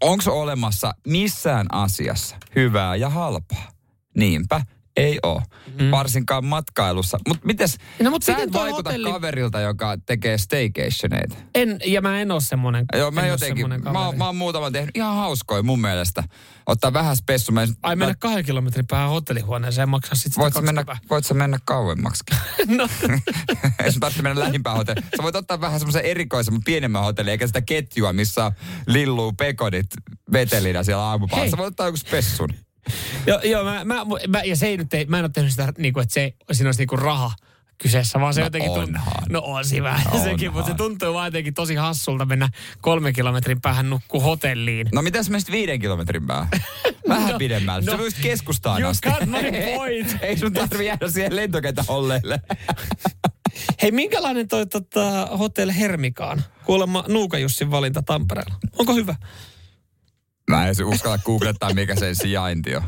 Onko 0.00 0.40
olemassa 0.40 0.94
missään 1.06 1.66
asiassa 1.72 2.36
hyvää 2.56 2.96
ja 2.96 3.10
halpaa? 3.10 3.72
Niinpä. 4.16 4.60
Ei 4.96 5.18
ole. 5.22 5.42
Mm. 5.80 5.90
Varsinkaan 5.90 6.44
matkailussa. 6.44 7.18
Mutta 7.28 7.46
mites, 7.46 7.76
No, 8.02 8.10
mut 8.10 8.22
sä 8.22 8.36
et 8.38 8.52
vaikuta 8.52 8.90
hotelli- 8.90 9.12
kaverilta, 9.12 9.60
joka 9.60 9.96
tekee 10.06 10.38
staycationeita. 10.38 11.36
En, 11.54 11.78
ja 11.86 12.00
mä 12.02 12.20
en 12.20 12.30
oo 12.30 12.40
semmonen. 12.40 12.84
Joo, 12.96 13.10
mä 13.10 13.20
en 13.20 13.28
jotenkin, 13.28 13.68
mä, 13.68 14.12
mä 14.16 14.26
oon 14.26 14.36
muutaman 14.36 14.72
tehnyt 14.72 14.96
ihan 14.96 15.16
hauskoja 15.16 15.62
mun 15.62 15.80
mielestä. 15.80 16.24
Ottaa 16.66 16.92
vähän 16.92 17.16
spessu. 17.16 17.52
Mä, 17.52 17.66
Ai 17.82 17.96
mennä 17.96 18.14
kahden 18.18 18.44
kilometrin 18.44 18.86
päähän 18.86 19.10
hotellihuoneeseen 19.10 19.82
ja 19.82 19.86
maksaa 19.86 20.14
sit 20.14 20.36
voit, 20.38 20.54
mennä, 20.54 20.84
20. 20.84 21.06
voit 21.10 21.24
sä 21.26 21.34
mennä 21.34 21.58
kauemmaksikin? 21.64 22.36
no, 22.76 22.88
Ei 23.84 23.92
sun 23.92 24.00
tarvitse 24.00 24.22
mennä 24.22 24.40
lähimpään 24.44 24.76
hotelliin. 24.76 25.06
Sä 25.16 25.22
voit 25.22 25.36
ottaa 25.36 25.60
vähän 25.60 25.80
semmoisen 25.80 26.04
erikoisemman, 26.04 26.62
pienemmän 26.64 27.02
hotellin, 27.04 27.30
eikä 27.30 27.46
sitä 27.46 27.60
ketjua, 27.60 28.12
missä 28.12 28.52
lilluu 28.86 29.32
pekodit 29.32 29.86
vetelinä 30.32 30.82
siellä 30.82 31.02
aamupalassa. 31.04 31.50
Sä 31.50 31.56
voit 31.56 31.66
ottaa 31.66 31.86
joku 31.86 31.96
spessun. 31.96 32.48
joo, 33.26 33.40
joo 33.44 33.64
mä, 33.64 33.84
mä, 33.84 33.96
mä, 34.28 34.42
ja 34.42 34.56
se 34.56 34.66
ei 34.66 34.76
nyt, 34.76 34.94
ei, 34.94 35.04
mä 35.06 35.18
en 35.18 35.24
ole 35.24 35.30
tehnyt 35.34 35.50
sitä, 35.50 35.72
niinku, 35.78 36.00
että 36.00 36.14
se, 36.14 36.34
siinä 36.52 36.68
olisi 36.68 36.80
niinku 36.80 36.96
raha 36.96 37.32
kyseessä, 37.78 38.20
vaan 38.20 38.34
se 38.34 38.40
No 38.40 38.46
jotenkin 38.46 38.70
tuntuu. 38.72 38.88
onhan. 38.94 39.22
No 39.30 39.40
on 39.44 39.64
siinä 39.64 39.84
vähän 39.84 40.06
Onhan. 40.06 40.22
sekin, 40.30 40.52
mutta 40.52 40.70
se 40.70 40.76
tuntuu 40.76 41.14
vaan 41.14 41.26
jotenkin 41.26 41.54
tosi 41.54 41.74
hassulta 41.74 42.24
mennä 42.24 42.48
kolmen 42.80 43.12
kilometrin 43.12 43.60
päähän 43.60 43.90
nukkuu 43.90 44.20
hotelliin. 44.20 44.88
No 44.92 45.02
mitäs 45.02 45.30
menisit 45.30 45.50
viiden 45.50 45.80
kilometrin 45.80 46.26
päähän? 46.26 46.48
Vähän 47.08 47.32
No, 47.32 47.38
pidemmälle. 47.38 47.86
no. 47.86 47.92
Sä 47.92 47.98
voisit 47.98 48.20
keskustaan 48.22 48.80
You 48.80 48.90
asti. 48.90 49.08
got 49.10 49.28
my 49.28 49.38
point. 49.76 50.16
Ei 50.20 50.38
sun 50.38 50.52
tarvi 50.52 50.86
jäädä 50.86 51.08
siihen 51.10 51.36
lentokentän 51.36 51.84
holleille. 51.88 52.40
Hei, 53.82 53.90
minkälainen 53.90 54.48
toi 54.48 54.66
tota, 54.66 55.26
Hotel 55.38 55.72
Hermikaan? 55.78 56.42
Kuulemma 56.64 57.04
Nuuka 57.08 57.38
Jussin 57.38 57.70
valinta 57.70 58.02
Tampereella. 58.02 58.54
Onko 58.78 58.94
hyvä? 58.94 59.14
Mä 60.50 60.68
en 60.68 60.84
uskalla 60.84 61.18
googlettaa, 61.18 61.74
mikä 61.74 61.94
sen 61.94 62.16
sijainti 62.16 62.76
on. 62.76 62.82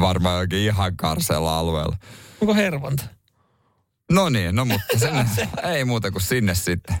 Varmaan 0.00 0.40
jokin 0.40 0.58
ihan 0.58 0.96
karseella 0.96 1.58
alueella. 1.58 1.96
Onko 2.40 2.54
Hervanta? 2.54 3.04
No 4.12 4.28
niin, 4.28 4.54
no 4.56 4.64
mutta 4.64 4.98
sinne, 4.98 5.26
ei 5.62 5.84
muuta 5.84 6.10
kuin 6.10 6.22
sinne 6.22 6.54
sitten. 6.54 6.96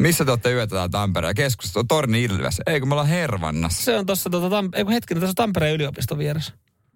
Missä 0.00 0.24
te 0.24 0.30
olette 0.30 0.52
yötä 0.52 0.70
täällä 0.70 0.88
Tampereella? 0.88 1.34
Keskusta, 1.34 1.84
Torni 1.88 2.22
Ilves. 2.24 2.60
Ei 2.66 2.80
kun 2.80 2.88
me 2.88 2.92
ollaan 2.94 3.08
Hervannassa. 3.08 3.84
Se 3.84 3.98
on 3.98 4.06
tuossa, 4.06 4.30
tota, 4.30 4.60
Tam- 4.60 4.68
ei 4.74 4.84
kun 4.84 4.92
hetkinen, 4.92 5.20
tässä 5.20 5.34
Tampereen 5.34 5.74
yliopiston 5.74 6.18
vieressä. 6.18 6.52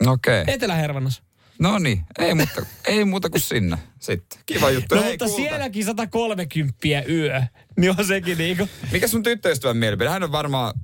Okei. 0.07 0.43
Okay. 0.43 0.55
Etelä-Hervannassa. 0.55 1.23
No 1.59 1.79
niin, 1.79 2.03
ei 2.19 2.35
muuta, 2.35 2.63
ei 2.87 3.05
muuta 3.05 3.31
kuin 3.31 3.41
sinne 3.41 3.79
sitten. 3.99 4.39
Kiva 4.47 4.71
juttu. 4.71 4.95
No 4.95 5.03
Hei, 5.03 5.11
mutta 5.13 5.25
kulta. 5.25 5.37
sielläkin 5.37 5.85
130 5.85 6.79
yö. 7.09 7.43
Niin 7.77 7.95
on 7.99 8.05
sekin 8.05 8.39
niinku, 8.39 8.69
Mikä 8.93 9.09
sun 9.09 9.23
tyttöystävän 9.23 9.77
mielipide? 9.77 10.09
Hän 10.09 10.23
on 10.23 10.33
varmaan, 10.33 10.75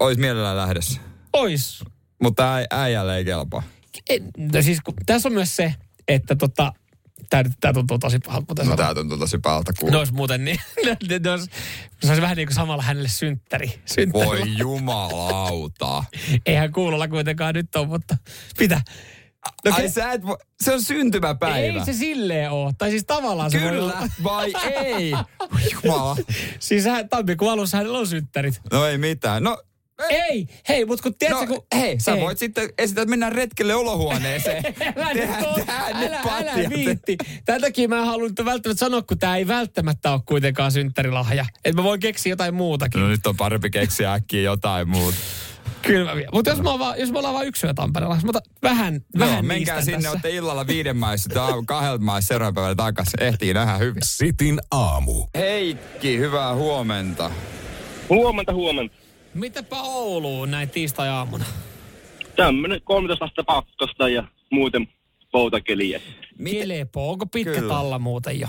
olisi 0.00 0.20
mielellään 0.20 0.56
lähdössä. 0.56 1.00
ois. 1.32 1.84
Mutta 2.22 2.54
äi, 2.54 2.66
äijälle 2.70 3.16
ei 3.16 3.24
kelpaa. 3.24 3.62
No 4.38 4.62
siis 4.62 4.80
kun, 4.80 4.94
tässä 5.06 5.28
on 5.28 5.32
myös 5.32 5.56
se, 5.56 5.74
että 6.08 6.36
tota, 6.36 6.72
tää, 7.30 7.42
tää 7.60 7.72
tuntuu 7.72 7.98
tosi 7.98 8.18
pahalta, 8.18 8.64
No 8.64 8.70
no, 8.70 8.76
tää 8.76 8.94
tuntuu 8.94 9.18
tosi 9.18 9.38
pahalta 9.38 9.72
kuulla. 9.80 9.98
olisi 9.98 10.12
muuten 10.12 10.44
niin, 10.44 10.60
ne, 11.08 11.18
ne 11.18 11.30
olisi, 11.30 11.46
se 12.00 12.08
olisi 12.08 12.22
vähän 12.22 12.36
niin 12.36 12.48
kuin 12.48 12.54
samalla 12.54 12.82
hänelle 12.82 13.08
synttäri. 13.08 13.80
synttäri. 13.86 14.26
Voi 14.26 14.58
jumalauta. 14.58 16.04
Eihän 16.46 16.72
kuulolla 16.72 17.08
kuitenkaan 17.08 17.54
nyt 17.54 17.76
ole, 17.76 17.86
mutta 17.86 18.16
mitä? 18.60 18.80
No, 19.64 19.72
Ai 19.74 19.86
ke- 19.86 19.90
sä 19.90 20.12
et 20.12 20.26
vo... 20.26 20.38
Se 20.60 20.72
on 20.72 20.82
syntymäpäivä. 20.82 21.78
ei 21.80 21.84
se 21.84 21.92
silleen 21.92 22.50
ole. 22.50 22.72
Tai 22.78 22.90
siis 22.90 23.04
tavallaan 23.04 23.50
se 23.50 23.60
voi 23.60 23.70
Kyllä 23.70 23.84
olla. 23.84 24.08
vai 24.24 24.52
ei? 24.84 25.12
Jumala. 25.84 26.16
Siis 26.58 26.84
hän, 26.84 27.08
tammikuun 27.08 27.52
alussa 27.52 27.76
hänellä 27.76 27.98
on 27.98 28.06
synttärit. 28.06 28.60
No 28.72 28.86
ei 28.86 28.98
mitään. 28.98 29.42
No, 29.42 29.62
Ei, 30.08 30.46
hei, 30.68 30.84
mutta 30.84 31.02
kun 31.02 31.14
tiedätkö, 31.18 31.46
no 31.46 31.54
kun... 31.54 31.66
hei, 31.80 32.00
sä 32.00 32.14
ei. 32.14 32.20
voit 32.20 32.38
sitten 32.38 32.68
esittää, 32.78 33.02
että 33.02 33.10
mennään 33.10 33.32
retkelle 33.32 33.74
olohuoneeseen. 33.74 34.64
Älä, 34.96 35.14
nyt 35.14 35.22
Tehdään- 35.22 35.46
oo- 35.46 35.54
tehdään 35.54 35.96
älä, 35.96 36.20
älä 36.30 36.70
viitti. 36.70 37.16
Tämän 37.44 37.60
takia 37.60 37.88
mä 37.88 37.98
en 37.98 38.04
halunnut 38.06 38.44
välttämättä 38.44 38.80
sanoa, 38.80 39.02
kun 39.02 39.18
tämä 39.18 39.36
ei 39.36 39.48
välttämättä 39.48 40.12
ole 40.12 40.20
kuitenkaan 40.26 40.72
synttärilahja. 40.72 41.46
Että 41.64 41.80
mä 41.82 41.84
voin 41.84 42.00
keksiä 42.00 42.32
jotain 42.32 42.54
muutakin. 42.54 43.00
No 43.00 43.08
nyt 43.08 43.26
on 43.26 43.36
parempi 43.36 43.70
keksiä 43.70 44.12
äkkiä 44.12 44.40
jotain 44.42 44.88
muuta. 44.88 45.16
Kyllä 45.82 46.14
mä. 46.14 46.20
Mutta 46.32 46.50
jos, 46.50 46.62
mä 46.62 46.78
vaan- 46.78 47.00
jos 47.00 47.12
me 47.12 47.18
ollaan 47.18 47.34
vain 47.34 47.48
yksi 47.48 47.66
yö 47.66 47.74
Tampereella, 47.74 48.18
mutta 48.24 48.40
vähän, 48.62 49.00
vähän 49.18 49.36
no, 49.36 49.42
menkää 49.42 49.76
niistä 49.76 49.92
sinne, 49.92 50.08
olette 50.08 50.30
illalla 50.30 50.66
viiden 50.66 50.96
maissa, 50.96 51.30
tai 51.34 51.52
kahdelta 51.66 52.04
maissa 52.04 52.28
seuraavan 52.28 52.54
päivänä 52.54 52.74
takaisin. 52.74 53.22
Ehtii 53.22 53.54
nähdä 53.54 53.76
hyvin. 53.78 54.02
Sitin 54.04 54.60
aamu. 54.70 55.26
Heikki, 55.36 56.18
hyvää 56.18 56.54
huomenta. 56.54 57.30
Huomenta, 58.08 58.52
huomenta. 58.54 58.96
Mitäpä 59.36 59.82
Ouluun 59.82 60.50
näin 60.50 60.70
tiistai-aamuna? 60.70 61.44
Tämmönen 62.36 62.80
13 62.84 63.24
astetta 63.24 63.44
pakkosta 63.44 64.08
ja 64.08 64.24
muuten 64.50 64.88
poutakeliä. 65.32 66.00
Kelepo, 66.50 67.10
onko 67.10 67.26
pitkät 67.26 67.54
Kyllä. 67.54 67.78
alla 67.78 67.98
muuten 67.98 68.40
jo? 68.40 68.48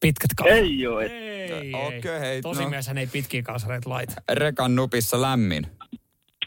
Pitkät 0.00 0.30
kalsarit? 0.36 0.64
Ei 0.64 0.86
oo, 0.86 1.00
et 1.00 1.12
Ei, 1.12 1.74
Okei, 1.74 2.12
ei. 2.12 2.20
hei, 2.20 2.42
Tosi 2.42 2.62
no. 2.64 2.70
ei 3.00 3.06
pitkiä 3.06 3.42
kalsareita 3.42 3.90
laita. 3.90 4.14
Rekan 4.32 4.74
nupissa 4.74 5.22
lämmin. 5.22 5.66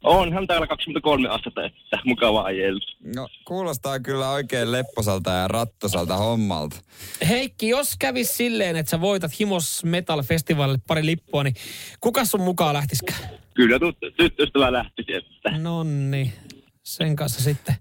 Onhan 0.03 0.47
täällä 0.47 0.67
23 0.67 1.29
astetta, 1.29 1.65
että 1.65 1.99
mukava 2.05 2.41
ajella. 2.41 2.85
No, 3.15 3.27
kuulostaa 3.45 3.99
kyllä 3.99 4.29
oikein 4.29 4.71
lepposalta 4.71 5.31
ja 5.31 5.47
rattosalta 5.47 6.17
hommalta. 6.17 6.75
Heikki, 7.29 7.69
jos 7.69 7.95
kävis 7.99 8.37
silleen, 8.37 8.75
että 8.75 8.89
sä 8.89 9.01
voitat 9.01 9.39
Himos 9.39 9.83
Metal 9.83 10.23
Festivalille 10.23 10.79
pari 10.87 11.05
lippua, 11.05 11.43
niin 11.43 11.55
kuka 12.01 12.25
sun 12.25 12.41
mukaan 12.41 12.73
lähtisikään? 12.73 13.19
Kyllä 13.53 13.77
tut- 13.77 14.13
tyttöystävä 14.17 14.71
lähtisi, 14.71 15.13
että 15.13 15.57
Nonni, 15.57 16.33
sen 16.83 17.15
kanssa 17.15 17.43
sitten 17.43 17.75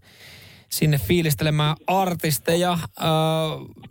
sinne 0.69 0.99
fiilistelemään 0.99 1.77
artisteja. 1.87 2.79
Öö, 3.01 3.07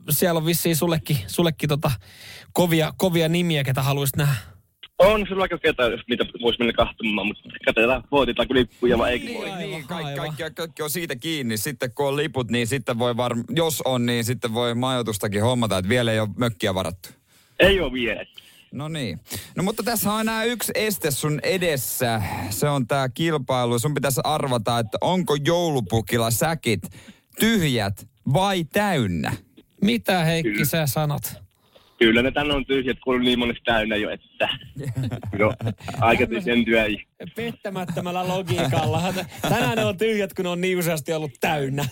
siellä 0.10 0.38
on 0.38 0.46
vissiin 0.46 0.76
sullekin, 0.76 1.18
sullekin 1.28 1.70
tota 1.70 1.92
kovia, 2.54 2.94
kovia 2.98 3.30
nimiä, 3.30 3.64
ketä 3.64 3.84
haluaisit 3.84 4.16
nähdä. 4.16 4.36
On 5.00 5.26
sulla 5.30 5.44
aika 5.44 5.58
ketä, 5.58 5.84
jos 5.84 6.02
niitä 6.10 6.26
voisi 6.42 6.60
mennä 6.60 6.74
katsomaan, 6.74 7.28
mutta 7.28 7.50
katsotaan 7.66 8.04
voitetaanko 8.12 8.54
lippuja 8.54 8.98
vai 8.98 9.12
eikö 9.12 9.34
voi. 9.34 9.50
Aivan, 9.50 9.60
niin, 9.60 9.88
kaikki, 9.88 10.16
kaikki, 10.16 10.44
kaikki 10.56 10.84
on 10.84 10.90
siitä 10.90 11.16
kiinni. 11.16 11.58
Sitten 11.58 11.92
kun 11.94 12.08
on 12.08 12.16
liput, 12.16 12.52
niin 12.52 12.68
sitten 12.68 13.00
voi 13.00 13.18
varm, 13.18 13.44
jos 13.56 13.82
on, 13.86 14.06
niin 14.06 14.24
sitten 14.24 14.54
voi 14.54 14.76
majoitustakin 14.76 15.42
hommata, 15.42 15.78
että 15.78 15.90
vielä 15.90 16.12
ei 16.12 16.20
ole 16.20 16.30
mökkiä 16.38 16.74
varattu. 16.74 17.10
Ei 17.60 17.80
oo 17.80 17.94
vielä. 17.94 18.26
No 18.72 18.88
niin. 18.88 19.20
No 19.56 19.64
mutta 19.64 19.84
tässä 19.84 20.14
on 20.14 20.22
enää 20.22 20.44
yksi 20.44 20.72
este 20.76 21.12
sun 21.12 21.40
edessä. 21.44 22.22
Se 22.50 22.70
on 22.70 22.88
tää 22.88 23.10
kilpailu. 23.10 23.80
Sun 23.80 23.94
pitäisi 23.94 24.22
arvata, 24.24 24.80
että 24.80 24.98
onko 25.02 25.36
joulupukilla 25.46 26.32
säkit 26.32 26.82
tyhjät 27.40 28.08
vai 28.34 28.64
täynnä. 28.64 29.34
Mitä 29.82 30.24
Heikki 30.24 30.52
Kyllä. 30.52 30.66
sä 30.66 30.88
sanot? 30.88 31.49
Kyllä 32.00 32.22
ne 32.22 32.32
tänne 32.32 32.54
on 32.54 32.66
tyhjät, 32.66 32.98
kun 33.04 33.16
on 33.16 33.22
niin 33.22 33.40
monesti 33.40 33.62
täynnä 33.66 33.96
jo, 33.96 34.10
että 34.10 34.50
no, 35.40 35.54
aika 36.00 36.28
tyhjen 36.28 36.66
työ. 36.66 36.86
Pettämättömällä 37.36 38.28
logiikalla. 38.28 39.14
Tänään 39.42 39.78
ne 39.78 39.86
on 39.86 39.98
tyhjät, 39.98 40.34
kun 40.34 40.46
ne 40.46 40.50
on 40.50 40.62
niin 40.62 40.78
useasti 40.78 41.14
ollut 41.14 41.32
täynnä. 41.42 41.86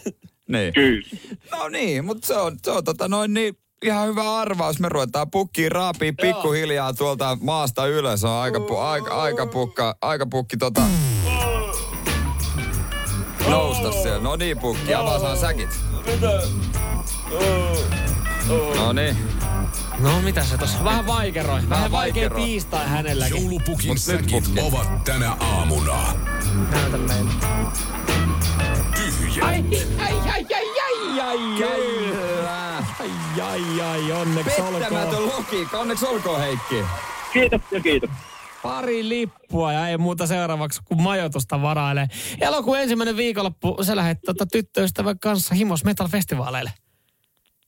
Niin. 0.50 0.74
Kyllä. 0.74 1.08
No 1.52 1.70
niin, 1.70 2.06
mutta 2.06 2.28
se 2.28 2.34
on, 2.34 2.58
se 2.64 2.72
on 2.72 2.84
tota 2.84 3.08
noin 3.08 3.34
niin 3.34 3.54
ihan 3.84 4.08
hyvä 4.08 4.36
arvaus. 4.40 4.80
Me 4.80 4.90
ruvetaan 4.90 5.32
pukkiin 5.32 5.72
raapii 5.72 6.12
pikkuhiljaa 6.12 6.94
tuolta 6.94 7.38
maasta 7.42 7.88
ylös. 7.88 8.24
On 8.24 8.32
aika, 8.32 8.60
pu, 8.60 8.78
aika, 8.78 9.22
aika, 9.22 9.48
pukka, 9.48 9.98
aika 10.02 10.26
pukki 10.26 10.58
tota... 10.58 10.82
Nousta 13.50 13.92
siellä. 13.92 14.24
No 14.24 14.36
niin, 14.36 14.60
pukki. 14.60 14.94
Avasaan 14.94 15.38
säkit. 15.38 15.70
No 18.78 18.94
niin. 18.94 19.18
No 20.00 20.22
mitä 20.22 20.44
se 20.44 20.58
tossa? 20.58 20.84
Vähän 20.84 21.08
vaikeroi. 21.08 21.70
Vähän 21.70 21.92
vaikea 21.92 22.22
vaikeroi. 22.24 22.46
tiistai 22.46 22.88
hänelläkin. 22.88 23.42
Joulupukin 23.42 23.88
Mut 23.88 23.96
nyt 23.96 24.02
säkit 24.02 24.44
pukki. 24.44 24.60
ovat 24.62 25.04
tänä 25.04 25.32
aamuna 25.32 26.14
Näytä 26.72 26.98
meille. 26.98 27.32
tyhjä. 28.96 29.46
Ai, 29.46 29.64
ai, 30.00 30.14
ai, 30.30 30.46
ai, 30.54 30.66
ai, 30.82 31.20
ai, 31.22 31.22
ai. 31.22 31.38
Kyllä. 31.58 32.78
Ai, 33.00 33.42
ai, 33.42 33.82
ai, 33.82 34.12
onneksi 34.12 34.62
Pettämätön 34.62 35.20
olkoon. 35.20 35.28
logiikka. 35.38 35.80
Onneksi 35.80 36.06
olkoon, 36.06 36.40
Heikki. 36.42 36.76
Kiitos 37.34 37.62
ja 37.72 37.82
kiitos. 37.82 38.10
Pari 38.64 39.10
lippua 39.10 39.74
ja 39.74 39.88
ei 39.88 39.98
muuta 39.98 40.28
seuraavaksi 40.28 40.82
kuin 40.86 41.02
majoitusta 41.02 41.62
varailee. 41.62 42.08
Elokuun 42.42 42.80
ensimmäinen 42.80 43.18
viikonloppu 43.18 43.78
sä 43.84 43.96
lähdet 43.96 44.18
tota, 44.26 44.46
tyttöystävän 44.46 45.20
kanssa 45.20 45.56
Himos 45.56 45.84
Metal 45.84 46.08
Festivaaleille. 46.08 46.72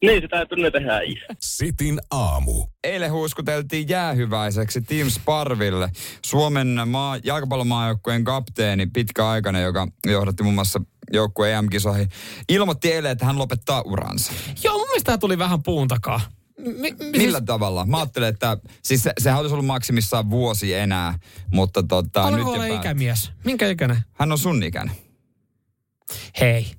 Niin, 0.03 0.21
se 0.21 0.27
täytyy 0.27 0.57
ne 0.57 0.71
tehdä. 0.71 0.99
Sitin 1.39 1.99
aamu. 2.11 2.65
Eilen 2.83 3.11
huuskuteltiin 3.11 3.89
jäähyväiseksi 3.89 4.81
Team 4.81 5.09
Sparville, 5.09 5.89
Suomen 6.25 6.81
maa, 6.85 7.17
jalkapallomaajoukkueen 7.23 8.23
kapteeni 8.23 8.87
pitkäaikainen, 8.93 9.63
joka 9.63 9.87
johdatti 10.05 10.43
muun 10.43 10.55
muassa 10.55 10.81
joukkueen 11.13 11.57
EM-kisoihin. 11.57 12.09
Ilmoitti 12.49 12.91
eilen, 12.91 13.11
että 13.11 13.25
hän 13.25 13.37
lopettaa 13.37 13.81
uransa. 13.81 14.33
Joo, 14.63 14.77
mun 14.77 14.87
mielestä 14.87 15.11
tää 15.11 15.17
tuli 15.17 15.37
vähän 15.37 15.63
puun 15.63 15.87
takaa. 15.87 16.21
Mi- 16.57 16.73
mi- 16.73 16.95
Millä 17.11 17.37
siis, 17.37 17.45
tavalla? 17.45 17.85
Mä 17.85 17.97
ajattelen, 17.97 18.29
että 18.29 18.57
siis 18.83 19.03
se, 19.03 19.13
sehän 19.19 19.39
olisi 19.39 19.53
ollut 19.53 19.65
maksimissaan 19.65 20.29
vuosi 20.29 20.73
enää, 20.73 21.19
mutta 21.53 21.83
tota, 21.83 22.23
nyt 22.31 22.33
Olenko 22.33 22.55
jo 22.55 22.61
ole 22.61 22.75
ikämies? 22.75 23.31
Minkä 23.45 23.69
ikäinen? 23.69 23.97
Hän 24.13 24.31
on 24.31 24.37
sun 24.37 24.63
ikäinen. 24.63 24.95
Hei. 26.39 26.78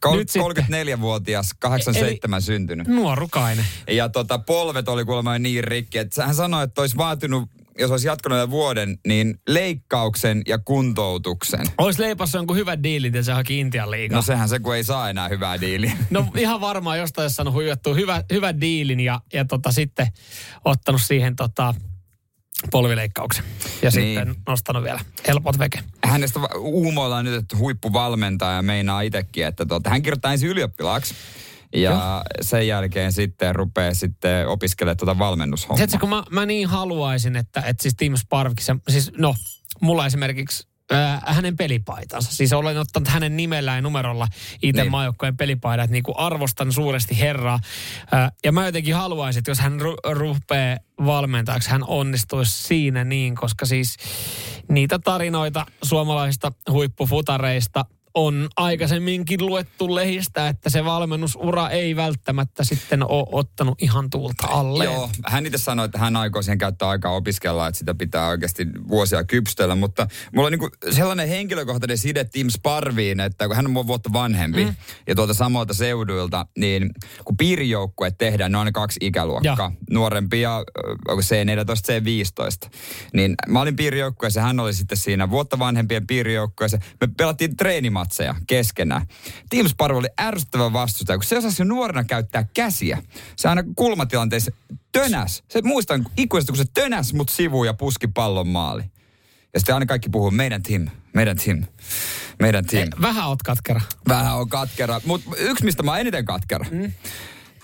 Kol- 0.00 0.16
Nyt 0.16 0.28
sitten. 0.28 0.64
34-vuotias, 0.96 1.54
87 1.58 2.42
syntynyt. 2.42 2.86
Nuorukainen. 2.86 3.64
Ja 3.90 4.08
tota, 4.08 4.38
polvet 4.38 4.88
oli 4.88 5.04
kuulemma 5.04 5.38
niin 5.38 5.64
rikki, 5.64 5.98
että 5.98 6.26
hän 6.26 6.34
sanoi, 6.34 6.64
että 6.64 6.80
olisi 6.80 6.96
vaatinut, 6.96 7.48
jos 7.78 7.90
olisi 7.90 8.06
jatkanut 8.06 8.50
vuoden, 8.50 8.98
niin 9.06 9.40
leikkauksen 9.48 10.42
ja 10.46 10.58
kuntoutuksen. 10.58 11.66
Olisi 11.78 12.02
leipassa 12.02 12.38
jonkun 12.38 12.56
hyvän 12.56 12.82
diilin, 12.82 13.14
että 13.16 13.22
se 13.22 13.32
haki 13.32 13.60
Intian 13.60 13.90
liigaa. 13.90 14.16
No 14.18 14.22
sehän 14.22 14.48
se, 14.48 14.58
kun 14.58 14.76
ei 14.76 14.84
saa 14.84 15.10
enää 15.10 15.28
hyvää 15.28 15.60
diiliä. 15.60 15.92
No 16.10 16.26
ihan 16.36 16.60
varmaan 16.60 16.98
jostain 16.98 17.30
saanut 17.30 17.54
huijattua 17.54 17.94
hyvä, 17.94 18.22
hyvän 18.32 18.60
diilin 18.60 19.00
ja, 19.00 19.20
ja 19.32 19.44
tota, 19.44 19.72
sitten 19.72 20.06
ottanut 20.64 21.02
siihen 21.02 21.36
tota, 21.36 21.74
polvileikkauksen. 22.70 23.44
Ja 23.82 23.90
Niin. 23.94 24.18
sitten 24.18 24.34
nostanut 24.48 24.84
vielä 24.84 25.00
helpot 25.28 25.58
veke. 25.58 25.78
Hänestä 26.04 26.40
uumoillaan 26.58 27.24
nyt, 27.24 27.34
että 27.34 27.56
huippuvalmentaja 27.56 28.62
meinaa 28.62 29.00
itsekin, 29.00 29.46
että 29.46 29.66
tota, 29.66 29.90
hän 29.90 30.02
kirjoittaa 30.02 30.32
ensin 30.32 30.48
ylioppilaaksi. 30.48 31.14
Ja 31.72 31.90
Joo. 31.90 32.00
sen 32.40 32.66
jälkeen 32.66 33.12
sitten 33.12 33.54
rupeaa 33.54 33.94
sitten 33.94 34.48
opiskelemaan 34.48 34.96
tuota 34.96 35.18
valmennushommaa. 35.18 35.76
Tiedätkö, 35.76 35.98
kun 35.98 36.08
mä, 36.08 36.22
mä 36.30 36.46
niin 36.46 36.68
haluaisin, 36.68 37.36
että, 37.36 37.60
että 37.60 37.82
siis 37.82 37.94
Tim 37.96 38.16
Sparvik, 38.16 38.58
siis 38.88 39.12
no, 39.18 39.34
mulla 39.80 40.06
esimerkiksi 40.06 40.68
ää, 40.90 41.22
hänen 41.26 41.56
pelipaitansa. 41.56 42.34
Siis 42.34 42.52
olen 42.52 42.78
ottanut 42.78 43.08
hänen 43.08 43.36
nimellään 43.36 43.78
ja 43.78 43.82
numerolla 43.82 44.28
itse 44.62 44.82
Niin. 44.82 44.90
maajoukkojen 44.90 45.36
pelipaidat, 45.36 45.90
niin 45.90 46.02
kuin 46.02 46.18
arvostan 46.18 46.72
suuresti 46.72 47.20
herraa. 47.20 47.60
Ää, 48.12 48.32
ja 48.44 48.52
mä 48.52 48.66
jotenkin 48.66 48.94
haluaisin, 48.94 49.38
että 49.40 49.50
jos 49.50 49.58
hän 49.60 49.80
ru- 49.80 50.12
rupeaa 50.14 50.76
valmentajaksi, 51.06 51.70
hän 51.70 51.84
onnistuisi 51.86 52.62
siinä 52.62 53.04
niin, 53.04 53.34
koska 53.34 53.66
siis 53.66 53.96
niitä 54.68 54.98
tarinoita 54.98 55.66
suomalaisista 55.82 56.52
huippufutareista 56.70 57.84
on 58.18 58.48
aikaisemminkin 58.56 59.46
luettu 59.46 59.94
lehistä, 59.94 60.48
että 60.48 60.70
se 60.70 60.84
valmennusura 60.84 61.68
ei 61.70 61.96
välttämättä 61.96 62.64
sitten 62.64 63.10
ole 63.10 63.26
ottanut 63.32 63.82
ihan 63.82 64.10
tuulta 64.10 64.46
alle. 64.46 64.84
Joo, 64.84 65.10
hän 65.26 65.46
itse 65.46 65.58
sanoi, 65.58 65.84
että 65.84 65.98
hän 65.98 66.16
aikoo 66.16 66.42
siihen 66.42 66.58
käyttää 66.58 66.88
aikaa 66.88 67.12
opiskella, 67.12 67.66
että 67.66 67.78
sitä 67.78 67.94
pitää 67.94 68.28
oikeasti 68.28 68.66
vuosia 68.88 69.24
kypstellä, 69.24 69.74
mutta 69.74 70.06
mulla 70.34 70.46
on 70.46 70.52
niinku 70.52 70.68
sellainen 70.90 71.28
henkilökohtainen 71.28 71.98
side 71.98 72.24
Tim 72.24 72.48
Sparviin, 72.48 73.20
että 73.20 73.46
kun 73.46 73.56
hän 73.56 73.66
on 73.66 73.72
mua 73.72 73.86
vuotta 73.86 74.12
vanhempi 74.12 74.64
mm. 74.64 74.74
ja 75.06 75.14
tuolta 75.14 75.34
samoilta 75.34 75.74
seuduilta, 75.74 76.46
niin 76.58 76.90
kun 77.24 77.36
piirijoukkueet 77.36 78.18
tehdään, 78.18 78.52
ne 78.52 78.58
on 78.58 78.72
kaksi 78.72 78.98
ikäluokkaa, 79.02 79.56
Ja. 79.58 79.86
nuorempi 79.90 80.40
ja 80.40 80.58
ö, 80.58 80.62
onko 81.08 81.22
C14, 81.22 81.92
C15, 81.92 82.70
niin 83.14 83.34
mä 83.48 83.60
olin 83.60 83.76
piirijoukkueessa, 83.76 84.40
hän 84.40 84.60
oli 84.60 84.74
sitten 84.74 84.98
siinä 84.98 85.30
vuotta 85.30 85.58
vanhempien 85.58 86.06
piirijoukkueessa, 86.06 86.78
me 87.00 87.08
pelattiin 87.16 87.56
treenimatseja 88.08 88.34
keskenään. 88.46 89.06
Tim 89.50 89.68
Sparv 89.68 89.96
oli 89.96 90.08
ärsyttävä 90.20 90.72
vastustaja, 90.72 91.18
kun 91.18 91.24
se 91.24 91.38
osasi 91.38 91.62
jo 91.62 91.66
nuorena 91.66 92.04
käyttää 92.04 92.46
käsiä. 92.54 93.02
Se 93.36 93.48
aina 93.48 93.62
kulmatilanteessa 93.76 94.50
tönäs. 94.92 95.42
Se 95.48 95.62
muistan 95.62 96.06
ikuisesti, 96.16 96.52
kun 96.52 96.56
se 96.56 96.70
tönäs 96.74 97.12
mut 97.12 97.28
sivuun 97.28 97.66
ja 97.66 97.74
puski 97.74 98.08
pallon 98.08 98.48
maali. 98.48 98.82
Ja 99.54 99.60
sitten 99.60 99.74
aina 99.74 99.86
kaikki 99.86 100.08
puhuu, 100.08 100.30
meidän 100.30 100.62
Tim, 100.62 100.88
meidän 101.14 101.36
Tim, 101.36 101.64
meidän 102.42 102.66
Tim. 102.66 102.88
Vähän 103.02 103.28
oot 103.28 103.42
katkera. 103.42 103.80
Vähän 104.08 104.36
on 104.36 104.48
katkera, 104.48 105.00
mutta 105.04 105.30
yksi 105.38 105.64
mistä 105.64 105.82
mä 105.82 105.90
oon 105.90 106.00
eniten 106.00 106.24
katkera. 106.24 106.66
Mm. 106.70 106.92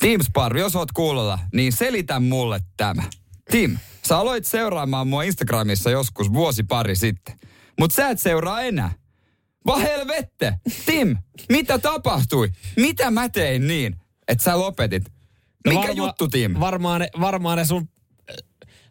Team 0.00 0.22
Sparv, 0.22 0.56
jos 0.56 0.76
oot 0.76 0.92
kuulolla, 0.92 1.38
niin 1.52 1.72
selitä 1.72 2.20
mulle 2.20 2.60
tämä. 2.76 3.02
Tim, 3.50 3.78
sä 4.02 4.18
aloit 4.18 4.44
seuraamaan 4.44 5.08
mua 5.08 5.22
Instagramissa 5.22 5.90
joskus 5.90 6.32
vuosi 6.32 6.62
pari 6.62 6.96
sitten. 6.96 7.38
Mutta 7.78 7.94
sä 7.94 8.08
et 8.08 8.20
seuraa 8.20 8.60
enää. 8.60 8.90
Va 9.66 9.76
helvette! 9.76 10.54
Tim, 10.86 11.16
mitä 11.48 11.78
tapahtui? 11.78 12.50
Mitä 12.76 13.10
mä 13.10 13.28
tein 13.28 13.66
niin, 13.66 13.96
että 14.28 14.44
sä 14.44 14.58
lopetit? 14.58 15.04
Mikä 15.68 15.80
Varma- 15.80 15.94
juttu, 15.96 16.28
Tim? 16.28 16.54
Varmaan 16.60 17.00
ne, 17.00 17.08
varmaan 17.20 17.58
ne 17.58 17.64
sun 17.64 17.88
äh, 18.30 18.36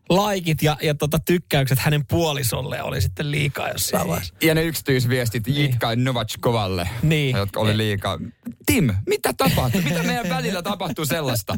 laikit 0.09 0.61
ja, 0.63 0.77
ja 0.81 0.95
tota 0.95 1.19
tykkäykset 1.19 1.79
hänen 1.79 2.05
puolisolle 2.05 2.83
oli 2.83 3.01
sitten 3.01 3.31
liikaa 3.31 3.69
jossain 3.69 4.07
vaiheessa. 4.07 4.35
Ja 4.43 4.55
ne 4.55 4.63
yksityisviestit 4.63 5.47
Jitka 5.47 5.95
Novačkovalle, 5.95 6.89
Niin. 7.03 7.35
jotka 7.37 7.59
oli 7.59 7.77
liikaa. 7.77 8.19
Tim, 8.65 8.89
mitä 9.07 9.33
tapahtui? 9.33 9.81
Mitä 9.81 10.03
meidän 10.03 10.29
välillä 10.29 10.61
tapahtuu 10.61 11.05
sellaista? 11.05 11.57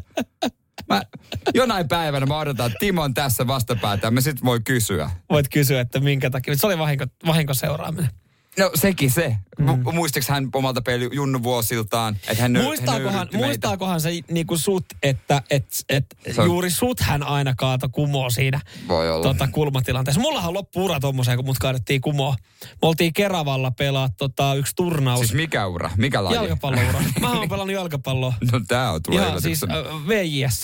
Mä, 0.90 1.02
jonain 1.54 1.88
päivänä 1.88 2.26
mä 2.26 2.38
odotan, 2.40 2.66
että 2.66 2.78
Timo 2.80 3.02
on 3.04 3.14
tässä 3.14 3.48
vastapäätä 3.48 4.12
me 4.12 4.22
sit 4.22 4.44
voi 4.46 4.60
kysyä. 4.64 5.10
Voit 5.30 5.50
kysyä, 5.50 5.82
että 5.82 6.00
minkä 6.00 6.30
takia. 6.30 6.56
Se 6.58 6.68
oli 6.68 6.78
vahinko, 6.78 7.06
vahinkoseuraaminen. 7.26 8.10
No 8.60 8.72
sekin 8.76 9.12
se. 9.12 9.38
Mm. 9.60 9.94
Muistiko 9.94 10.26
hän 10.30 10.50
omalta 10.54 10.82
peli 10.82 11.10
Junnu 11.14 11.44
vuosiltaan, 11.44 12.16
että 12.28 12.42
hän 12.44 12.52
Muistaakohan, 12.52 13.28
meitä? 13.32 13.38
muistaakohan 13.48 14.02
se 14.02 14.10
niinku 14.32 14.58
sut, 14.58 14.86
että 15.04 15.42
et, 15.50 15.66
et 15.90 16.06
Se 16.36 16.42
on- 16.42 16.48
juuri 16.48 16.72
sut 16.72 17.00
hän 17.00 17.24
aina 17.24 17.54
kaato 17.58 17.90
kumoo 17.90 18.30
siinä 18.30 18.60
Voi 18.88 19.12
olla. 19.12 19.24
tota, 19.24 19.48
kulmatilanteessa. 19.52 20.22
Mullahan 20.22 20.54
loppu 20.54 20.86
ura 20.86 21.00
tommoseen, 21.00 21.38
kun 21.38 21.46
mut 21.46 21.58
kaadettiin 21.60 22.02
kumoon. 22.02 22.36
Me 22.64 22.88
oltiin 22.88 23.14
Keravalla 23.14 23.72
pelaa 23.72 24.10
tota, 24.18 24.54
yksi 24.54 24.76
turnaus. 24.76 25.20
Siis 25.20 25.34
mikä 25.34 25.68
ura? 25.68 25.92
Mikä 25.98 26.24
laji? 26.24 26.36
Jalkapalloura. 26.36 27.00
Mä 27.22 27.32
oon 27.32 27.50
pelannut 27.50 27.74
jalkapalloa. 27.76 28.34
No 28.52 28.62
tää 28.68 28.92
on 28.92 29.04
tulee 29.04 29.28
Ihan 29.28 29.42
siis 29.42 29.64
äh, 29.64 29.70
VJS 30.08 30.64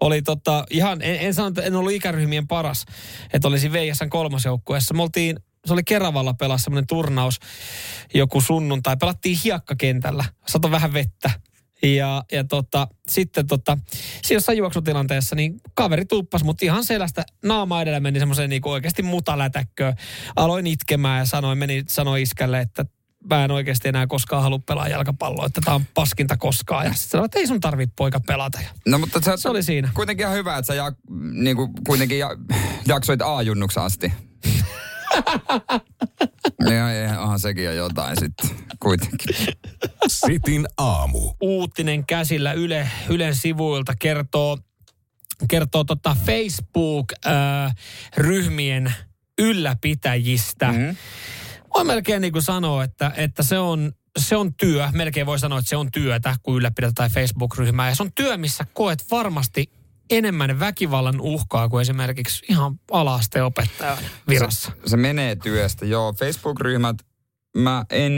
oli 0.00 0.22
tota, 0.22 0.64
ihan, 0.70 1.02
en, 1.02 1.16
en 1.20 1.34
sano, 1.34 1.48
että 1.48 1.62
en 1.62 1.74
ollut 1.76 1.92
ikäryhmien 1.92 2.48
paras, 2.48 2.84
että 3.32 3.48
olisi 3.48 3.72
VJSn 3.72 4.10
kolmas 4.10 4.44
joukkueessa. 4.44 4.94
Me 4.94 5.02
oltiin, 5.02 5.36
se 5.66 5.72
oli 5.72 5.84
Keravalla 5.84 6.34
pelaa 6.34 6.58
semmoinen 6.58 6.86
turnaus 6.86 7.38
joku 8.14 8.40
sunnuntai. 8.40 8.96
Pelattiin 8.96 9.38
hiekkakentällä, 9.44 10.24
sato 10.48 10.70
vähän 10.70 10.92
vettä. 10.92 11.30
Ja, 11.82 12.24
ja 12.32 12.44
tota, 12.44 12.88
sitten 13.08 13.46
tota, 13.46 13.78
siinä 14.22 14.36
jossain 14.36 14.58
juoksutilanteessa, 14.58 15.36
niin 15.36 15.60
kaveri 15.74 16.04
tuppasi 16.04 16.44
mut 16.44 16.62
ihan 16.62 16.84
selästä 16.84 17.24
naama 17.44 17.82
edellä 17.82 18.00
meni 18.00 18.18
semmoiseen 18.18 18.50
niin 18.50 18.68
oikeasti 18.68 19.02
mutalätäkköön. 19.02 19.96
Aloin 20.36 20.66
itkemään 20.66 21.18
ja 21.18 21.24
sanoin, 21.24 21.58
meni, 21.58 21.84
sanoi 21.88 22.22
iskälle, 22.22 22.60
että 22.60 22.84
mä 23.30 23.44
en 23.44 23.50
oikeasti 23.50 23.88
enää 23.88 24.06
koskaan 24.06 24.42
halua 24.42 24.58
pelaa 24.58 24.88
jalkapalloa, 24.88 25.46
että 25.46 25.60
tää 25.64 25.74
on 25.74 25.86
paskinta 25.94 26.36
koskaan. 26.36 26.86
Ja 26.86 26.92
sitten 26.92 27.10
sanoi, 27.10 27.24
että 27.24 27.38
ei 27.38 27.46
sun 27.46 27.60
tarvi 27.60 27.86
poika 27.86 28.20
pelata. 28.20 28.58
No 28.86 28.98
mutta 28.98 29.20
sä, 29.20 29.36
se 29.36 29.48
oli 29.48 29.62
siinä. 29.62 29.90
kuitenkin 29.94 30.24
ihan 30.24 30.36
hyvä, 30.36 30.56
että 30.56 30.66
sä 30.66 30.74
ja, 30.74 30.92
niin 31.32 31.56
kuin, 31.56 31.70
kuitenkin 31.86 32.18
ja, 32.18 32.30
jaksoit 32.86 33.22
A-junnuksi 33.22 33.80
asti. 33.80 34.12
ja, 36.70 37.20
onhan 37.20 37.40
sekin 37.40 37.64
jo 37.64 37.72
jotain 37.72 38.16
sitten 38.20 38.50
kuitenkin. 38.80 39.36
Sitin 40.06 40.66
aamu. 40.76 41.32
Uutinen 41.40 42.06
käsillä 42.06 42.52
Yle, 42.52 42.88
Ylen 43.08 43.34
sivuilta 43.34 43.94
kertoo, 43.98 44.58
kertoo 45.48 45.84
tota 45.84 46.16
Facebook-ryhmien 46.26 48.94
ylläpitäjistä. 49.38 50.72
Mm. 50.72 50.96
Voi 51.74 51.84
melkein 51.84 52.22
niin 52.22 52.32
kuin 52.32 52.42
sanoa, 52.42 52.84
että, 52.84 53.12
että 53.16 53.42
se, 53.42 53.58
on, 53.58 53.92
se 54.18 54.36
on 54.36 54.54
työ. 54.54 54.88
Melkein 54.92 55.26
voi 55.26 55.38
sanoa, 55.38 55.58
että 55.58 55.68
se 55.68 55.76
on 55.76 55.90
työtä, 55.90 56.36
kun 56.42 56.56
ylläpidetään 56.56 57.10
Facebook-ryhmää. 57.10 57.88
Ja 57.88 57.94
se 57.94 58.02
on 58.02 58.12
työ, 58.14 58.36
missä 58.36 58.66
koet 58.72 59.04
varmasti 59.10 59.70
enemmän 60.16 60.60
väkivallan 60.60 61.20
uhkaa 61.20 61.68
kuin 61.68 61.82
esimerkiksi 61.82 62.46
ihan 62.48 62.80
ala-asteen 62.90 63.44
opettajan 63.44 63.98
virassa. 64.28 64.72
Se, 64.84 64.90
se 64.90 64.96
menee 64.96 65.36
työstä, 65.36 65.86
joo. 65.86 66.12
Facebook-ryhmät, 66.12 66.96
mä 67.56 67.84
en, 67.90 68.12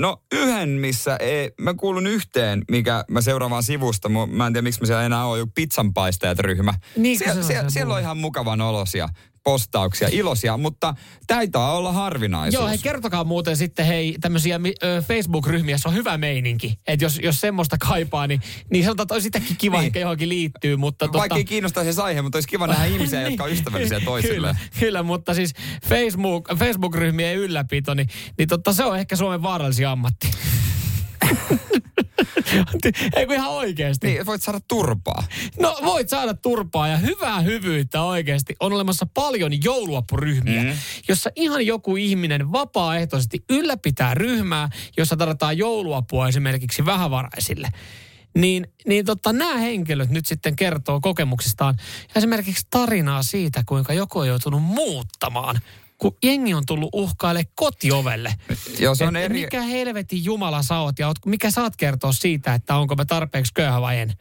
no 0.00 0.22
yhden 0.32 0.68
missä 0.68 1.16
ei, 1.16 1.50
mä 1.60 1.74
kuulun 1.74 2.06
yhteen, 2.06 2.62
mikä 2.70 3.04
mä 3.10 3.20
seuraan 3.20 3.50
vaan 3.50 3.62
sivusta, 3.62 4.08
mä 4.08 4.46
en 4.46 4.52
tiedä 4.52 4.62
miksi 4.62 4.80
mä 4.80 4.86
siellä 4.86 5.04
enää 5.04 5.26
oon, 5.26 5.38
joku 5.38 5.52
pizzanpaistajat-ryhmä. 5.54 6.74
Niin, 6.96 7.18
Sie, 7.18 7.32
se 7.32 7.38
on 7.38 7.44
sie, 7.44 7.56
se 7.56 7.64
siellä 7.68 7.84
mulla. 7.84 7.96
on 7.96 8.02
ihan 8.02 8.16
mukavan 8.16 8.60
olosia 8.60 9.08
postauksia, 9.46 10.08
iloisia, 10.12 10.56
mutta 10.56 10.94
taitaa 11.26 11.76
olla 11.76 11.92
harvinaisuus. 11.92 12.60
Joo, 12.60 12.68
hei 12.68 12.78
kertokaa 12.78 13.24
muuten 13.24 13.56
sitten 13.56 13.86
hei 13.86 14.16
tämmöisiä 14.20 14.60
ö, 14.82 15.02
Facebook-ryhmiä, 15.08 15.74
jossa 15.74 15.88
on 15.88 15.94
hyvä 15.94 16.18
meininki. 16.18 16.78
Että 16.86 17.04
jos, 17.04 17.20
jos 17.22 17.40
semmoista 17.40 17.76
kaipaa, 17.78 18.26
niin, 18.26 18.40
niin 18.70 18.84
sanotaan, 18.84 19.04
että 19.04 19.14
olisi 19.14 19.24
sitäkin 19.24 19.56
kiva 19.56 19.76
Niin. 19.76 19.86
ehkä 19.86 20.00
johonkin 20.00 20.28
liittyy. 20.28 20.76
Mutta 20.76 21.04
Vaikka 21.04 21.18
tota, 21.22 21.36
ei 21.36 21.44
kiinnostaisi 21.44 21.92
se 21.92 22.02
aihe, 22.02 22.22
mutta 22.22 22.36
olisi 22.36 22.48
kiva 22.48 22.66
nähdä 22.66 22.84
ihmisiä, 22.84 23.22
jotka 23.28 23.44
on 23.44 23.52
ystävällisiä 23.52 24.00
toisilleen. 24.00 24.56
Kyllä, 24.56 24.80
kyllä, 24.80 25.02
mutta 25.02 25.34
siis 25.34 25.52
Facebook, 25.88 26.48
Facebook-ryhmien 26.58 27.36
ylläpito, 27.36 27.94
niin, 27.94 28.08
niin 28.38 28.48
totta, 28.48 28.72
se 28.72 28.84
on 28.84 28.98
ehkä 28.98 29.16
Suomen 29.16 29.42
vaarallisin 29.42 29.88
ammatti. 29.88 30.30
Ei 33.16 33.26
kun 33.26 33.34
ihan 33.34 33.50
oikeasti. 33.50 34.06
Niin, 34.06 34.26
voit 34.26 34.42
saada 34.42 34.60
turpaa. 34.68 35.24
No 35.60 35.78
voit 35.84 36.08
saada 36.08 36.34
turpaa 36.34 36.88
ja 36.88 36.96
hyvää 36.96 37.40
hyvyyttä 37.40 38.02
oikeasti. 38.02 38.56
On 38.60 38.72
olemassa 38.72 39.06
paljon 39.14 39.64
jouluapuryhmiä, 39.64 40.62
mm. 40.62 40.72
jossa 41.08 41.30
ihan 41.36 41.66
joku 41.66 41.96
ihminen 41.96 42.52
vapaaehtoisesti 42.52 43.44
ylläpitää 43.50 44.14
ryhmää, 44.14 44.68
jossa 44.96 45.16
tarvitaan 45.16 45.58
jouluapua 45.58 46.28
esimerkiksi 46.28 46.86
vähävaraisille. 46.86 47.68
Niin, 48.34 48.66
niin 48.86 49.04
totta, 49.04 49.32
nämä 49.32 49.56
henkilöt 49.56 50.10
nyt 50.10 50.26
sitten 50.26 50.56
kertoo 50.56 51.00
kokemuksistaan 51.00 51.76
esimerkiksi 52.16 52.66
tarinaa 52.70 53.22
siitä, 53.22 53.62
kuinka 53.66 53.92
joku 53.92 54.18
on 54.18 54.28
joutunut 54.28 54.62
muuttamaan 54.62 55.60
kun 55.98 56.16
jengi 56.22 56.54
on 56.54 56.62
tullut 56.66 56.90
uhkaille 56.92 57.44
kotiovelle. 57.54 58.34
Joo, 58.78 58.94
se 58.94 59.04
Et 59.04 59.08
on 59.08 59.16
eri... 59.16 59.40
Mikä 59.40 59.62
helvetin 59.62 60.24
Jumala 60.24 60.62
sä 60.62 60.78
oot 60.78 60.98
ja 60.98 61.06
oot, 61.06 61.26
mikä 61.26 61.50
saat 61.50 61.76
kertoa 61.76 62.12
siitä, 62.12 62.54
että 62.54 62.76
onko 62.76 62.94
mä 62.94 63.04
tarpeeksi 63.04 63.54
köyhä 63.54 63.80
vai 63.80 63.98
en. 63.98 64.12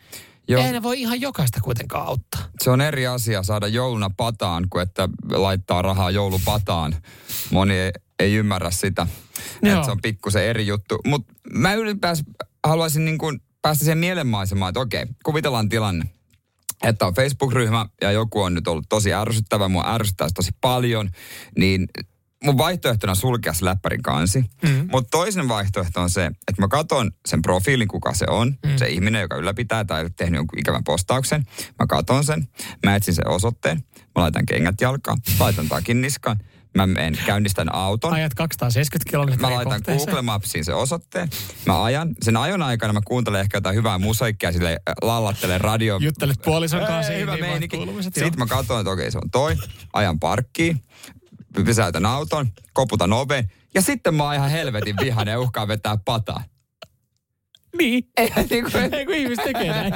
Joo. 0.47 0.63
Ei 0.63 0.71
ne 0.71 0.84
voi 0.84 1.01
ihan 1.01 1.21
jokaista 1.21 1.61
kuitenkaan 1.61 2.07
auttaa. 2.07 2.41
Se 2.63 2.69
on 2.69 2.82
eri 2.82 3.07
asia 3.07 3.43
saada 3.43 3.67
jouluna 3.67 4.09
pataan, 4.17 4.67
kuin 4.69 4.84
että 4.84 5.09
laittaa 5.32 5.82
rahaa 5.82 6.11
joulupataan. 6.11 6.95
Moni 7.51 7.73
ei, 7.73 7.91
ei 8.19 8.34
ymmärrä 8.34 8.71
sitä, 8.71 9.07
Joo. 9.61 9.73
että 9.73 9.86
se 9.86 9.91
on 9.91 10.01
pikkusen 10.01 10.43
eri 10.43 10.67
juttu. 10.67 10.99
Mutta 11.05 11.34
mä 11.53 11.73
ylipäänsä 11.73 12.23
haluaisin 12.63 13.05
niin 13.05 13.17
kuin 13.17 13.41
päästä 13.61 13.84
siihen 13.84 13.97
mielenmaisemaan, 13.97 14.69
että 14.69 14.80
okei, 14.80 15.05
kuvitellaan 15.23 15.69
tilanne. 15.69 16.05
Että 16.84 17.07
on 17.07 17.13
Facebook-ryhmä 17.13 17.86
ja 18.01 18.11
joku 18.11 18.41
on 18.41 18.53
nyt 18.53 18.67
ollut 18.67 18.86
tosi 18.89 19.13
ärsyttävä, 19.13 19.67
mua 19.67 19.93
ärsyttää 19.93 20.28
tosi 20.36 20.51
paljon, 20.61 21.09
niin 21.57 21.88
mun 22.43 22.57
vaihtoehtona 22.57 23.11
on 23.11 23.15
sulkea 23.15 23.53
se 23.53 23.65
läppärin 23.65 24.03
kansi. 24.03 24.45
Mm. 24.61 24.88
Mutta 24.91 25.09
toinen 25.09 25.47
vaihtoehto 25.47 26.01
on 26.01 26.09
se, 26.09 26.26
että 26.26 26.61
mä 26.61 26.67
katson 26.67 27.11
sen 27.28 27.41
profiilin, 27.41 27.88
kuka 27.88 28.13
se 28.13 28.26
on, 28.30 28.55
mm. 28.65 28.78
se 28.78 28.88
ihminen, 28.88 29.21
joka 29.21 29.36
ylläpitää 29.36 29.86
tai 29.86 30.09
tehnyt 30.15 30.38
jonkun 30.38 30.59
ikävän 30.59 30.84
postauksen. 30.84 31.45
Mä 31.80 31.88
katson 31.88 32.23
sen, 32.23 32.47
mä 32.86 32.95
etsin 32.95 33.15
sen 33.15 33.28
osoitteen, 33.28 33.84
mä 33.97 34.21
laitan 34.21 34.45
kengät 34.45 34.82
jalkaan, 34.82 35.17
laitan 35.39 35.67
takin 35.67 36.01
niskaan, 36.01 36.39
mä 36.76 36.88
menen, 36.88 37.17
käynnistän 37.26 37.76
auton. 37.76 38.13
Ajat 38.13 38.34
270 38.34 39.09
kilometriä 39.09 39.49
Mä 39.49 39.55
laitan 39.55 39.73
kohteeseen. 39.73 40.05
Google 40.05 40.21
Mapsiin 40.21 40.65
sen 40.65 40.76
osoitteen. 40.76 41.30
Mä 41.65 41.84
ajan. 41.84 42.15
Sen 42.21 42.38
ajon 42.38 42.61
aikana 42.61 42.93
mä 42.93 43.01
kuuntelen 43.05 43.41
ehkä 43.41 43.57
jotain 43.57 43.76
hyvää 43.76 43.97
musiikkia, 43.97 44.51
sille 44.51 44.71
äh, 44.71 44.95
lallattelen 45.01 45.61
radio. 45.61 45.97
Juttelet 46.01 46.41
puolison 46.45 46.86
kanssa. 46.86 47.13
Ei, 47.13 47.21
hyvä 47.21 47.36
niin 47.36 47.45
meininki. 47.45 47.78
Sitten 48.03 48.38
mä 48.38 48.45
katson, 48.45 48.80
että 48.80 48.91
okei, 48.91 49.11
se 49.11 49.17
on 49.17 49.32
toi. 49.32 49.55
Ajan 49.93 50.19
parkkiin. 50.19 50.82
Pysäytän 51.65 52.05
auton. 52.05 52.47
Koputan 52.73 53.13
oven. 53.13 53.51
Ja 53.73 53.82
sitten 53.82 54.15
mä 54.15 54.23
oon 54.23 54.36
ihan 54.36 54.49
helvetin 54.49 54.95
vihainen 55.01 55.32
ja 55.32 55.39
uhkaan 55.39 55.67
vetää 55.67 55.97
pataa. 56.05 56.43
Niin. 57.78 58.03
Ei, 58.17 58.30
niin 58.49 58.71
kuin, 58.71 58.93
Ei 58.93 59.05
kun 59.05 59.15
ihmiset 59.15 59.45
tekee 59.45 59.67
näin. 59.67 59.93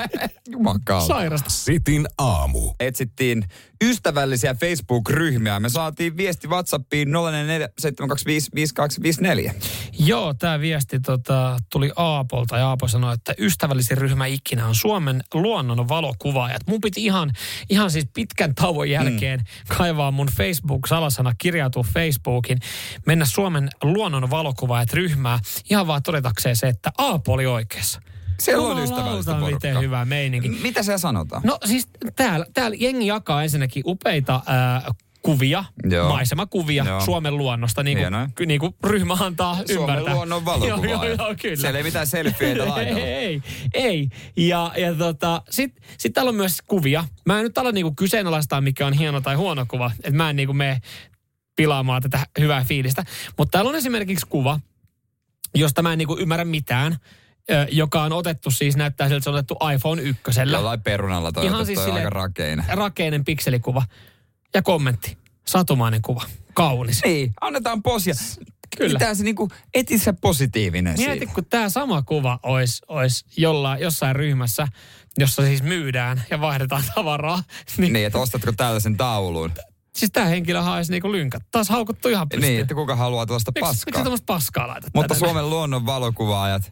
Jumakauta. 0.50 1.08
Sairasta. 1.08 1.50
Sitin 1.50 2.08
aamu. 2.18 2.74
Etsittiin 2.80 3.46
ystävällisiä 3.84 4.54
Facebook-ryhmiä. 4.54 5.60
Me 5.60 5.70
saatiin 5.70 6.18
viesti 6.18 6.48
WhatsAppiin 6.48 7.08
047255254. 7.08 7.12
Joo, 10.00 10.34
tämä 10.34 10.60
viesti 10.60 11.00
tota, 11.00 11.58
tuli 11.72 11.92
Aapolta 11.96 12.58
ja 12.58 12.68
Aapo 12.68 12.88
sanoi, 12.88 13.14
että 13.14 13.34
ystävällisin 13.38 13.98
ryhmä 13.98 14.26
ikinä 14.26 14.68
on 14.68 14.76
Suomen 14.76 15.24
luonnon 15.34 15.88
valokuvaajat. 15.88 16.62
Mun 16.68 16.82
piti 16.82 17.06
ihan, 17.06 17.32
ihan 17.70 17.92
siis 17.92 18.06
pitkän 18.14 18.56
tauon 18.56 18.90
jälkeen 18.90 19.40
mm. 19.40 19.46
kaivaa 19.78 20.12
mun 20.12 20.30
Facebook-salasana, 20.38 21.34
kirjautua 21.38 21.84
Facebookin, 21.94 22.60
mennä 23.06 23.26
Suomen 23.26 23.70
luonnon 23.84 24.30
valokuvaajat 24.30 24.94
ryhmää, 24.94 25.40
ihan 25.70 25.88
vaan 25.88 26.04
todetakseen 26.04 26.56
se, 26.56 26.68
että 26.68 26.92
Aapo 26.98 27.34
oli 27.34 27.46
oikeassa. 27.46 28.02
Siellä 28.40 28.68
on 28.68 28.84
ystävällistä 28.84 29.34
Miten 29.34 29.50
porukkaa. 29.60 29.82
hyvä 29.82 30.06
meininki. 30.06 30.50
Mitä 30.50 30.84
se 30.84 30.98
sanotaan? 30.98 31.42
No 31.46 31.58
siis 31.66 31.88
täällä, 32.16 32.46
täällä 32.54 32.78
jengi 32.80 33.08
jakaa 33.08 33.44
ensinnäkin 33.44 33.84
upeita 33.86 34.42
ää, 34.46 34.92
kuvia, 35.22 35.64
Joo. 35.90 36.10
maisemakuvia 36.10 36.84
Joo. 36.84 37.02
Suomen 37.02 37.38
luonnosta, 37.38 37.84
niin 37.84 37.98
kuin, 38.38 38.48
niin 38.48 38.60
kuin 38.60 38.76
ryhmä 38.84 39.18
antaa 39.20 39.56
Suomen 39.56 39.70
ymmärtää. 39.80 40.14
luonnon 40.16 40.44
joo, 40.46 40.56
joo, 40.56 40.70
valokuvaaja. 40.78 41.16
joo, 41.20 41.36
kyllä. 41.42 41.56
Siellä 41.56 41.78
ei 41.78 41.84
mitään 41.84 42.08
selfieitä 42.08 42.68
laitella. 42.70 43.00
ei, 43.00 43.42
ei. 43.74 44.10
Ja, 44.38 44.72
ja 44.78 44.94
tota, 44.96 45.42
sitten 45.50 45.84
sit 45.98 46.14
täällä 46.14 46.30
on 46.30 46.36
myös 46.36 46.58
kuvia. 46.68 47.06
Mä 47.26 47.38
en 47.38 47.44
nyt 47.44 47.58
ala 47.58 47.72
niinku 47.72 47.94
kyseenalaistaa, 47.96 48.62
mikä 48.62 48.88
on 48.88 48.94
hieno 48.94 49.22
tai 49.22 49.36
huono 49.36 49.66
kuva. 49.66 49.92
Että 49.98 50.12
mä 50.12 50.30
en 50.30 50.36
niinku 50.36 50.54
mene 50.54 50.82
pilaamaan 51.56 52.02
tätä 52.02 52.20
hyvää 52.40 52.64
fiilistä. 52.64 53.04
Mutta 53.38 53.52
täällä 53.52 53.70
on 53.70 53.76
esimerkiksi 53.76 54.26
kuva, 54.30 54.60
josta 55.56 55.82
mä 55.82 55.92
en 55.94 55.98
niinku 55.98 56.18
ymmärrä 56.20 56.46
mitään, 56.46 56.98
joka 57.72 58.04
on 58.04 58.12
otettu 58.14 58.52
siis, 58.52 58.76
näyttää 58.76 59.08
siltä, 59.08 59.18
että 59.18 59.24
se 59.24 59.30
on 59.30 59.36
otettu 59.36 59.58
iPhone 59.76 60.02
1. 60.02 60.22
Jollain 60.52 60.82
perunalla 60.82 61.32
toi, 61.32 61.46
Ihan 61.46 61.66
siis 61.66 61.80
aika 61.80 62.10
rakeinen. 62.10 62.66
Rakeinen 62.68 63.26
pikselikuva. 63.26 63.84
Ja 64.54 64.62
kommentti. 64.62 65.18
Satumainen 65.48 66.02
kuva. 66.02 66.24
Kaunis. 66.54 67.02
Niin, 67.06 67.34
annetaan 67.42 67.84
posia. 67.84 68.14
Kyllä. 68.78 69.00
Pitää 69.00 69.16
se 69.16 69.24
niinku, 69.24 69.50
eti 69.74 69.98
se 69.98 70.14
positiivinen 70.14 70.94
Mieti, 70.98 71.20
siinä. 71.20 71.34
kun 71.34 71.46
tämä 71.46 71.70
sama 71.70 72.02
kuva 72.02 72.40
olisi, 72.44 72.82
olisi 72.88 73.26
jollain, 73.38 73.82
jossain 73.82 74.16
ryhmässä, 74.16 74.68
jossa 75.18 75.42
siis 75.42 75.64
myydään 75.64 76.24
ja 76.32 76.42
vaihdetaan 76.42 76.84
tavaraa. 76.96 77.44
Niin, 77.78 77.94
Niin, 77.94 78.06
että 78.06 78.18
ostatko 78.18 78.52
tällaisen 78.58 78.98
taulun. 78.98 79.52
Siis 79.96 80.12
tämä 80.12 80.26
henkilö 80.26 80.62
haisi 80.62 80.92
niinku 80.92 81.12
lynkät. 81.12 81.44
Taas 81.52 81.70
haukuttu 81.70 82.10
ihan 82.10 82.30
pystyyn. 82.30 82.52
Niin, 82.52 82.62
että 82.62 82.76
kuka 82.76 82.96
haluaa 82.96 83.26
tuosta 83.26 83.52
Miksi, 83.56 83.70
miksi 83.72 83.86
paskaa. 83.86 84.04
tämmöistä 84.04 84.26
paskaa 84.26 84.68
laitat 84.68 84.94
Mutta 84.94 85.14
tänne? 85.16 85.28
Suomen 85.28 85.50
luonnon 85.50 85.86
valokuvaajat 85.86 86.72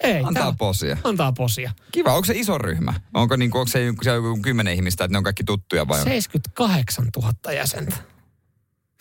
Ei, 0.00 0.20
antaa 0.24 0.42
tää- 0.42 0.54
posia. 0.58 0.96
Antaa 1.04 1.32
posia. 1.32 1.72
Kiva, 1.92 2.14
onko 2.14 2.24
se 2.24 2.34
iso 2.36 2.58
ryhmä? 2.58 2.94
Onko, 3.14 3.36
niinku, 3.36 3.58
onko 3.58 3.68
se 3.68 3.84
joku, 3.84 4.04
se 4.04 4.10
joku 4.10 4.38
kymmenen 4.42 4.74
ihmistä, 4.74 5.04
että 5.04 5.12
ne 5.12 5.18
on 5.18 5.24
kaikki 5.24 5.44
tuttuja 5.44 5.88
vai? 5.88 5.98
on? 5.98 6.04
78 6.04 7.08
000 7.16 7.52
jäsentä. 7.52 7.96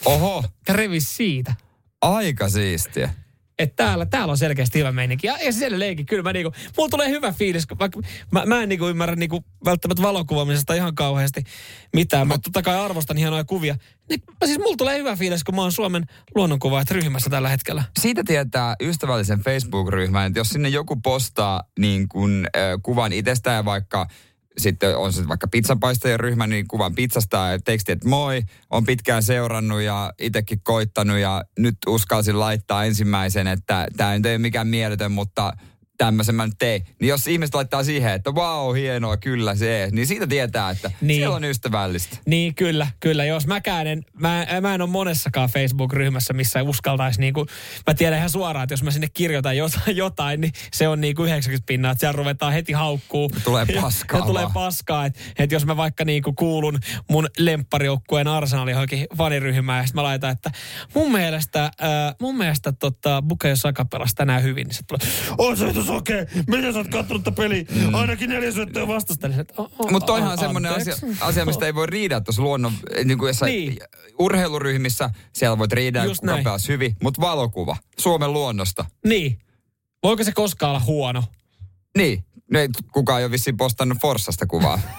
Oho, 0.05 0.43
Revis 0.69 1.17
siitä. 1.17 1.53
aika 2.01 2.49
siistiä. 2.49 3.13
Että 3.59 3.83
täällä, 3.83 4.05
täällä 4.05 4.31
on 4.31 4.37
selkeästi 4.37 4.79
hyvä 4.79 4.91
meininki. 4.91 5.27
Ja, 5.27 5.37
ja 5.43 5.53
siellä 5.53 5.79
leikin, 5.79 6.05
kyllä 6.05 6.23
mä 6.23 6.33
niinku, 6.33 6.51
mulla 6.77 6.89
tulee 6.89 7.09
hyvä 7.09 7.31
fiilis, 7.31 7.65
kun 7.65 7.79
vaikka 7.79 7.99
mä, 8.31 8.45
mä 8.45 8.63
en 8.63 8.69
niinku 8.69 8.87
ymmärrä 8.87 9.15
niinku 9.15 9.43
välttämättä 9.65 10.03
valokuvaamisesta 10.03 10.73
ihan 10.73 10.95
kauheasti 10.95 11.43
mitään, 11.93 12.27
mutta 12.27 12.41
totta 12.43 12.61
kai 12.61 12.79
arvostan 12.79 13.17
hienoja 13.17 13.43
kuvia. 13.43 13.75
Niin, 14.09 14.21
siis 14.45 14.59
mulla 14.59 14.77
tulee 14.77 14.97
hyvä 14.97 15.15
fiilis, 15.15 15.43
kun 15.43 15.55
mä 15.55 15.61
oon 15.61 15.71
Suomen 15.71 16.05
luonnonkuvaajat 16.35 16.91
ryhmässä 16.91 17.29
tällä 17.29 17.49
hetkellä. 17.49 17.83
Siitä 17.99 18.23
tietää 18.25 18.75
ystävällisen 18.81 19.39
Facebook-ryhmän, 19.39 20.27
että 20.27 20.39
jos 20.39 20.49
sinne 20.49 20.69
joku 20.69 20.95
postaa 20.95 21.63
niin 21.79 22.07
kuin, 22.09 22.47
äh, 22.55 22.61
kuvan 22.83 23.13
itsestään 23.13 23.65
vaikka 23.65 24.07
sitten 24.57 24.97
on 24.97 25.13
se 25.13 25.27
vaikka 25.27 25.47
pizzapaistajan 25.47 26.19
ryhmä, 26.19 26.47
niin 26.47 26.67
kuvan 26.67 26.95
pizzasta 26.95 27.37
ja 27.37 27.59
teksti, 27.59 27.91
että 27.91 28.09
moi, 28.09 28.41
on 28.69 28.85
pitkään 28.85 29.23
seurannut 29.23 29.81
ja 29.81 30.13
itsekin 30.19 30.61
koittanut 30.63 31.17
ja 31.17 31.43
nyt 31.59 31.77
uskalsin 31.87 32.39
laittaa 32.39 32.85
ensimmäisen, 32.85 33.47
että 33.47 33.87
tämä 33.97 34.13
ei 34.13 34.19
ole 34.19 34.37
mikään 34.37 34.67
mieletön, 34.67 35.11
mutta 35.11 35.53
tämmöisen 35.97 36.35
mä 36.35 36.45
nyt 36.45 36.55
tein. 36.59 36.85
Niin 37.01 37.09
jos 37.09 37.27
ihmiset 37.27 37.55
laittaa 37.55 37.83
siihen, 37.83 38.13
että 38.13 38.31
wow, 38.31 38.75
hienoa, 38.75 39.17
kyllä 39.17 39.55
se, 39.55 39.89
niin 39.91 40.07
siitä 40.07 40.27
tietää, 40.27 40.69
että 40.69 40.91
Niin. 41.01 41.19
siellä 41.19 41.35
on 41.35 41.43
ystävällistä. 41.43 42.17
Niin, 42.25 42.55
kyllä, 42.55 42.87
kyllä. 42.99 43.25
Jos 43.25 43.47
mäkään 43.47 43.87
en, 43.87 44.03
mä, 44.19 44.47
mä 44.61 44.75
en 44.75 44.81
ole 44.81 44.89
monessakaan 44.89 45.49
Facebook-ryhmässä, 45.49 46.33
missä 46.33 46.63
uskaltaisi 46.63 47.19
niinku, 47.19 47.45
mä 47.87 47.93
tiedän 47.93 48.17
ihan 48.17 48.29
suoraan, 48.29 48.63
että 48.63 48.73
jos 48.73 48.83
mä 48.83 48.91
sinne 48.91 49.07
kirjoitan 49.13 49.57
jotain, 49.57 49.97
jotain 49.97 50.41
niin 50.41 50.53
se 50.73 50.87
on 50.87 51.01
niinku 51.01 51.23
90 51.23 51.65
pinnaa, 51.67 51.91
että 51.91 51.99
siellä 51.99 52.17
ruvetaan 52.17 52.53
heti 52.53 52.73
haukkuu. 52.73 53.29
Tulee 53.43 53.65
Ja- 53.75 53.81
paskaa 53.81 54.19
Ja, 54.19 54.25
tulee 54.25 54.43
vaan. 54.43 54.53
paskaa, 54.53 55.05
että 55.05 55.19
et 55.39 55.51
jos 55.51 55.65
mä 55.65 55.77
vaikka 55.77 56.05
niinku 56.05 56.33
kuulun 56.33 56.79
mun 57.09 57.27
lempparijoukkueen 57.37 58.27
Arsenalin 58.27 58.71
johonkin 58.71 59.07
faniryhmään, 59.17 59.79
ja 59.83 59.87
sit 59.87 59.95
mä 59.95 60.03
laitan, 60.03 60.31
että 60.31 60.51
mun 60.93 61.11
mielestä, 61.11 61.63
äh, 61.65 61.71
mun 62.21 62.37
mielestä 62.37 62.71
tota, 62.71 63.21
Bukayo 63.21 63.55
Saka 63.55 63.85
pelasi 63.85 64.15
tänään 64.15 64.43
hyvin, 64.43 64.67
niin 64.67 64.75
se 64.75 64.81
tulee, 64.87 65.13
on 65.37 65.57
se 65.57 65.84
tos 65.85 65.95
okei, 65.95 66.25
miten 66.47 66.73
sä 66.73 66.79
oot 66.79 66.87
kattonut 66.87 67.23
tätä 67.23 67.35
peliä, 67.35 67.65
mm. 67.75 67.93
ainakin 67.93 68.29
neljä 68.29 68.51
syöttöä 68.51 68.87
vastasta. 68.87 69.29
Mutta 69.91 70.05
toihan 70.05 70.31
on 70.31 70.37
semmoinen 70.37 70.71
asia, 70.71 70.95
asia, 71.21 71.45
mistä 71.45 71.65
ei 71.65 71.75
voi 71.75 71.87
riidää 71.87 72.21
tuossa 72.21 72.41
luonnon, 72.41 72.73
niin 73.03 73.17
kuin 73.17 73.27
jossain 73.29 73.51
Niin. 73.51 73.77
urheiluryhmissä, 74.19 75.09
siellä 75.33 75.57
voit 75.57 75.71
riidää, 75.71 76.05
Just 76.05 76.21
kuka 76.21 76.39
pääsi 76.43 76.67
hyvin, 76.67 76.95
mutta 77.03 77.21
valokuva 77.21 77.77
Suomen 77.99 78.33
luonnosta. 78.33 78.85
Niin. 79.05 79.39
Voiko 80.03 80.23
se 80.23 80.31
koskaan 80.31 80.69
olla 80.69 80.79
huono? 80.85 81.23
Niin, 81.97 82.25
ne, 82.51 82.69
kukaan 82.91 83.19
ei 83.19 83.25
ole 83.25 83.31
vissiin 83.31 83.57
postannut 83.57 83.97
Forssasta 84.01 84.45
kuvaa. 84.45 84.79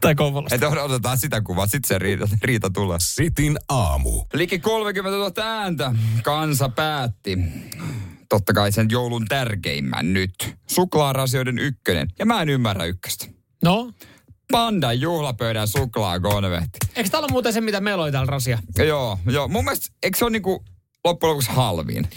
Tai 0.00 0.14
Kouvolasta. 0.14 0.54
että 0.54 0.68
odotetaan 0.68 1.18
sitä 1.18 1.40
kuvaa, 1.40 1.66
sitten 1.66 1.88
se 1.88 1.98
riita, 1.98 2.28
riita 2.42 2.70
tulee. 2.70 2.98
Sitin 3.00 3.58
aamu. 3.68 4.24
Liki 4.32 4.58
30 4.58 5.16
000 5.18 5.58
ääntä 5.58 5.94
kansa 6.22 6.68
päätti. 6.68 7.38
Totta 8.28 8.52
kai 8.52 8.72
sen 8.72 8.86
joulun 8.90 9.24
tärkeimmän 9.28 10.12
nyt. 10.12 10.34
Suklaarasioiden 10.66 11.58
ykkönen. 11.58 12.08
Ja 12.18 12.26
mä 12.26 12.42
en 12.42 12.48
ymmärrä 12.48 12.84
ykköstä. 12.84 13.26
No, 13.64 13.92
Pandan 14.52 15.00
juhlapöydän 15.00 15.68
suklaakonvehti. 15.68 16.78
eikö 16.96 17.10
täällä 17.10 17.26
ole 17.26 17.32
muuten 17.32 17.52
se, 17.52 17.60
mitä 17.60 17.80
meillä 17.80 18.04
oli 18.04 18.12
täällä 18.12 18.30
rasia? 18.30 18.58
Joo, 18.78 19.18
joo. 19.30 19.48
Mun 19.48 19.64
mielestä, 19.64 19.88
eikö 20.02 20.18
se 20.18 20.24
ole 20.24 20.30
niinku 20.32 20.64
loppujen 21.04 21.30
lopuksi 21.30 21.50
halvin? 21.50 22.08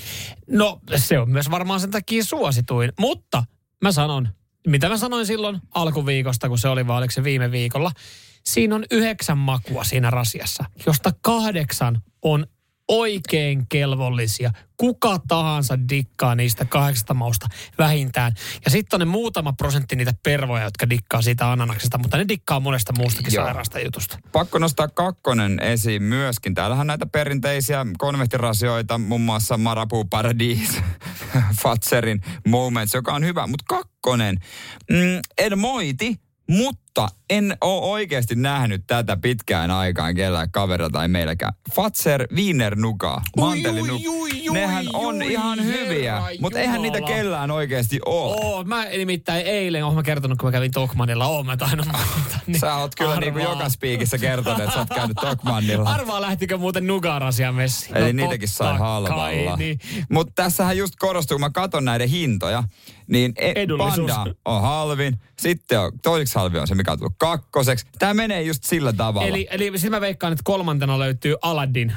No, 0.48 0.80
se 0.96 1.20
on 1.20 1.30
myös 1.30 1.52
varmaan 1.52 1.80
sen 1.80 1.92
takia 1.92 2.24
suosituin. 2.24 2.94
Mutta 3.00 3.44
mä 3.82 3.92
sanon, 3.92 4.30
mitä 4.68 4.90
mä 4.90 4.98
sanoin 4.98 5.26
silloin 5.26 5.60
alkuviikosta, 5.72 6.50
kun 6.50 6.58
se 6.58 6.68
oli 6.68 6.88
vaan, 6.88 6.98
oliko 6.98 7.12
se 7.12 7.24
viime 7.24 7.52
viikolla. 7.52 7.92
Siinä 8.46 8.76
on 8.76 8.86
yhdeksän 8.92 9.38
makua 9.38 9.84
siinä 9.84 10.10
rasiassa, 10.10 10.66
josta 10.86 11.12
kahdeksan 11.22 12.02
on 12.22 12.48
oikein 12.88 13.66
kelvollisia. 13.70 14.52
Kuka 14.78 15.20
tahansa 15.28 15.78
dikkaa 15.90 16.36
niistä 16.36 16.66
kahdeksasta 16.66 17.14
mausta 17.14 17.48
vähintään. 17.78 18.34
Ja 18.66 18.72
sitten 18.72 18.98
on 18.98 19.08
ne 19.08 19.12
muutama 19.12 19.54
prosentti 19.54 19.96
niitä 19.96 20.14
pervoja, 20.24 20.64
jotka 20.64 20.90
dikkaa 20.90 21.22
siitä 21.22 21.52
ananaksesta, 21.52 21.98
mutta 21.98 22.18
ne 22.18 22.26
dikkaa 22.28 22.60
monesta 22.60 22.94
muustakin 22.98 23.34
Joo. 23.34 23.46
sairaasta 23.46 23.80
jutusta. 23.80 24.20
Pakko 24.32 24.60
nostaa 24.60 24.88
kakkonen 24.88 25.60
esiin 25.60 26.04
myöskin. 26.04 26.54
Täällähän 26.54 26.88
näitä 26.88 27.06
perinteisiä 27.06 27.86
konvehtirasioita, 27.98 28.98
muun 28.98 29.22
muassa 29.22 29.58
Marabu 29.58 30.06
Paradis, 30.06 30.80
Fatserin 31.62 32.22
Moments, 32.48 32.94
joka 32.94 33.14
on 33.14 33.26
hyvä. 33.26 33.48
Mutta 33.48 33.66
kakkonen, 33.68 34.38
mm, 34.90 35.22
en 35.38 35.60
moiti, 35.60 36.16
mutta 36.50 36.87
en 37.30 37.58
ole 37.62 37.92
oikeasti 37.92 38.36
nähnyt 38.36 38.84
tätä 38.88 39.18
pitkään 39.18 39.72
aikaan 39.72 40.16
kellään 40.16 40.52
kaverilla 40.52 40.90
tai 40.90 41.08
meilläkään. 41.08 41.54
Fatser 41.76 42.28
Wiener 42.36 42.76
Nuga, 42.76 43.22
manteli 43.38 43.82
ui, 43.82 44.08
ui, 44.08 44.08
ui, 44.10 44.54
Nehän 44.54 44.86
on 44.94 45.16
ui, 45.16 45.32
ihan 45.32 45.64
hyviä, 45.64 46.22
herra 46.22 46.36
mutta 46.40 46.60
eihän 46.60 46.82
niitä 46.82 47.02
kellään 47.02 47.52
oikeasti 47.52 48.00
ole. 48.06 48.36
Oo, 48.36 48.64
mä 48.64 48.86
nimittäin 48.86 49.46
eilen, 49.46 49.86
oon 49.86 49.96
mä 49.96 50.04
kertonut, 50.04 50.38
kun 50.38 50.48
mä 50.48 50.52
kävin 50.52 50.72
Tokmanilla, 50.72 51.28
oon 51.28 51.46
mä 51.46 51.58
tainnut 51.58 51.88
mainita. 51.88 52.40
Niin 52.48 52.60
Sä 52.60 52.76
oot 52.76 52.96
kyllä 52.96 53.20
niin 53.20 53.34
kuin 53.34 53.44
joka 53.44 53.70
spiikissä 53.70 54.18
kertonut, 54.18 54.60
että 54.60 54.74
sä 54.74 54.80
oot 54.80 54.90
käynyt 54.90 55.18
Tokmannilla. 55.22 55.90
Arvaa 55.90 56.22
lähtikö 56.22 56.58
muuten 56.58 56.88
Nugarasia 56.88 57.52
messiin. 57.52 57.98
Eli 57.98 58.14
niitäkin 58.14 58.48
sai 58.48 58.78
halvalla. 58.78 59.56
Niin. 59.56 59.80
Mutta 60.10 60.34
tässähän 60.36 60.78
just 60.78 60.94
korostuu, 61.00 61.36
kun 61.36 61.42
mä 61.42 61.50
katson 61.50 61.86
näiden 61.86 62.10
hintoja, 62.10 62.64
niin 63.08 63.34
e-. 63.38 63.54
Panda 63.78 64.26
on 64.46 64.62
halvin, 64.62 65.20
sitten 65.40 65.80
on, 65.80 65.92
toiseksi 66.04 66.36
halvin 66.36 66.62
on 66.62 66.68
se, 66.68 66.76
mikä 66.76 66.87
on 66.92 67.00
tullut 67.00 67.16
kakkoseksi. 67.18 67.86
Tämä 68.00 68.14
menee 68.14 68.42
just 68.42 68.64
sillä 68.64 68.94
tavalla. 68.94 69.28
Eli, 69.28 69.48
eli 69.52 69.72
sitten 69.76 69.92
mä 69.92 70.02
veikkaan, 70.02 70.34
että 70.34 70.44
kolmantena 70.46 71.00
löytyy 71.00 71.36
Aladdin 71.42 71.94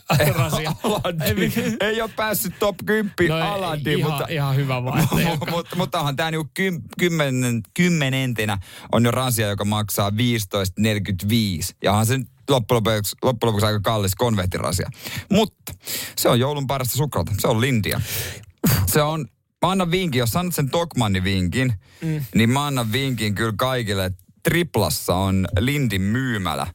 rasia. 0.38 0.72
Aladdin. 0.82 1.52
Ei 1.80 2.02
ole 2.02 2.10
päässyt 2.16 2.52
top 2.58 2.76
10 2.86 3.12
No 3.28 3.36
Aladdin, 3.36 3.98
ihan, 3.98 4.10
mutta... 4.10 4.26
ihan 4.28 4.56
hyvä 4.56 4.84
vaihtoehto. 4.84 5.30
mutta 5.30 5.50
mut, 5.56 5.68
mutta 5.76 5.98
onhan 5.98 6.16
tämä 6.16 6.30
niinku 6.30 6.50
kym, 6.54 6.82
kymmenen, 6.98 7.62
kymmenentenä 7.74 8.58
on 8.92 9.04
jo 9.04 9.10
rasia, 9.10 9.48
joka 9.48 9.64
maksaa 9.64 10.10
15,45. 10.10 10.16
Ja 11.82 11.90
onhan 11.90 12.06
se 12.06 12.20
loppujen 12.50 12.76
lopuksi, 12.76 13.16
loppujen 13.22 13.48
lopuksi 13.48 13.66
aika 13.66 13.80
kallis 13.80 14.14
konvehtirasia. 14.14 14.90
Mutta 15.30 15.72
se 16.16 16.28
on 16.28 16.40
joulun 16.40 16.66
parasta 16.66 16.96
suklaata. 16.96 17.32
Se 17.38 17.48
on 17.48 17.60
Lindia. 17.60 18.00
Se 18.86 19.02
on, 19.02 19.26
mä 19.62 19.70
annan 19.70 19.90
vinkin, 19.90 20.18
jos 20.18 20.30
sanot 20.30 20.54
sen 20.54 20.70
Tokmanni 20.70 21.24
vinkin, 21.24 21.72
mm. 22.02 22.24
niin 22.34 22.50
mä 22.50 22.66
annan 22.66 22.92
vinkin 22.92 23.34
kyllä 23.34 23.54
kaikille. 23.56 24.04
että 24.04 24.22
Triplassa 24.42 25.14
on 25.14 25.48
Lindin 25.60 26.02
myymälä. 26.02 26.66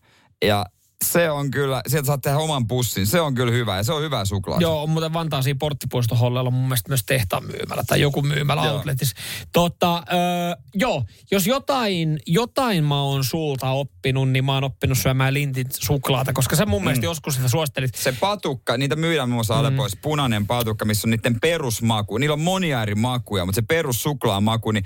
Ja 0.46 0.66
se 1.06 1.32
on 1.32 1.52
kyllä, 1.52 1.82
sieltä 1.88 2.08
saat 2.08 2.22
tehdä 2.22 2.38
oman 2.38 2.68
pussin. 2.68 3.08
Se 3.08 3.22
on 3.22 3.36
kyllä 3.36 3.52
hyvä 3.52 3.78
ja 3.78 3.84
se 3.84 3.94
on 3.94 4.02
hyvä 4.02 4.26
suklaa. 4.26 4.60
Joo, 4.62 4.84
on 4.84 4.90
muuten 4.90 5.14
Vantaan 5.14 5.44
siinä 5.44 5.58
porttipuiston 5.60 6.18
hollella 6.18 6.52
mun 6.52 6.64
mielestä 6.64 6.90
myös 6.90 7.04
tehtaan 7.06 7.44
myymällä 7.46 7.84
tai 7.88 8.02
joku 8.02 8.22
myymällä 8.22 8.66
Joo. 8.66 8.74
outletissa. 8.74 9.16
Tota, 9.54 10.04
öö, 10.14 10.56
joo, 10.76 11.04
jos 11.32 11.48
jotain, 11.48 12.20
jotain 12.26 12.84
mä 12.84 13.02
oon 13.02 13.24
sulta 13.24 13.70
oppinut, 13.70 14.30
niin 14.30 14.46
mä 14.46 14.54
oon 14.54 14.64
oppinut 14.64 14.98
syömään 14.98 15.34
lintin 15.34 15.68
suklaata, 15.70 16.34
koska 16.34 16.56
sä 16.56 16.66
mun 16.66 16.84
mielestä 16.84 17.06
joskus 17.06 17.36
sitä 17.36 17.48
suostelit. 17.48 17.96
Se 17.96 18.12
patukka, 18.20 18.78
niitä 18.78 18.96
myydään 18.96 19.30
muun 19.30 19.36
muassa 19.36 19.54
mm. 19.54 19.60
Alepoissa, 19.60 20.00
punainen 20.02 20.48
patukka, 20.48 20.86
missä 20.86 21.08
on 21.08 21.12
niiden 21.12 21.40
perusmaku. 21.40 22.18
Niillä 22.18 22.34
on 22.34 22.42
monia 22.42 22.82
eri 22.82 22.96
makuja, 22.96 23.46
mutta 23.46 23.62
se 23.62 23.66
perussuklaamaku, 23.68 24.72
niin 24.72 24.86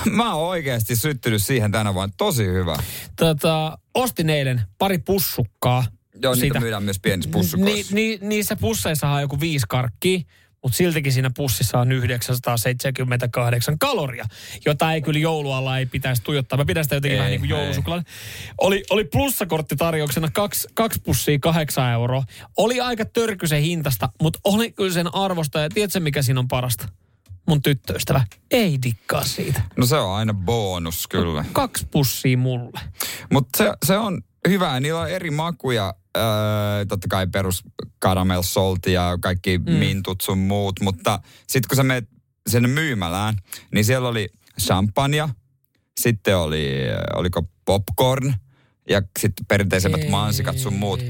mä 0.10 0.34
oon 0.34 0.48
oikeasti 0.48 0.96
syttynyt 0.96 1.42
siihen 1.42 1.72
tänä 1.72 1.94
vuonna. 1.94 2.14
Tosi 2.16 2.46
hyvä. 2.46 2.76
Tota, 3.16 3.78
ostin 3.94 4.30
eilen 4.30 4.62
pari 4.78 4.98
pussukkaa. 4.98 5.84
Joo, 6.22 6.34
niitä 6.34 6.40
siitä. 6.44 6.60
myydään 6.60 6.82
myös 6.82 6.98
pienissä 7.00 7.28
Ni, 7.28 7.32
pussukoissa. 7.32 7.94
ni, 7.94 8.18
niissä 8.22 8.56
pusseissa 8.56 9.08
on 9.08 9.20
joku 9.20 9.40
viisi 9.40 9.66
karkkia, 9.68 10.20
mutta 10.62 10.76
siltikin 10.76 11.12
siinä 11.12 11.30
pussissa 11.36 11.78
on 11.78 11.92
978 11.92 13.78
kaloria, 13.78 14.24
jota 14.66 14.92
ei 14.92 15.02
kyllä 15.02 15.18
joulualla 15.18 15.78
ei 15.78 15.86
pitäisi 15.86 16.22
tuijottaa. 16.22 16.56
Mä 16.56 16.64
pidän 16.64 16.84
sitä 16.84 16.96
jotenkin 16.96 17.14
Ei, 17.14 17.18
vähän 17.18 17.30
niin 17.30 17.40
kuin 17.40 17.50
joulusuklaana. 17.50 18.04
Oli, 18.58 18.82
oli 18.90 19.04
plussakorttitarjouksena 19.04 20.28
kaksi, 20.32 20.68
kaksi 20.74 21.00
pussia 21.04 21.38
kahdeksan 21.38 21.92
euroa. 21.92 22.24
Oli 22.56 22.80
aika 22.80 23.04
törkysen 23.04 23.62
hintasta, 23.62 24.08
mutta 24.22 24.38
oli 24.44 24.72
kyllä 24.72 24.92
sen 24.92 25.14
arvosta. 25.14 25.60
Ja 25.60 25.68
tiedätkö 25.70 26.00
mikä 26.00 26.22
siinä 26.22 26.40
on 26.40 26.48
parasta? 26.48 26.88
Mun 27.52 27.62
tyttöystävä 27.62 28.24
ei 28.50 28.78
dikkaa 28.82 29.24
siitä. 29.24 29.62
No 29.76 29.86
se 29.86 29.96
on 29.96 30.14
aina 30.14 30.34
bonus 30.34 31.06
kyllä. 31.08 31.44
Kaksi 31.52 31.86
pussia 31.90 32.38
mulle. 32.38 32.80
Mutta 33.32 33.58
se, 33.58 33.72
se 33.86 33.98
on 33.98 34.22
hyvä. 34.48 34.80
Niillä 34.80 35.00
on 35.00 35.10
eri 35.10 35.30
makuja. 35.30 35.94
Öö, 36.16 36.22
totta 36.88 37.08
kai 37.08 37.26
perus 37.26 37.62
caramel 38.02 38.42
salti 38.42 38.92
ja 38.92 39.18
kaikki 39.20 39.58
mm. 39.58 39.72
mintut 39.72 40.20
sun 40.20 40.38
muut. 40.38 40.80
Mutta 40.80 41.20
sitten 41.48 41.68
kun 41.68 41.76
sä 41.76 41.82
menet 41.82 42.08
sinne 42.50 42.68
myymälään, 42.68 43.36
niin 43.72 43.84
siellä 43.84 44.08
oli 44.08 44.28
champagne, 44.60 45.28
sitten 46.00 46.36
oli, 46.36 46.76
oliko 47.14 47.42
popcorn 47.64 48.34
ja 48.88 49.02
sitten 49.18 49.46
perinteisemmät 49.46 50.00
Ei. 50.00 50.10
mansikat 50.10 50.58
sun 50.58 50.74
muut. 50.74 51.00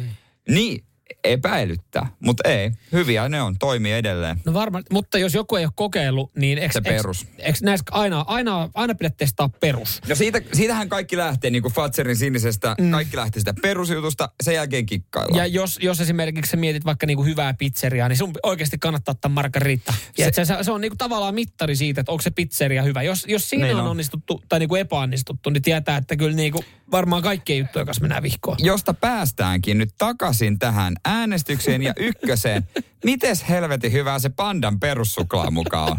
Niin, 0.49 0.85
epäilyttää, 1.25 2.07
mutta 2.21 2.49
ei. 2.49 2.71
Hyviä 2.93 3.29
ne 3.29 3.43
on, 3.43 3.59
toimii 3.59 3.93
edelleen. 3.93 4.41
No 4.45 4.55
varmaan, 4.55 4.85
mutta 4.93 5.19
jos 5.19 5.35
joku 5.35 5.57
ei 5.57 5.65
ole 5.65 5.73
kokeillut, 5.77 6.31
niin 6.37 6.59
eikö, 6.59 6.73
Se 6.73 6.81
perus. 6.81 7.23
Eikö, 7.23 7.43
eikö 7.43 7.59
näissä 7.63 7.85
aina, 7.91 8.25
aina, 8.29 8.71
aina 8.75 8.95
pidä 8.95 9.11
testaa 9.17 9.49
perus? 9.49 10.01
No 10.09 10.15
siitä, 10.15 10.41
siitähän 10.53 10.89
kaikki 10.89 11.17
lähtee, 11.17 11.51
niin 11.51 11.63
kuin 11.63 11.75
Fatserin 11.75 12.17
sinisestä, 12.17 12.75
mm. 12.81 12.91
kaikki 12.91 13.17
lähtee 13.17 13.41
sitä 13.41 13.55
perusjutusta, 13.63 14.29
sen 14.43 14.55
jälkeen 14.55 14.87
kikkaillaan. 14.87 15.39
Ja 15.39 15.47
jos, 15.47 15.79
jos 15.83 16.01
esimerkiksi 16.01 16.51
sä 16.51 16.57
mietit 16.57 16.85
vaikka 16.85 17.07
niinku 17.07 17.25
hyvää 17.25 17.55
pizzeriaa, 17.55 18.09
niin 18.09 18.17
sun 18.19 18.33
oikeasti 18.43 18.79
kannattaa 18.79 19.13
ottaa 19.13 19.29
margarita. 19.31 19.95
Ja 20.19 20.33
se, 20.33 20.45
se, 20.45 20.55
se 20.63 20.73
on 20.73 20.81
niinku 20.81 20.97
tavallaan 20.97 21.35
mittari 21.35 21.77
siitä, 21.77 22.01
että 22.01 22.13
onko 22.13 22.23
se 22.23 22.31
pizzeria 22.31 22.83
hyvä. 22.83 23.03
Jos, 23.03 23.25
jos 23.29 23.51
siinä 23.51 23.65
Niin 23.67 23.77
on 23.77 23.83
on. 23.85 23.91
onnistuttu 23.91 24.43
tai 24.49 24.59
niinku 24.59 24.77
epäonnistuttu, 24.77 25.51
niin 25.51 25.63
tietää, 25.63 25.97
että 25.97 26.17
kyllä 26.17 26.37
niinku 26.37 26.65
varmaan 26.91 27.23
kaikkien 27.23 27.59
juttujen 27.59 27.87
kanssa 27.87 28.01
mennään 28.01 28.23
vihkoon. 28.23 28.57
josta 28.61 28.95
päästäänkin 28.95 29.79
nyt 29.79 29.91
takaisin 29.99 30.59
tähän 30.59 30.95
äänestykseen 31.13 31.83
ja 31.83 31.93
ykköseen. 31.97 32.69
Mites 33.05 33.49
helvetin 33.49 33.93
hyvää 33.93 34.19
se 34.19 34.29
pandan 34.29 34.81
perussuklaa 34.81 35.51
mukaan 35.51 35.93
on? 35.93 35.99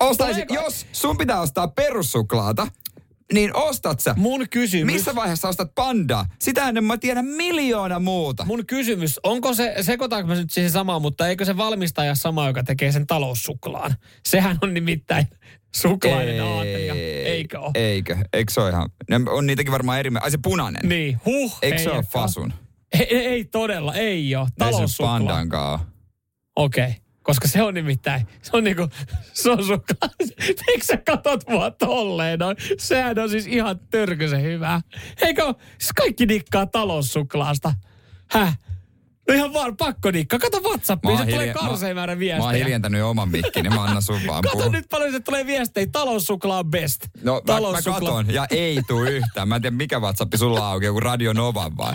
Ostaisi, 0.00 0.44
jos 0.50 0.86
sun 0.92 1.16
pitää 1.18 1.40
ostaa 1.40 1.68
perussuklaata, 1.68 2.68
niin 3.32 3.56
ostat 3.56 4.00
sä. 4.00 4.14
Mun 4.16 4.46
kysymys, 4.50 4.94
Missä 4.94 5.14
vaiheessa 5.14 5.48
ostat 5.48 5.74
pandaa? 5.74 6.26
Sitä 6.38 6.68
ennen 6.68 6.84
mä 6.84 6.98
tiedän 6.98 7.26
miljoona 7.26 7.98
muuta. 7.98 8.44
mun 8.44 8.66
kysymys, 8.66 9.20
onko 9.22 9.54
se, 9.54 9.74
sekoitaanko 9.80 10.28
mä 10.28 10.34
nyt 10.34 10.50
siihen 10.50 10.70
samaan, 10.70 11.02
mutta 11.02 11.28
eikö 11.28 11.44
se 11.44 11.56
valmistaja 11.56 12.14
sama, 12.14 12.46
joka 12.46 12.62
tekee 12.62 12.92
sen 12.92 13.06
taloussuklaan? 13.06 13.94
Sehän 14.28 14.58
on 14.62 14.74
nimittäin 14.74 15.26
suklainen 15.76 16.42
aatelija, 16.42 16.94
eikö 17.24 17.60
ole? 17.60 17.70
Eikö? 17.74 18.16
Eikö 18.32 18.52
se 18.52 18.60
ole 18.60 18.70
ihan... 18.70 18.90
Ne 19.10 19.20
on 19.30 19.46
niitäkin 19.46 19.72
varmaan 19.72 19.98
eri... 19.98 20.10
Ai 20.20 20.30
se 20.30 20.38
punainen. 20.42 20.88
Niin, 20.88 21.20
huh. 21.24 21.58
Eikö 21.62 21.78
se 21.78 21.90
ole 21.90 22.02
fasun? 22.02 22.52
Ei, 22.92 23.16
ei, 23.16 23.26
ei 23.26 23.44
todella, 23.44 23.94
ei 23.94 24.36
ole. 24.36 24.44
Ei 24.44 24.48
se 24.48 24.54
Taloussuklaa. 24.58 25.18
pandankaan 25.18 25.70
ole. 25.80 25.86
Okei. 26.56 26.84
Okay. 26.84 26.94
Koska 27.22 27.48
se 27.48 27.62
on 27.62 27.74
nimittäin, 27.74 28.26
se 28.42 28.50
on 28.52 28.64
niinku, 28.64 28.88
se 29.32 29.50
on 29.50 29.64
suklaa. 29.64 30.10
Miksi 30.66 30.86
sä 30.86 30.96
katot 30.96 31.48
mua 31.48 31.70
tolleen 31.70 32.38
noin? 32.38 32.56
Sehän 32.78 33.18
on 33.18 33.30
siis 33.30 33.46
ihan 33.46 33.80
törkysen 33.90 34.42
hyvä. 34.42 34.80
Eikö, 35.22 35.54
siis 35.78 35.92
kaikki 35.96 36.28
dikkaa 36.28 36.66
taloussuklaasta. 36.66 37.74
Häh? 38.30 38.58
No 39.28 39.34
ihan 39.34 39.52
vaan 39.52 39.76
pakko 39.76 40.12
dikkaa. 40.12 40.38
Kato 40.38 40.60
WhatsAppiin, 40.60 41.18
se 41.18 41.24
tulee 41.26 41.52
karsein 41.54 41.96
määrä 41.96 42.12
Mä 42.12 42.12
oon 42.14 42.18
viestejä. 42.20 42.52
hiljentänyt 42.64 43.02
oman 43.02 43.28
mikkini, 43.28 43.68
mä 43.68 43.82
annan 43.84 44.02
sun 44.02 44.20
vaan 44.26 44.42
Kato 44.44 44.56
puhua. 44.56 44.68
nyt 44.72 44.86
paljon 44.90 45.12
se 45.12 45.20
tulee 45.20 45.46
viestejä. 45.46 45.86
Taloussuklaa 45.92 46.64
best. 46.64 47.06
No 47.22 47.32
mä, 47.32 47.38
mä 47.38 47.42
Taloussuklaa. 47.46 48.00
katon 48.00 48.34
ja 48.34 48.46
ei 48.50 48.82
tuu 48.86 49.04
yhtään. 49.04 49.48
Mä 49.48 49.56
en 49.56 49.62
tiedä 49.62 49.76
mikä 49.76 49.98
WhatsApp 50.00 50.34
sulla 50.36 50.60
on 50.60 50.72
auki, 50.72 50.86
joku 50.86 51.00
Radio 51.00 51.32
Novan 51.32 51.76
vai? 51.76 51.94